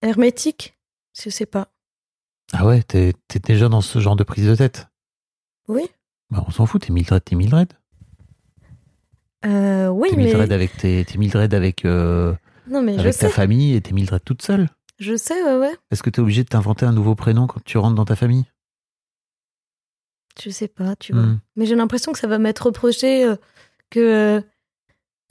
[0.01, 0.75] hermétique?
[1.13, 1.67] Je sais pas.
[2.53, 4.87] Ah ouais, t'es t'es déjà dans ce genre de prise de tête
[5.67, 5.83] Oui.
[6.31, 7.73] Bah on s'en fout, t'es Mildred, t'es Mildred.
[9.45, 12.33] Euh, oui, T'es mais Mildred avec, tes, t'es Mildred avec, euh,
[12.67, 13.29] non, mais je avec ta sais.
[13.29, 14.67] famille et t'es Mildred toute seule.
[14.99, 15.75] Je sais, ouais, ouais.
[15.91, 18.45] Est-ce que t'es obligé de t'inventer un nouveau prénom quand tu rentres dans ta famille?
[20.43, 21.21] Je sais pas, tu vois.
[21.23, 21.39] Hmm.
[21.55, 23.35] Mais j'ai l'impression que ça va m'être reproché euh,
[23.89, 24.43] que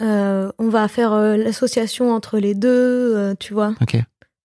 [0.01, 3.75] euh, on va faire euh, l'association entre les deux, euh, tu vois.
[3.83, 3.99] Ok.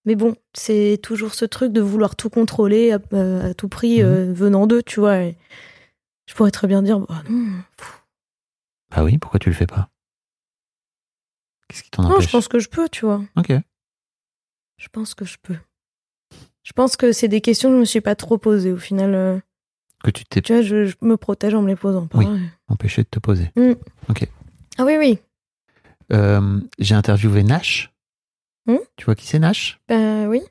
[0.05, 4.03] Mais bon, c'est toujours ce truc de vouloir tout contrôler à, euh, à tout prix
[4.03, 5.17] euh, venant d'eux, tu vois.
[5.19, 5.37] et
[6.25, 7.61] je pourrais très bien dire, bah non,
[8.91, 9.89] Bah oui, pourquoi tu le fais pas?
[11.67, 12.25] Qu'est-ce qui t'en non, empêche?
[12.25, 13.23] je pense que je peux, tu vois.
[13.37, 13.51] Ok.
[14.77, 15.55] Je pense que je peux.
[16.63, 19.13] Je pense que c'est des questions que je me suis pas trop posées au final.
[19.15, 19.39] euh,
[20.03, 22.17] Que tu t'es tu vois, je, je me protège en me les posant pas.
[22.19, 22.27] Oui.
[22.67, 23.51] empêché de te poser.
[24.77, 25.19] Ah oui, oui.
[26.79, 27.92] J'ai interviewé Nash.
[28.67, 29.79] Hmm Tu vois qui c'est Nash?
[29.87, 30.41] Ben oui.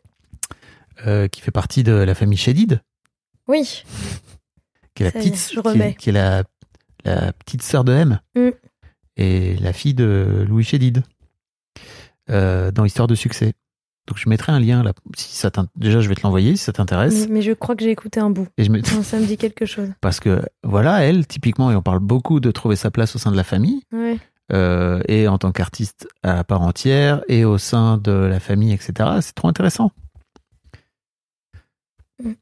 [1.07, 2.81] Euh, Qui fait partie de la famille Shedid,
[3.49, 3.83] Oui.
[4.95, 6.45] qui est la Ça est, petite, je qui, est la,
[7.05, 8.51] la petite sœur de M Hmm.
[9.17, 11.03] et la fille de Louis Shedid
[12.31, 13.55] euh, dans Histoire de succès.
[14.09, 14.93] Donc je mettrai un lien là.
[15.17, 17.27] Si ça déjà, je vais te l'envoyer si ça t'intéresse.
[17.29, 18.49] Mais, mais je crois que j'ai écouté un bout.
[18.59, 18.71] Et je.
[18.71, 19.89] Non, ça me dit quelque chose.
[20.01, 23.31] Parce que voilà, elle, typiquement, et on parle beaucoup de trouver sa place au sein
[23.31, 24.19] de la famille, Ouais.
[24.53, 28.93] Euh, et en tant qu'artiste à part entière, et au sein de la famille, etc.
[29.21, 29.93] C'est trop intéressant.
[32.23, 32.33] Mm.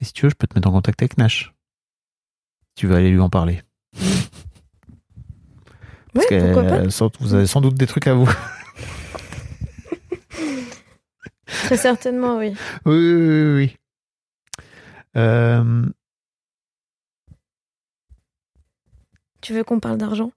[0.00, 1.52] Et si tu veux, je peux te mettre en contact avec Nash.
[2.76, 3.62] Tu veux aller lui en parler.
[6.14, 6.90] Parce que pourquoi pas.
[6.90, 8.28] sans- vous avez sans doute des trucs à vous.
[11.46, 12.54] Très certainement, oui.
[12.84, 13.76] oui, oui, oui, oui.
[15.16, 15.86] Euh,
[19.40, 20.32] Tu veux qu'on parle d'argent?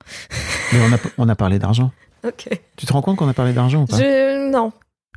[0.74, 1.92] Mais on a, on a parlé d'argent.
[2.24, 2.48] Ok.
[2.78, 3.98] Tu te rends compte qu'on a parlé d'argent ou pas?
[3.98, 4.52] Je...
[4.52, 4.72] Non.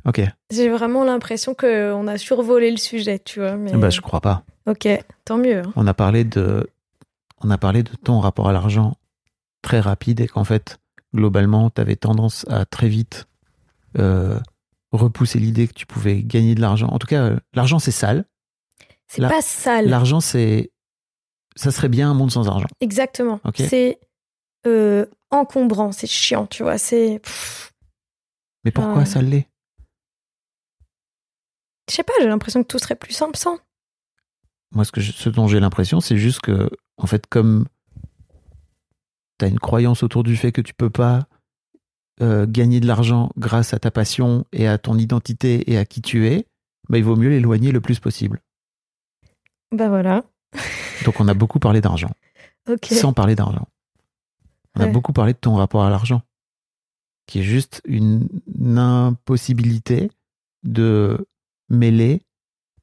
[0.05, 0.21] Ok.
[0.51, 3.55] J'ai vraiment l'impression qu'on a survolé le sujet, tu vois.
[3.57, 3.71] Mais...
[3.73, 4.41] Bah, je crois pas.
[4.65, 4.87] Ok,
[5.23, 5.59] tant mieux.
[5.59, 5.71] hein.
[5.75, 6.67] On a parlé de,
[7.43, 8.95] on a parlé de ton rapport à l'argent
[9.61, 10.79] très rapide et qu'en fait,
[11.13, 13.27] globalement, tu avais tendance à très vite
[13.99, 14.39] euh,
[14.91, 16.87] repousser l'idée que tu pouvais gagner de l'argent.
[16.87, 18.25] En tout cas, euh, l'argent c'est sale.
[19.07, 19.87] C'est La- pas sale.
[19.89, 20.71] L'argent c'est,
[21.55, 22.65] ça serait bien un monde sans argent.
[22.81, 23.39] Exactement.
[23.45, 23.57] Ok.
[23.69, 23.99] C'est
[24.65, 26.77] euh, encombrant, c'est chiant, tu vois.
[26.77, 27.21] C'est.
[28.63, 29.05] Mais pourquoi Ah.
[29.05, 29.47] ça l'est?
[31.89, 33.59] Je sais pas, j'ai l'impression que tout serait plus simple sans.
[34.71, 37.67] Moi, ce, que je- ce dont j'ai l'impression, c'est juste que, en fait, comme
[39.39, 41.27] tu as une croyance autour du fait que tu peux pas
[42.21, 46.01] euh, gagner de l'argent grâce à ta passion et à ton identité et à qui
[46.01, 46.47] tu es,
[46.89, 48.41] bah, il vaut mieux l'éloigner le plus possible.
[49.71, 50.23] Bah voilà.
[51.03, 52.11] Donc, on a beaucoup parlé d'argent,
[52.89, 53.67] sans parler d'argent.
[54.75, 56.21] On a beaucoup parlé de ton rapport à l'argent,
[57.27, 58.27] qui est juste une
[58.77, 60.11] impossibilité
[60.63, 61.27] de
[61.69, 62.21] mêler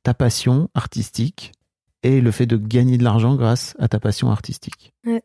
[0.03, 1.53] ta passion artistique
[2.03, 4.93] et le fait de gagner de l'argent grâce à ta passion artistique.
[5.05, 5.22] Ouais.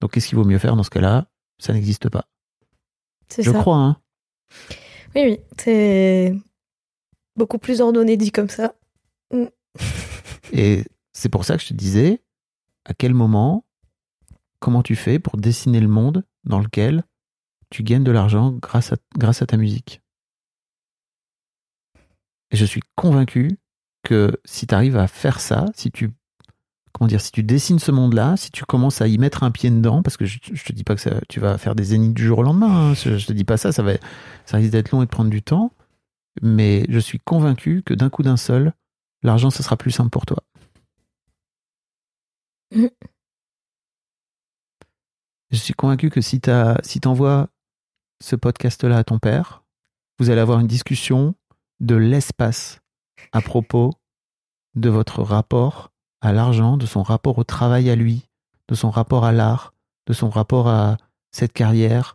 [0.00, 1.26] Donc, qu'est-ce qu'il vaut mieux faire dans ce cas-là?
[1.58, 2.26] Ça n'existe pas.
[3.28, 3.60] C'est Je ça.
[3.60, 3.96] crois, hein.
[5.14, 5.38] Oui, oui.
[5.58, 6.34] C'est
[7.36, 8.74] beaucoup plus ordonné dit comme ça.
[10.52, 12.22] Et c'est pour ça que je te disais,
[12.84, 13.64] à quel moment,
[14.60, 17.04] comment tu fais pour dessiner le monde dans lequel
[17.70, 20.02] tu gagnes de l'argent grâce à, ta musique
[22.50, 23.58] Et je suis convaincu
[24.02, 26.10] que si tu arrives à faire ça, si tu
[26.92, 29.70] comment dire, si tu dessines ce monde-là, si tu commences à y mettre un pied
[29.70, 32.24] dedans, parce que je, je te dis pas que tu vas faire des zéniths du
[32.24, 33.84] jour au lendemain, hein, je, je te dis pas ça, ça
[34.44, 35.72] ça risque d'être long et de prendre du temps,
[36.42, 38.74] mais je suis convaincu que d'un coup d'un seul,
[39.22, 40.42] l'argent, ce sera plus simple pour toi.
[45.50, 46.50] Je suis convaincu que si tu
[46.82, 47.48] si envoies
[48.22, 49.64] ce podcast-là à ton père,
[50.18, 51.34] vous allez avoir une discussion
[51.80, 52.80] de l'espace
[53.32, 53.92] à propos
[54.74, 55.90] de votre rapport
[56.20, 58.28] à l'argent, de son rapport au travail à lui,
[58.68, 59.72] de son rapport à l'art,
[60.06, 60.98] de son rapport à
[61.32, 62.14] cette carrière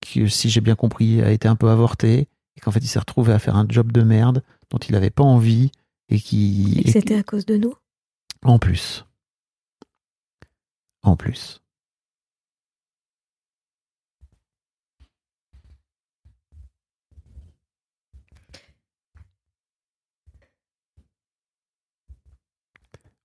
[0.00, 2.98] qui, si j'ai bien compris, a été un peu avortée et qu'en fait il s'est
[2.98, 5.70] retrouvé à faire un job de merde dont il n'avait pas envie
[6.08, 6.74] et qui...
[6.78, 7.74] Et que et- c'était à cause de nous?
[8.42, 9.04] en plus.
[11.02, 11.60] En plus.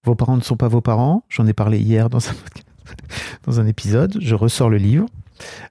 [0.06, 1.24] Vos parents ne sont pas vos parents.
[1.30, 2.68] J'en ai parlé hier dans un, podcast-
[3.44, 4.18] dans un épisode.
[4.22, 5.08] Je ressors le livre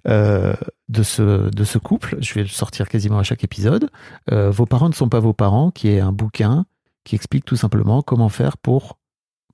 [0.09, 0.55] euh,
[0.89, 2.16] de, ce, de ce couple.
[2.20, 3.91] Je vais le sortir quasiment à chaque épisode.
[4.30, 6.66] Euh, vos parents ne sont pas vos parents, qui est un bouquin
[7.05, 8.99] qui explique tout simplement comment faire pour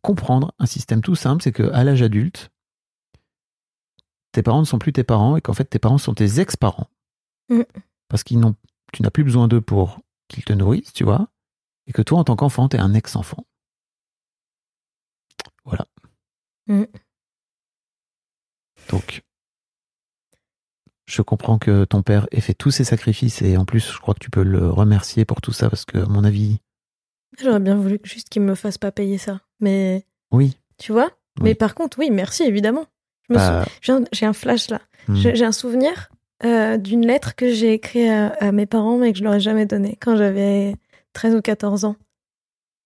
[0.03, 2.51] comprendre un système tout simple, c'est que à l'âge adulte,
[4.33, 6.89] tes parents ne sont plus tes parents et qu'en fait tes parents sont tes ex-parents.
[7.49, 7.62] Mm.
[8.09, 8.55] Parce qu'ils n'ont,
[8.93, 11.28] tu n'as plus besoin d'eux pour qu'ils te nourrissent, tu vois,
[11.87, 13.45] et que toi en tant qu'enfant, tu es un ex-enfant.
[15.71, 15.87] Voilà.
[16.66, 16.85] Mm.
[18.91, 19.23] Donc,
[21.07, 24.14] je comprends que ton père ait fait tous ces sacrifices et en plus, je crois
[24.14, 26.59] que tu peux le remercier pour tout ça parce que, à mon avis,
[27.41, 29.41] J'aurais bien voulu juste qu'il me fasse pas payer ça.
[29.61, 30.59] Mais oui.
[30.79, 31.11] tu vois?
[31.39, 31.45] Oui.
[31.45, 32.87] Mais par contre, oui, merci évidemment.
[33.29, 34.81] Je bah, sou- j'ai un- flash là.
[35.07, 35.14] hmm.
[35.14, 36.11] J'ai j'ai un souvenir
[36.45, 39.41] euh, d'une lettre que j'ai écrite à, à mes parents mais que je leur ai
[39.41, 40.75] jamais donnée quand j'avais
[41.12, 41.95] 13 ou 14 ans.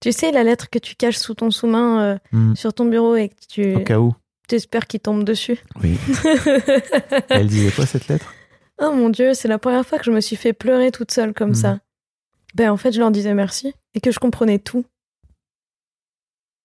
[0.04, 2.54] Tu sais, la lettre que tu caches sous ton sous-main euh, Hmm.
[2.54, 4.12] sur ton bureau et que tu Au cas où.
[4.52, 5.56] espères qu'il tombe dessus.
[5.82, 5.96] Oui.
[7.30, 8.34] Elle disait quoi cette lettre?
[8.82, 11.32] Oh mon dieu, c'est la première fois que je me suis fait pleurer toute seule
[11.32, 11.54] comme Mhm.
[11.54, 11.78] ça.
[12.54, 14.84] Ben en fait, je leur disais merci et que je comprenais tout.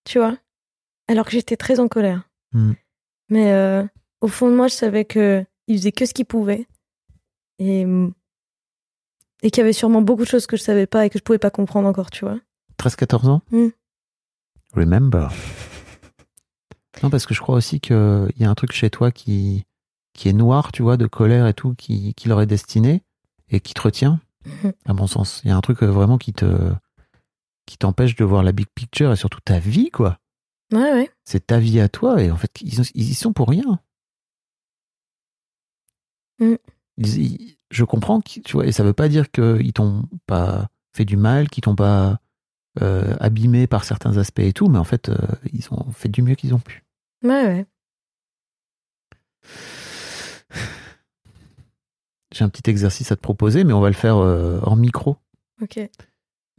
[0.03, 0.38] Tu vois?
[1.07, 2.30] Alors que j'étais très en colère.
[2.52, 2.76] Mhm.
[3.30, 3.86] Mais euh,
[4.20, 6.68] au fond de moi, je savais que faisaient que ce qu'ils pouvaient
[7.60, 7.86] et
[9.44, 11.24] et qu'il y avait sûrement beaucoup de choses que je savais pas et que je
[11.24, 12.38] pouvais pas comprendre encore, tu vois.
[12.80, 13.68] 13-14 ans Hmm.
[14.74, 15.30] Remember.
[17.04, 17.96] Non, parce que je crois aussi qu'il
[18.38, 19.64] y a un truc chez toi qui,
[20.14, 23.04] qui est noir, tu vois, de colère et tout, qui, qui leur est destiné
[23.48, 24.20] et qui te retient,
[24.86, 25.40] à mon sens.
[25.46, 26.74] Il y a un truc euh, vraiment qui te
[27.66, 30.20] qui t'empêche de voir la big picture et surtout ta vie, quoi.
[30.74, 31.10] Ouais, ouais.
[31.24, 33.80] C'est ta vie à toi et en fait, ils, ils y sont pour rien.
[36.40, 36.56] Mm.
[36.98, 41.06] Ils- ils- je comprends, tu vois, et ça veut pas dire qu'ils t'ont pas fait
[41.06, 42.20] du mal, qu'ils t'ont pas
[42.82, 45.18] euh, abîmé par certains aspects et tout, mais en fait, euh,
[45.54, 46.84] ils ont fait du mieux qu'ils ont pu.
[47.24, 47.66] Ouais, ouais.
[52.34, 55.18] J'ai un petit exercice à te proposer, mais on va le faire euh, en micro
[55.62, 55.80] Ok.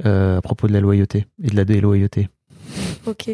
[0.05, 2.29] euh, à propos de la loyauté et de la déloyauté.
[3.07, 3.31] Ok.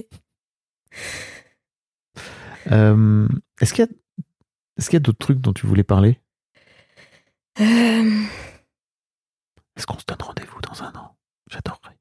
[2.71, 3.29] Euh,
[3.61, 3.91] Est-ce qu'il y a,
[4.77, 6.21] est-ce qu'il y a d'autres trucs dont tu voulais parler?
[7.61, 8.23] Euh,
[9.77, 11.17] Est-ce qu'on se donne rendez-vous dans un an?
[11.51, 11.97] J'adorerais.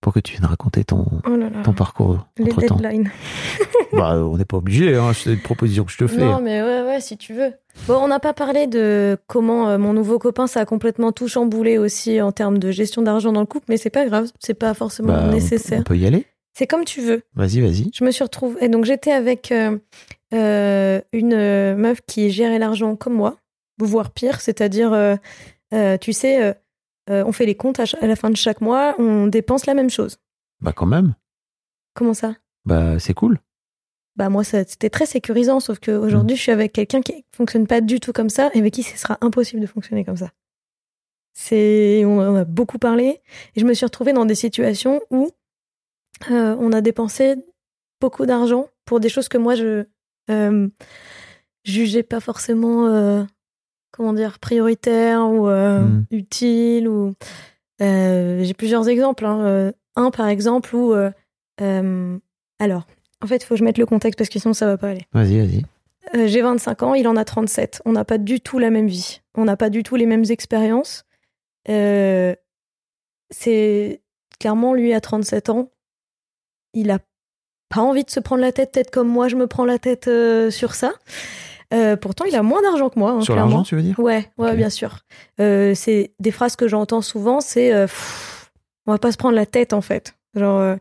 [0.00, 1.62] Pour que tu viennes raconter ton, oh là là.
[1.62, 2.76] ton parcours Les entre temps.
[2.76, 3.10] deadlines.
[3.92, 6.20] bah, on n'est pas obligé, hein, c'est une proposition que je te fais.
[6.24, 7.52] Non, mais ouais, ouais, si tu veux.
[7.86, 11.28] Bon, on n'a pas parlé de comment euh, mon nouveau copain, ça a complètement tout
[11.28, 14.54] chamboulé aussi en termes de gestion d'argent dans le couple, mais c'est pas grave, c'est
[14.54, 15.80] pas forcément Bah, on- nécessaire.
[15.80, 16.24] On, peut y aller
[16.54, 17.22] C'est comme tu veux.
[17.34, 17.90] Vas-y, vas-y.
[17.94, 18.64] Je me suis retrouvée.
[18.64, 19.76] Et donc, j'étais avec euh,
[20.32, 23.36] euh, une meuf qui gérait l'argent comme moi,
[23.78, 25.16] voire pire, c'est-à-dire, euh,
[25.74, 26.54] euh, tu sais,
[27.10, 29.90] euh, on fait les comptes à, la fin de chaque mois, on dépense la même
[29.90, 30.18] chose.
[30.60, 31.14] Bah, quand même.
[31.94, 32.36] Comment ça?
[32.64, 33.38] Bah, c'est cool.
[34.16, 38.00] Bah moi c'était très sécurisant, sauf qu'aujourd'hui je suis avec quelqu'un qui fonctionne pas du
[38.00, 40.30] tout comme ça et avec qui ce sera impossible de fonctionner comme ça.
[41.32, 43.22] C'est on a beaucoup parlé
[43.54, 45.30] et je me suis retrouvée dans des situations où
[46.30, 47.36] euh, on a dépensé
[48.00, 49.86] beaucoup d'argent pour des choses que moi je
[50.28, 50.68] euh,
[51.64, 53.26] jugeais pas forcément
[53.92, 56.04] comment dire prioritaires ou euh, Mm.
[56.10, 57.14] utiles ou
[57.82, 59.24] euh, j'ai plusieurs exemples.
[59.26, 59.40] hein.
[59.44, 61.10] Euh, Un par exemple où euh,
[62.58, 62.86] alors
[63.22, 64.88] en fait, il faut que je mette le contexte parce que sinon ça va pas
[64.90, 65.06] aller.
[65.12, 66.28] Vas-y, vas-y.
[66.28, 67.82] J'ai 25 ans, il en a 37.
[67.84, 69.20] On n'a pas du tout la même vie.
[69.36, 71.04] On n'a pas du tout les mêmes expériences.
[73.30, 74.00] C'est
[74.38, 75.70] clairement lui à 37 ans,
[76.72, 76.98] il a
[77.68, 80.10] pas envie de se prendre la tête, peut-être comme moi je me prends la tête
[80.50, 80.92] sur ça.
[81.72, 83.12] Euh, pourtant, il a moins d'argent que moi.
[83.12, 83.98] hein, Sur l'argent, tu veux dire?
[83.98, 84.98] Ouais, ouais, bien sûr.
[85.40, 88.50] Euh, c'est des phrases que j'entends souvent, c'est euh, Pff,
[88.86, 90.14] on va pas se prendre la tête en fait.
[90.34, 90.76] Genre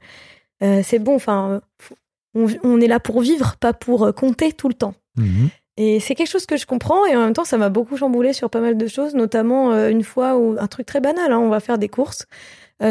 [0.61, 1.61] c'est bon, enfin
[2.36, 4.94] on, on est là pour vivre, pas pour compter tout le temps.
[5.18, 5.49] Mhm.
[5.78, 8.34] Et c'est quelque chose que je comprends et en même temps ça m'a beaucoup chamboulé
[8.34, 11.49] sur pas mal de choses, notamment une fois où un truc très banal, hein, on
[11.49, 12.26] va faire des courses,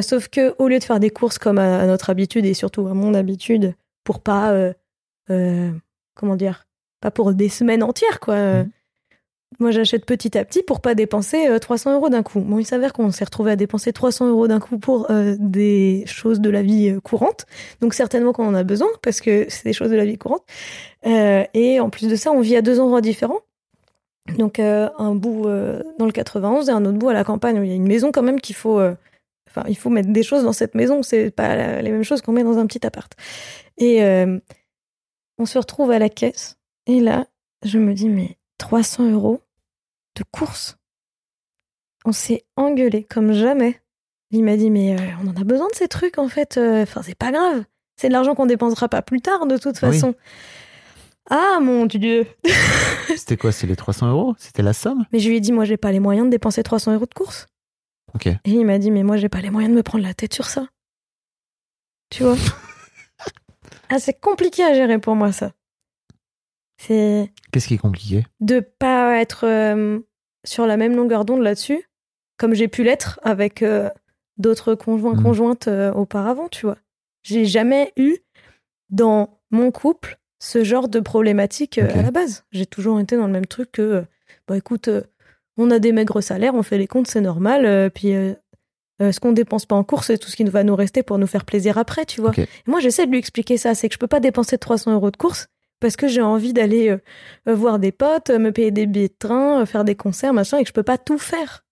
[0.01, 2.87] sauf que au lieu de faire des courses comme à, à notre habitude et surtout
[2.89, 4.53] à mon habitude, pour pas
[6.15, 6.65] comment dire,
[7.01, 8.37] pas pour des semaines entières quoi.
[8.37, 8.71] Mhm.
[9.61, 12.41] Moi j'achète petit à petit pour pas dépenser euh, 300 euros d'un coup.
[12.41, 16.05] Bon il s'avère qu'on s'est retrouvé à dépenser 300 euros d'un coup pour euh, des
[16.07, 17.47] choses de la vie euh, courante,
[17.81, 20.43] donc certainement qu'on en a besoin parce que c'est des choses de la vie courante.
[21.07, 23.41] Euh, et en plus de ça, on vit à deux endroits différents.
[24.37, 25.45] Donc un bout
[25.99, 27.89] dans le 91 et un autre bout à la campagne où il y a une
[27.89, 28.79] maison quand même qu'il faut...
[29.49, 32.21] Enfin, il faut mettre des choses dans cette maison, c'est pas la- les mêmes choses
[32.21, 33.11] qu'on met dans un petit appart.
[33.79, 34.03] Et
[35.39, 36.58] on se retrouve à la caisse
[36.89, 37.27] et là,
[37.65, 39.41] je me dis, mais 300 euros
[40.17, 40.77] de course?
[42.05, 43.81] On s'est engueulé comme jamais.
[44.31, 46.57] Il m'a dit, mais euh, on en a besoin de ces trucs en fait.
[46.59, 47.65] euh, Enfin, c'est pas grave.
[47.97, 49.81] C'est de l'argent qu'on dépensera pas plus tard de toute Oui.
[49.81, 50.15] façon.
[51.31, 52.27] Ah mon dieu
[53.17, 54.35] C'était quoi C'est les 300 euros?
[54.39, 55.05] C'était la somme?
[55.13, 57.15] Mais je lui ai dit, moi, j'ai pas les moyens de dépenser 300 euros de
[57.15, 57.47] course.
[58.15, 58.27] Ok.
[58.29, 60.33] Et il m'a dit, mais moi, j'ai pas les moyens de me prendre la tête
[60.33, 60.67] sur ça.
[62.11, 62.37] Tu vois?
[63.91, 65.53] Ah, c'est compliqué à gérer pour moi, ça.
[66.79, 68.25] C'est Qu'est-ce qui est compliqué?
[68.41, 69.99] de pas être euh,
[70.45, 71.83] sur la même longueur d'onde là-dessus,
[72.39, 73.91] comme j'ai pu l'être avec euh,
[74.39, 75.23] d'autres conjoints, Mhm.
[75.23, 76.77] conjointes euh, auparavant, tu vois.
[77.23, 78.17] J'ai jamais eu
[78.91, 82.45] dans mon couple ce genre de problématique à la base.
[82.53, 84.05] J'ai toujours été dans le même truc que,
[84.47, 84.89] bah écoute,
[85.57, 88.35] on a des maigres salaires, on fait les comptes, c'est normal, puis euh,
[89.01, 91.27] ce qu'on dépense pas en course, c'est tout ce qui va nous rester pour nous
[91.27, 92.31] faire plaisir après, tu vois.
[92.67, 95.17] Moi, j'essaie de lui expliquer ça, c'est que je peux pas dépenser 300 euros de
[95.17, 95.49] course
[95.81, 96.99] parce que j'ai envie d'aller euh,
[97.49, 100.59] euh, voir des potes, euh, me payer des billets de train, faire des concerts, machin,
[100.59, 101.65] et que je peux pas tout faire.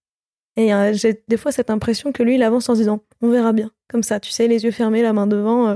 [0.57, 3.31] Et euh, j'ai des fois cette impression que lui, il avance en se disant, on
[3.31, 5.69] verra bien, comme ça, tu sais, les yeux fermés, la main devant.
[5.69, 5.74] euh.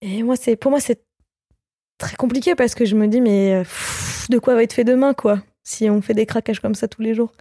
[0.00, 1.04] Et moi, c'est pour moi, c'est
[1.98, 5.12] très compliqué parce que je me dis, mais pff, de quoi va être fait demain,
[5.14, 7.32] quoi, si on fait des craquages comme ça tous les jours?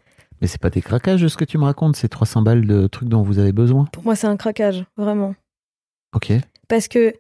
[0.42, 3.08] Mais c'est pas des craquages ce que tu me racontes, c'est 300 balles de trucs
[3.08, 3.86] dont vous avez besoin?
[3.94, 5.36] Pour moi, c'est un craquage, vraiment.
[6.14, 6.34] Ok.
[6.68, 7.14] Parce que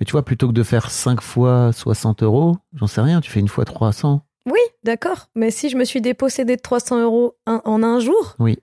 [0.00, 3.30] Mais tu vois, plutôt que de faire 5 fois 60 euros, j'en sais rien, tu
[3.30, 4.22] fais une fois 300.
[4.46, 5.28] Oui, d'accord.
[5.34, 8.58] Mais si je me suis dépossédée de 300 euros un- en un jour, Oui.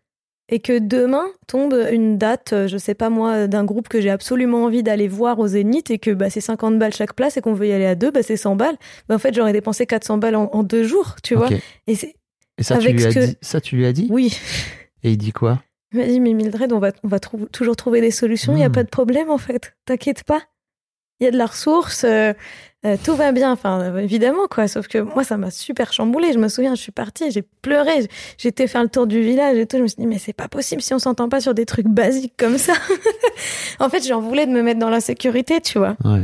[0.50, 4.10] et que demain tombe une date, euh, je sais pas moi, d'un groupe que j'ai
[4.10, 7.42] absolument envie d'aller voir au Zénith, et que bah, c'est 50 balles chaque place, et
[7.42, 8.76] qu'on veut y aller à deux, bah, c'est 100 balles.
[9.08, 11.50] Bah, en fait, j'aurais dépensé 400 balles en, en deux jours, tu vois.
[11.86, 12.16] Et c'est
[12.58, 14.08] Et ça, tu lui as que- dit Ça, tu lui as dit?
[14.10, 14.36] Oui.
[15.04, 15.62] Et il dit quoi?
[15.94, 18.58] Il m'a dit, mais Mildred, on va, on va trou- toujours trouver des solutions, il
[18.58, 18.74] n'y a Hmm.
[18.74, 20.42] pas de problème en fait, t'inquiète pas.
[21.20, 22.34] Il y a de la ressource, euh,
[22.86, 26.32] euh, tout va bien, enfin euh, évidemment quoi, sauf que moi ça m'a super chamboulé,
[26.32, 28.08] je me souviens, je suis partie, j'ai pleuré,
[28.38, 30.48] j'étais faire le tour du village et tout, je me suis dit mais c'est pas
[30.48, 32.74] possible si on s'entend pas sur des trucs basiques comme ça.
[33.80, 35.98] en fait j'en voulais de me mettre dans la sécurité, tu vois.
[36.06, 36.22] Ouais.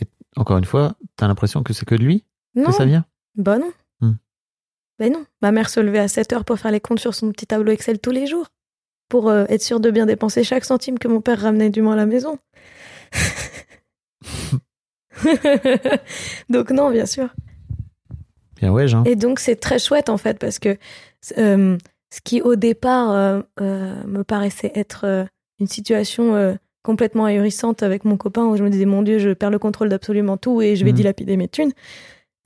[0.00, 0.06] Et
[0.36, 3.04] encore une fois, t'as l'impression que c'est que de lui Non, que ça vient?
[3.36, 3.72] Bah non.
[4.00, 4.14] Hmm.
[4.98, 7.30] Ben non, ma mère se levait à 7 heures pour faire les comptes sur son
[7.30, 8.46] petit tableau Excel tous les jours,
[9.10, 11.92] pour euh, être sûre de bien dépenser chaque centime que mon père ramenait du moins
[11.92, 12.38] à la maison.
[16.48, 17.28] donc non, bien sûr.
[18.56, 19.04] Bien ouais, Jean.
[19.04, 20.76] Et donc c'est très chouette en fait parce que
[21.38, 21.76] euh,
[22.10, 25.26] ce qui au départ euh, euh, me paraissait être
[25.60, 29.50] une situation complètement ahurissante avec mon copain où je me disais mon Dieu je perds
[29.50, 30.96] le contrôle d'absolument tout et je vais Mhm.
[30.96, 31.72] dilapider mes thunes.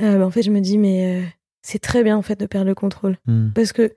[0.01, 1.23] Bah, en fait je me dis mais
[1.63, 3.51] c'est très bien en fait de perdre le contrôle Hmm.
[3.55, 3.95] parce que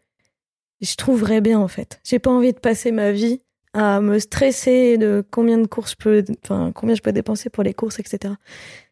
[0.81, 1.99] je trouverais bien en fait.
[2.03, 3.41] J'ai pas envie de passer ma vie
[3.73, 7.64] à me stresser de combien de courses je peux, enfin combien je peux dépenser pour
[7.64, 8.34] les courses, etc.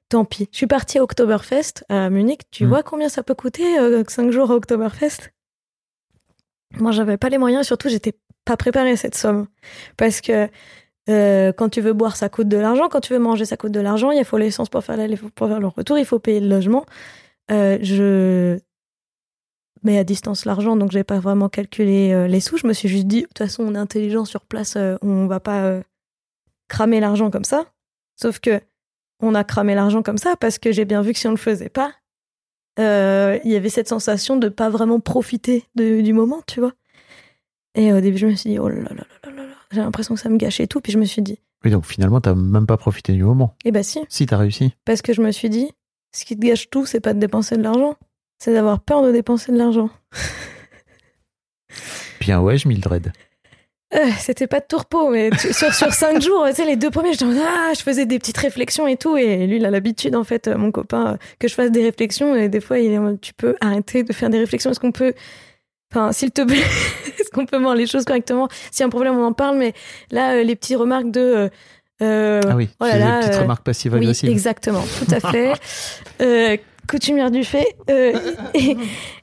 [0.09, 0.47] Tant pis.
[0.51, 2.41] Je suis partie à Oktoberfest à Munich.
[2.51, 2.69] Tu Mm.
[2.69, 3.63] vois combien ça peut coûter
[4.07, 5.31] 5 jours à Oktoberfest?
[6.77, 7.65] Moi, j'avais pas les moyens.
[7.65, 8.13] Surtout, j'étais
[8.45, 9.47] pas préparée à cette somme
[9.97, 10.47] parce que
[11.09, 12.87] euh, quand tu veux boire, ça coûte de l'argent.
[12.89, 14.11] Quand tu veux manger, ça coûte de l'argent.
[14.11, 15.97] Il faut l'essence pour faire l'aller, pour faire le retour.
[15.97, 16.85] Il faut payer le logement.
[17.51, 18.59] Euh, je
[19.83, 22.57] mets à distance l'argent, donc j'ai pas vraiment calculé euh, les sous.
[22.57, 25.27] Je me suis juste dit, de toute façon, on est intelligent sur place, euh, on
[25.27, 25.81] va pas euh,
[26.67, 27.65] cramer l'argent comme ça.
[28.21, 28.61] Sauf que
[29.21, 31.37] on a cramé l'argent comme ça parce que j'ai bien vu que si on le
[31.37, 31.91] faisait pas,
[32.79, 36.73] euh, il y avait cette sensation de pas vraiment profiter de- du moment, tu vois.
[37.75, 39.81] Et au début, je me suis dit, oh là là là là là là, j'ai
[39.81, 40.79] l'impression que ça me gâchait tout.
[40.81, 43.55] Puis je me suis dit, Oui, donc finalement, t'as même pas profité du moment.
[43.65, 44.73] eh ben si, Si, t'as réussi.
[44.85, 45.69] parce que je me suis dit,
[46.15, 47.95] ce qui te gâche tout, c'est pas de dépenser de l'argent,
[48.39, 49.89] c'est d'avoir peur de dépenser de l'argent.
[52.19, 53.11] Bien ouais, je Mildred.
[53.95, 56.91] Euh, c'était pas de tourpeau, mais tu- sur, sur cinq jours, tu sais, les deux
[56.91, 60.15] premiers, mode, ah, je faisais des petites réflexions et tout, et lui, il a l'habitude,
[60.15, 62.91] en fait, euh, mon copain, euh, que je fasse des réflexions, et des fois, il
[62.91, 65.13] est tu peux arrêter de faire des réflexions, est-ce qu'on peut,
[65.91, 66.57] enfin, s'il te plaît,
[67.19, 68.47] est-ce qu'on peut voir les choses correctement?
[68.69, 69.73] S'il y a un problème, on en parle, mais
[70.11, 71.49] là, euh, les petites remarques de,
[72.03, 74.29] euh, Ah oui, oh là là, des petites remarques passives-agressives.
[74.29, 75.53] oui, exactement, tout à fait.
[76.89, 77.75] Coutumière du fait.
[77.89, 78.13] euh,
[78.53, 78.75] et,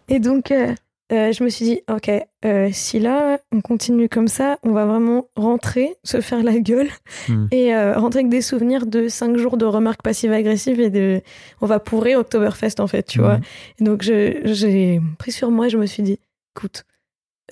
[0.09, 0.73] et donc, euh,
[1.13, 2.11] euh, je me suis dit, ok,
[2.45, 6.89] euh, si là, on continue comme ça, on va vraiment rentrer, se faire la gueule
[7.29, 7.47] Hmm.
[7.53, 11.21] et euh, rentrer avec des souvenirs de cinq jours de remarques passives-agressives et de.
[11.61, 13.37] On va pourrir Oktoberfest, en fait, tu vois.
[13.39, 13.43] Mhm.
[13.81, 16.19] Et donc, je- j'ai pris sur moi, je me suis dit,
[16.57, 16.85] écoute,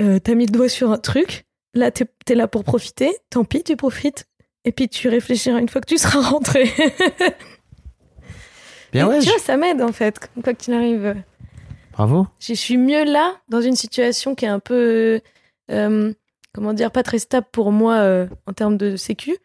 [0.01, 3.45] euh, t'as mis le doigt sur un truc, là, t'es es là pour profiter, tant
[3.45, 4.27] pis, tu profites.
[4.65, 6.70] Et puis tu réfléchiras une fois que tu seras rentré.
[8.94, 11.16] Bien ouais, tu je- vois, ça m'aide en fait, quoi qu'il arrive.
[11.92, 12.26] bravo.
[12.40, 15.20] Je suis mieux là, dans une situation qui est un peu,
[15.70, 16.12] euh,
[16.54, 19.36] comment dire, pas très stable pour moi euh, en termes de sécu,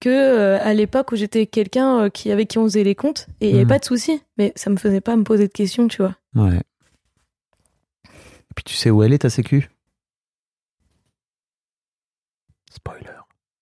[0.00, 3.26] que euh, à l'époque où j'étais quelqu'un euh, qui avec qui on faisait les comptes
[3.40, 3.68] et il n'y avait Mhm.
[3.68, 4.22] pas de soucis.
[4.38, 6.14] Mais ça me faisait pas me poser de questions, tu vois.
[6.34, 6.58] Ouais.
[8.06, 9.68] Et puis tu sais où elle est ta sécu?
[12.74, 13.06] Spoiler,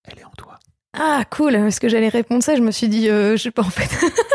[0.05, 0.59] elle est en toi.
[0.93, 3.63] Ah, cool, parce que j'allais répondre ça, je me suis dit, euh, je sais pas
[3.63, 3.91] en fait.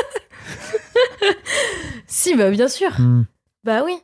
[2.07, 2.99] si, bah bien sûr.
[2.99, 3.25] Hmm.
[3.63, 3.97] Bah oui.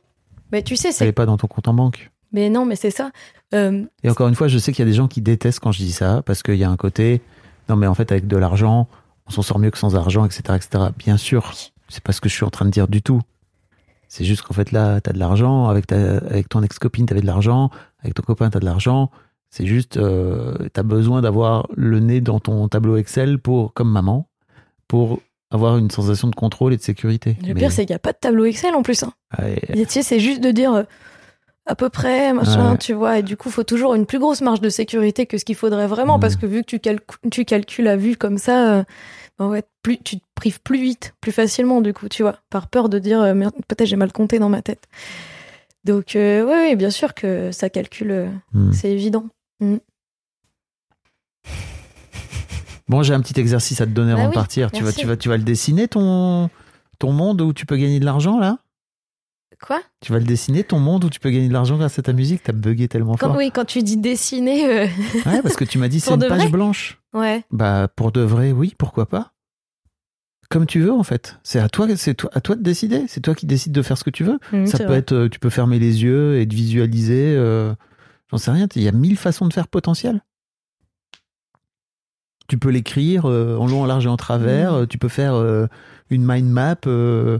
[0.52, 1.08] Mais tu sais, Elle c'est.
[1.08, 2.10] est pas dans ton compte en banque.
[2.32, 3.10] Mais non, mais c'est ça.
[3.54, 5.72] Euh, Et encore une fois, je sais qu'il y a des gens qui détestent quand
[5.72, 7.22] je dis ça, parce qu'il y a un côté,
[7.68, 8.88] non mais en fait avec de l'argent,
[9.26, 10.42] on s'en sort mieux que sans argent, etc.
[10.56, 10.84] etc.
[10.98, 11.52] Bien sûr,
[11.88, 13.20] c'est pas ce que je suis en train de dire du tout.
[14.08, 17.26] C'est juste qu'en fait là, t'as de l'argent, avec, ta, avec ton ex-copine, t'avais de
[17.26, 17.70] l'argent,
[18.00, 19.10] avec ton copain, t'as de l'argent.
[19.50, 24.28] C'est juste, euh, t'as besoin d'avoir le nez dans ton tableau Excel pour, comme maman,
[24.88, 27.36] pour avoir une sensation de contrôle et de sécurité.
[27.42, 29.02] le Mais- pire, c'est qu'il n'y a pas de tableau Excel en plus.
[29.02, 29.12] Hein.
[29.38, 30.82] Ouais, Et tu sais, c'est juste de dire euh,
[31.66, 32.78] à peu près, machin, Ouais.
[32.78, 33.18] tu vois.
[33.18, 35.54] Et du coup, il faut toujours une plus grosse marge de sécurité que ce qu'il
[35.56, 36.20] faudrait vraiment, Mm.
[36.20, 38.84] parce que vu que tu, calcu- tu calcules à vue comme ça,
[39.40, 42.88] euh, plus, tu te prives plus vite, plus facilement, du coup, tu vois, par peur
[42.88, 44.84] de dire, euh, merde, peut-être j'ai mal compté dans ma tête.
[45.84, 48.72] Donc, euh, ouais, bien sûr que ça calcule, Hmm.
[48.72, 49.26] c'est évident.
[52.88, 54.70] Bon, j'ai un petit exercice à te donner Bah avant de partir.
[54.70, 56.50] Tu vas, tu, vas, tu vas le dessiner, ton,
[56.98, 58.58] ton monde où tu peux gagner de l'argent, là?
[59.66, 59.80] Quoi?
[60.00, 62.12] Tu vas le dessiner, ton monde où tu peux gagner de l'argent grâce à ta
[62.12, 62.42] musique?
[62.42, 63.36] T'as bugué tellement quand, fort.
[63.36, 64.86] Oui, quand tu dis dessiner, euh,
[65.24, 67.00] Ouais, parce que tu m'as dit c'est une page blanche.
[67.14, 67.42] ouais.
[67.50, 69.32] Bah, pour de vrai, oui, pourquoi pas?
[70.50, 71.38] Comme tu veux, en fait.
[71.42, 73.06] C'est à toi, c'est toi, à toi de décider.
[73.08, 74.38] C'est toi qui décides de faire ce que tu veux.
[74.52, 74.98] Mm, Ça peut vrai.
[74.98, 77.34] être, euh, tu peux fermer les yeux et de visualiser.
[77.36, 77.74] euh,
[78.30, 78.68] J'en sais rien.
[78.76, 80.22] Il y a mille façons de faire potentiel.
[82.48, 84.72] Tu peux l'écrire euh, en long, en large et en travers.
[84.72, 84.76] Mm.
[84.76, 85.66] Euh, Tu peux faire euh,
[86.10, 86.76] une mind map.
[86.86, 87.38] euh,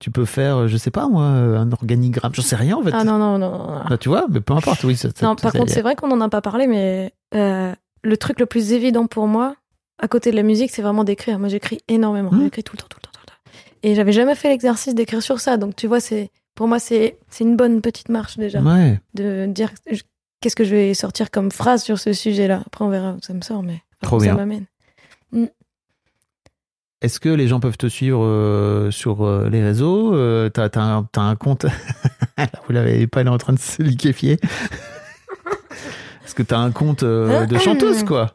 [0.00, 2.32] tu peux faire, je sais pas moi, un organigramme.
[2.34, 2.90] J'en sais rien en fait.
[2.92, 3.50] Ah non, non, non.
[3.50, 3.80] non.
[3.88, 4.84] Bah, tu vois, mais peu importe.
[4.84, 4.96] Oui.
[4.96, 8.16] ça- ça- Non, par ça- contre, c'est vrai qu'on n'en a pas parlé, mais le
[8.16, 9.56] truc le plus évident pour moi,
[10.00, 11.38] à côté de la musique, c'est vraiment d'écrire.
[11.40, 12.30] Moi, j'écris énormément.
[12.30, 12.42] Mhm.
[12.44, 13.58] J'écris tout le temps, tout le temps, tout le temps.
[13.82, 15.56] Et j'avais jamais fait l'exercice d'écrire sur ça.
[15.56, 19.00] Donc, tu vois, c'est pour moi, c'est une bonne petite marche déjà Ouais.
[19.14, 19.72] de dire
[20.40, 22.62] qu'est-ce que je vais sortir comme phrase sur ce sujet-là.
[22.66, 24.32] Après, on verra où ça me sort, mais Trop où bien.
[24.32, 24.64] ça m'amène.
[27.00, 30.80] Est-ce que les gens peuvent te suivre euh, sur euh, les réseaux euh, T'as t'as
[30.82, 31.64] un, t'as un compte
[32.38, 34.38] Là, Vous l'avez pas, elle est en train de se liquéfier.
[36.24, 38.34] Est-ce que t'as un compte euh, de chanteuse, quoi?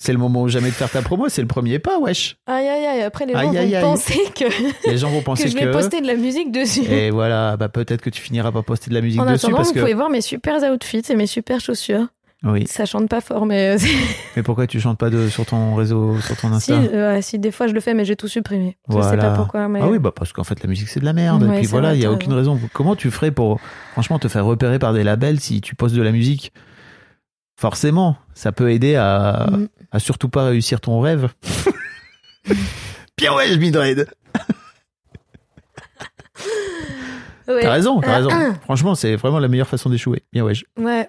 [0.00, 2.36] C'est le moment ou jamais de faire ta promo, c'est le premier pas, wesh.
[2.46, 3.02] Aïe, aïe, aïe.
[3.02, 3.82] Après, les gens Aïe, vont aïe, aïe.
[3.82, 4.44] penser que,
[4.88, 5.64] Les gens vont que penser je que.
[5.64, 6.84] vais poster de la musique dessus.
[6.84, 9.56] Et voilà, bah peut-être que tu finiras par poster de la musique en dessus attendant,
[9.56, 9.80] parce vous que.
[9.80, 12.06] pouvez voir mes super outfits et mes super chaussures.
[12.44, 12.66] Oui.
[12.68, 13.78] Ça chante pas fort, mais euh,
[14.36, 17.38] Mais pourquoi tu chantes pas de, sur ton réseau, sur ton si, Insta euh, si
[17.40, 18.76] des fois je le fais, mais j'ai tout supprimé.
[18.88, 19.30] Je sais Voilà.
[19.30, 21.42] pas pourquoi, mais Ah oui, bah parce qu'en fait la musique c'est de la merde.
[21.42, 22.60] Ouais, et puis voilà, il y a aucune raison.
[22.72, 23.58] Comment tu ferais pour
[23.92, 26.52] franchement te faire repérer par des labels si tu postes de la musique?
[27.60, 29.66] Forcément, ça peut aider à, Mm.
[29.90, 31.28] à surtout pas réussir ton rêve.
[33.16, 34.06] Bien ouais, je Mildred.
[37.48, 37.62] Ouais.
[37.62, 38.30] T'as raison, t'as raison.
[38.62, 40.22] Franchement, c'est vraiment la meilleure façon d'échouer.
[40.32, 40.52] Bien ouais.
[40.78, 41.08] Ouais.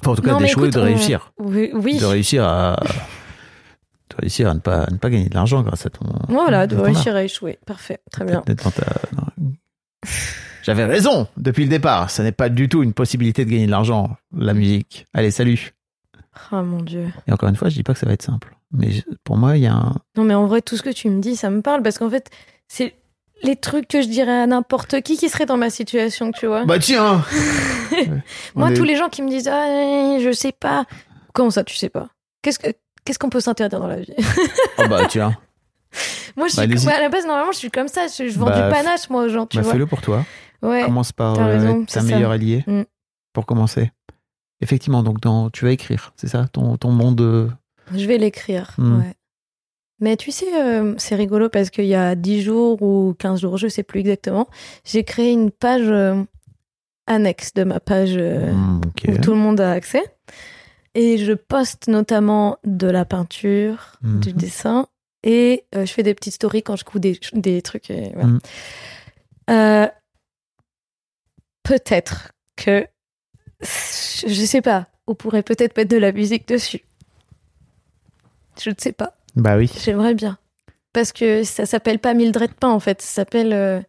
[0.00, 1.32] Enfin, en tout cas, d'échouer ou de on- réussir.
[1.38, 1.70] Oui.
[1.74, 1.98] oui.
[1.98, 2.76] De réussir à
[4.10, 6.06] de réussir à ne pas à ne pas gagner de l'argent grâce à ton.
[6.28, 7.58] Voilà, de réussir à échouer.
[7.66, 8.42] Parfait, très bien.
[10.62, 12.10] J'avais raison depuis le départ.
[12.10, 15.06] Ça n'est pas du tout une possibilité de gagner de l'argent, la musique.
[15.14, 15.72] Allez, salut.
[16.52, 17.06] Oh mon dieu.
[17.26, 18.56] Et encore une fois, je dis pas que ça va être simple.
[18.72, 19.94] Mais pour moi, il y a un.
[20.16, 22.10] Non, mais en vrai, tout ce que tu me dis, ça me parle parce qu'en
[22.10, 22.30] fait,
[22.68, 22.94] c'est
[23.42, 26.64] les trucs que je dirais à n'importe qui qui serait dans ma situation, tu vois.
[26.64, 27.24] Bah tiens
[28.54, 30.84] Moi, est- tous les gens qui me disent Ah, je sais pas.
[31.32, 32.08] Comment ça, tu sais pas?
[32.42, 32.68] Qu'est-ce que.
[33.04, 34.12] Qu'est-ce qu'on peut s'interdire dans la vie?
[34.78, 35.34] Oh bah tiens.
[36.36, 38.06] Moi, je Bah, suis à la base, normalement, je suis comme ça.
[38.06, 39.72] Je, je vends Bah, du panache, moi, aux gens, tu Bah vois.
[39.72, 40.24] fais-le pour toi.
[40.62, 40.84] Ouais.
[40.84, 42.82] Commence par euh, raison, être ta meilleure alliée Mm.
[43.32, 43.90] pour commencer.
[44.60, 46.46] Effectivement, donc dans, tu vas écrire, c'est ça?
[46.52, 47.20] Ton, ton monde.
[47.22, 47.48] euh,
[47.96, 48.72] Je vais l'écrire.
[48.76, 48.98] Hmm.
[49.00, 49.14] Ouais.
[50.00, 53.56] Mais tu sais, euh, c'est rigolo parce qu'il y a 10 jours ou 15 jours,
[53.58, 54.48] je sais plus exactement,
[54.84, 56.22] j'ai créé une page euh,
[57.06, 60.02] annexe de ma page euh, hmm, où tout le monde a accès.
[60.94, 64.20] Et je poste notamment de la peinture, Mhm.
[64.20, 64.86] du dessin,
[65.22, 67.90] et euh, je fais des petites stories quand je couds des, des trucs.
[67.90, 68.38] et voilà.
[69.50, 69.88] Euh,
[71.62, 72.86] peut-être que,
[73.60, 76.80] je sais pas, on pourrait peut-être mettre de la musique dessus.
[78.60, 79.16] Je ne sais pas.
[79.40, 79.70] Bah oui.
[79.82, 80.38] J'aimerais bien.
[80.92, 83.00] Parce que ça s'appelle pas Mildred Pain, en fait.
[83.02, 83.52] Ça s'appelle.
[83.52, 83.80] euh,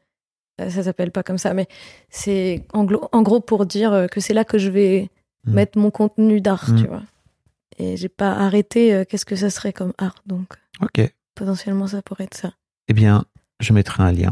[0.69, 1.67] ça s'appelle pas comme ça, mais
[2.09, 5.09] c'est en, gros pour dire euh, que c'est là que je vais
[5.43, 5.53] Mm.
[5.53, 6.81] mettre mon contenu d'art, Mm.
[6.81, 7.01] tu vois.
[7.79, 10.53] Et j'ai pas arrêté euh, qu'est-ce que ça serait comme art, donc
[10.83, 11.01] Ok.
[11.33, 12.51] potentiellement ça pourrait être ça.
[12.89, 13.25] Eh bien,
[13.59, 14.31] je mettrai un lien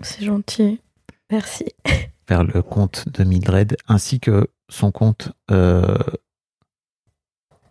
[0.00, 0.80] C'est gentil.
[1.30, 1.66] Merci.
[2.28, 5.32] vers le compte de Mildred ainsi que son compte.
[5.50, 5.98] euh,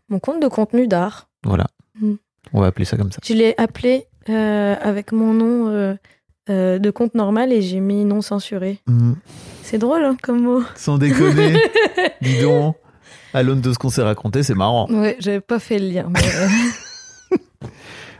[0.10, 1.66] Mon compte de contenu d'art, voilà.
[2.00, 2.14] Mm.
[2.54, 3.20] On va appeler ça comme ça.
[3.26, 5.96] je l'ai appelé euh, avec mon nom euh,
[6.50, 8.80] euh, de compte normal et j'ai mis non censuré.
[8.88, 9.14] Hmm.
[9.64, 10.64] C'est drôle hein, comme mot.
[10.76, 11.58] Sans déconner.
[12.22, 12.76] Dis donc.
[13.34, 14.88] À l'aune de ce qu'on s'est raconté, c'est marrant.
[14.90, 16.10] Ouais, j'avais pas fait le lien.
[16.10, 16.22] mais,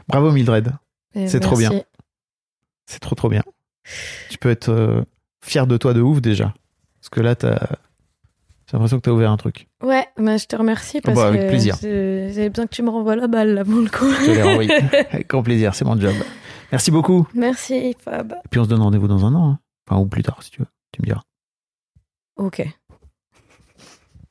[0.08, 0.72] Bravo Mildred.
[1.14, 1.70] mais C'est trop bien.
[2.86, 3.42] C'est trop trop bien.
[4.28, 5.02] Tu peux être euh,
[5.42, 6.54] fier de toi de ouf déjà.
[7.00, 7.76] Parce que là, t'as...
[8.70, 9.66] j'ai l'impression que tu as ouvert un truc.
[9.82, 11.76] Ouais, bah, je te remercie parce Bah, avec que plaisir.
[11.80, 14.08] j'ai- j'avais besoin que tu me renvoies la balle là pour le coup.
[14.10, 14.70] Je te renvoyé.
[15.12, 16.14] Avec grand plaisir, c'est mon job.
[16.70, 17.26] Merci beaucoup.
[17.34, 18.32] Merci Fab.
[18.32, 19.48] Et puis on se donne rendez-vous dans un an.
[19.52, 19.58] hein.
[19.88, 20.66] Enfin, ou plus tard si tu veux.
[20.92, 21.22] Tu me diras.
[22.36, 22.62] Ok.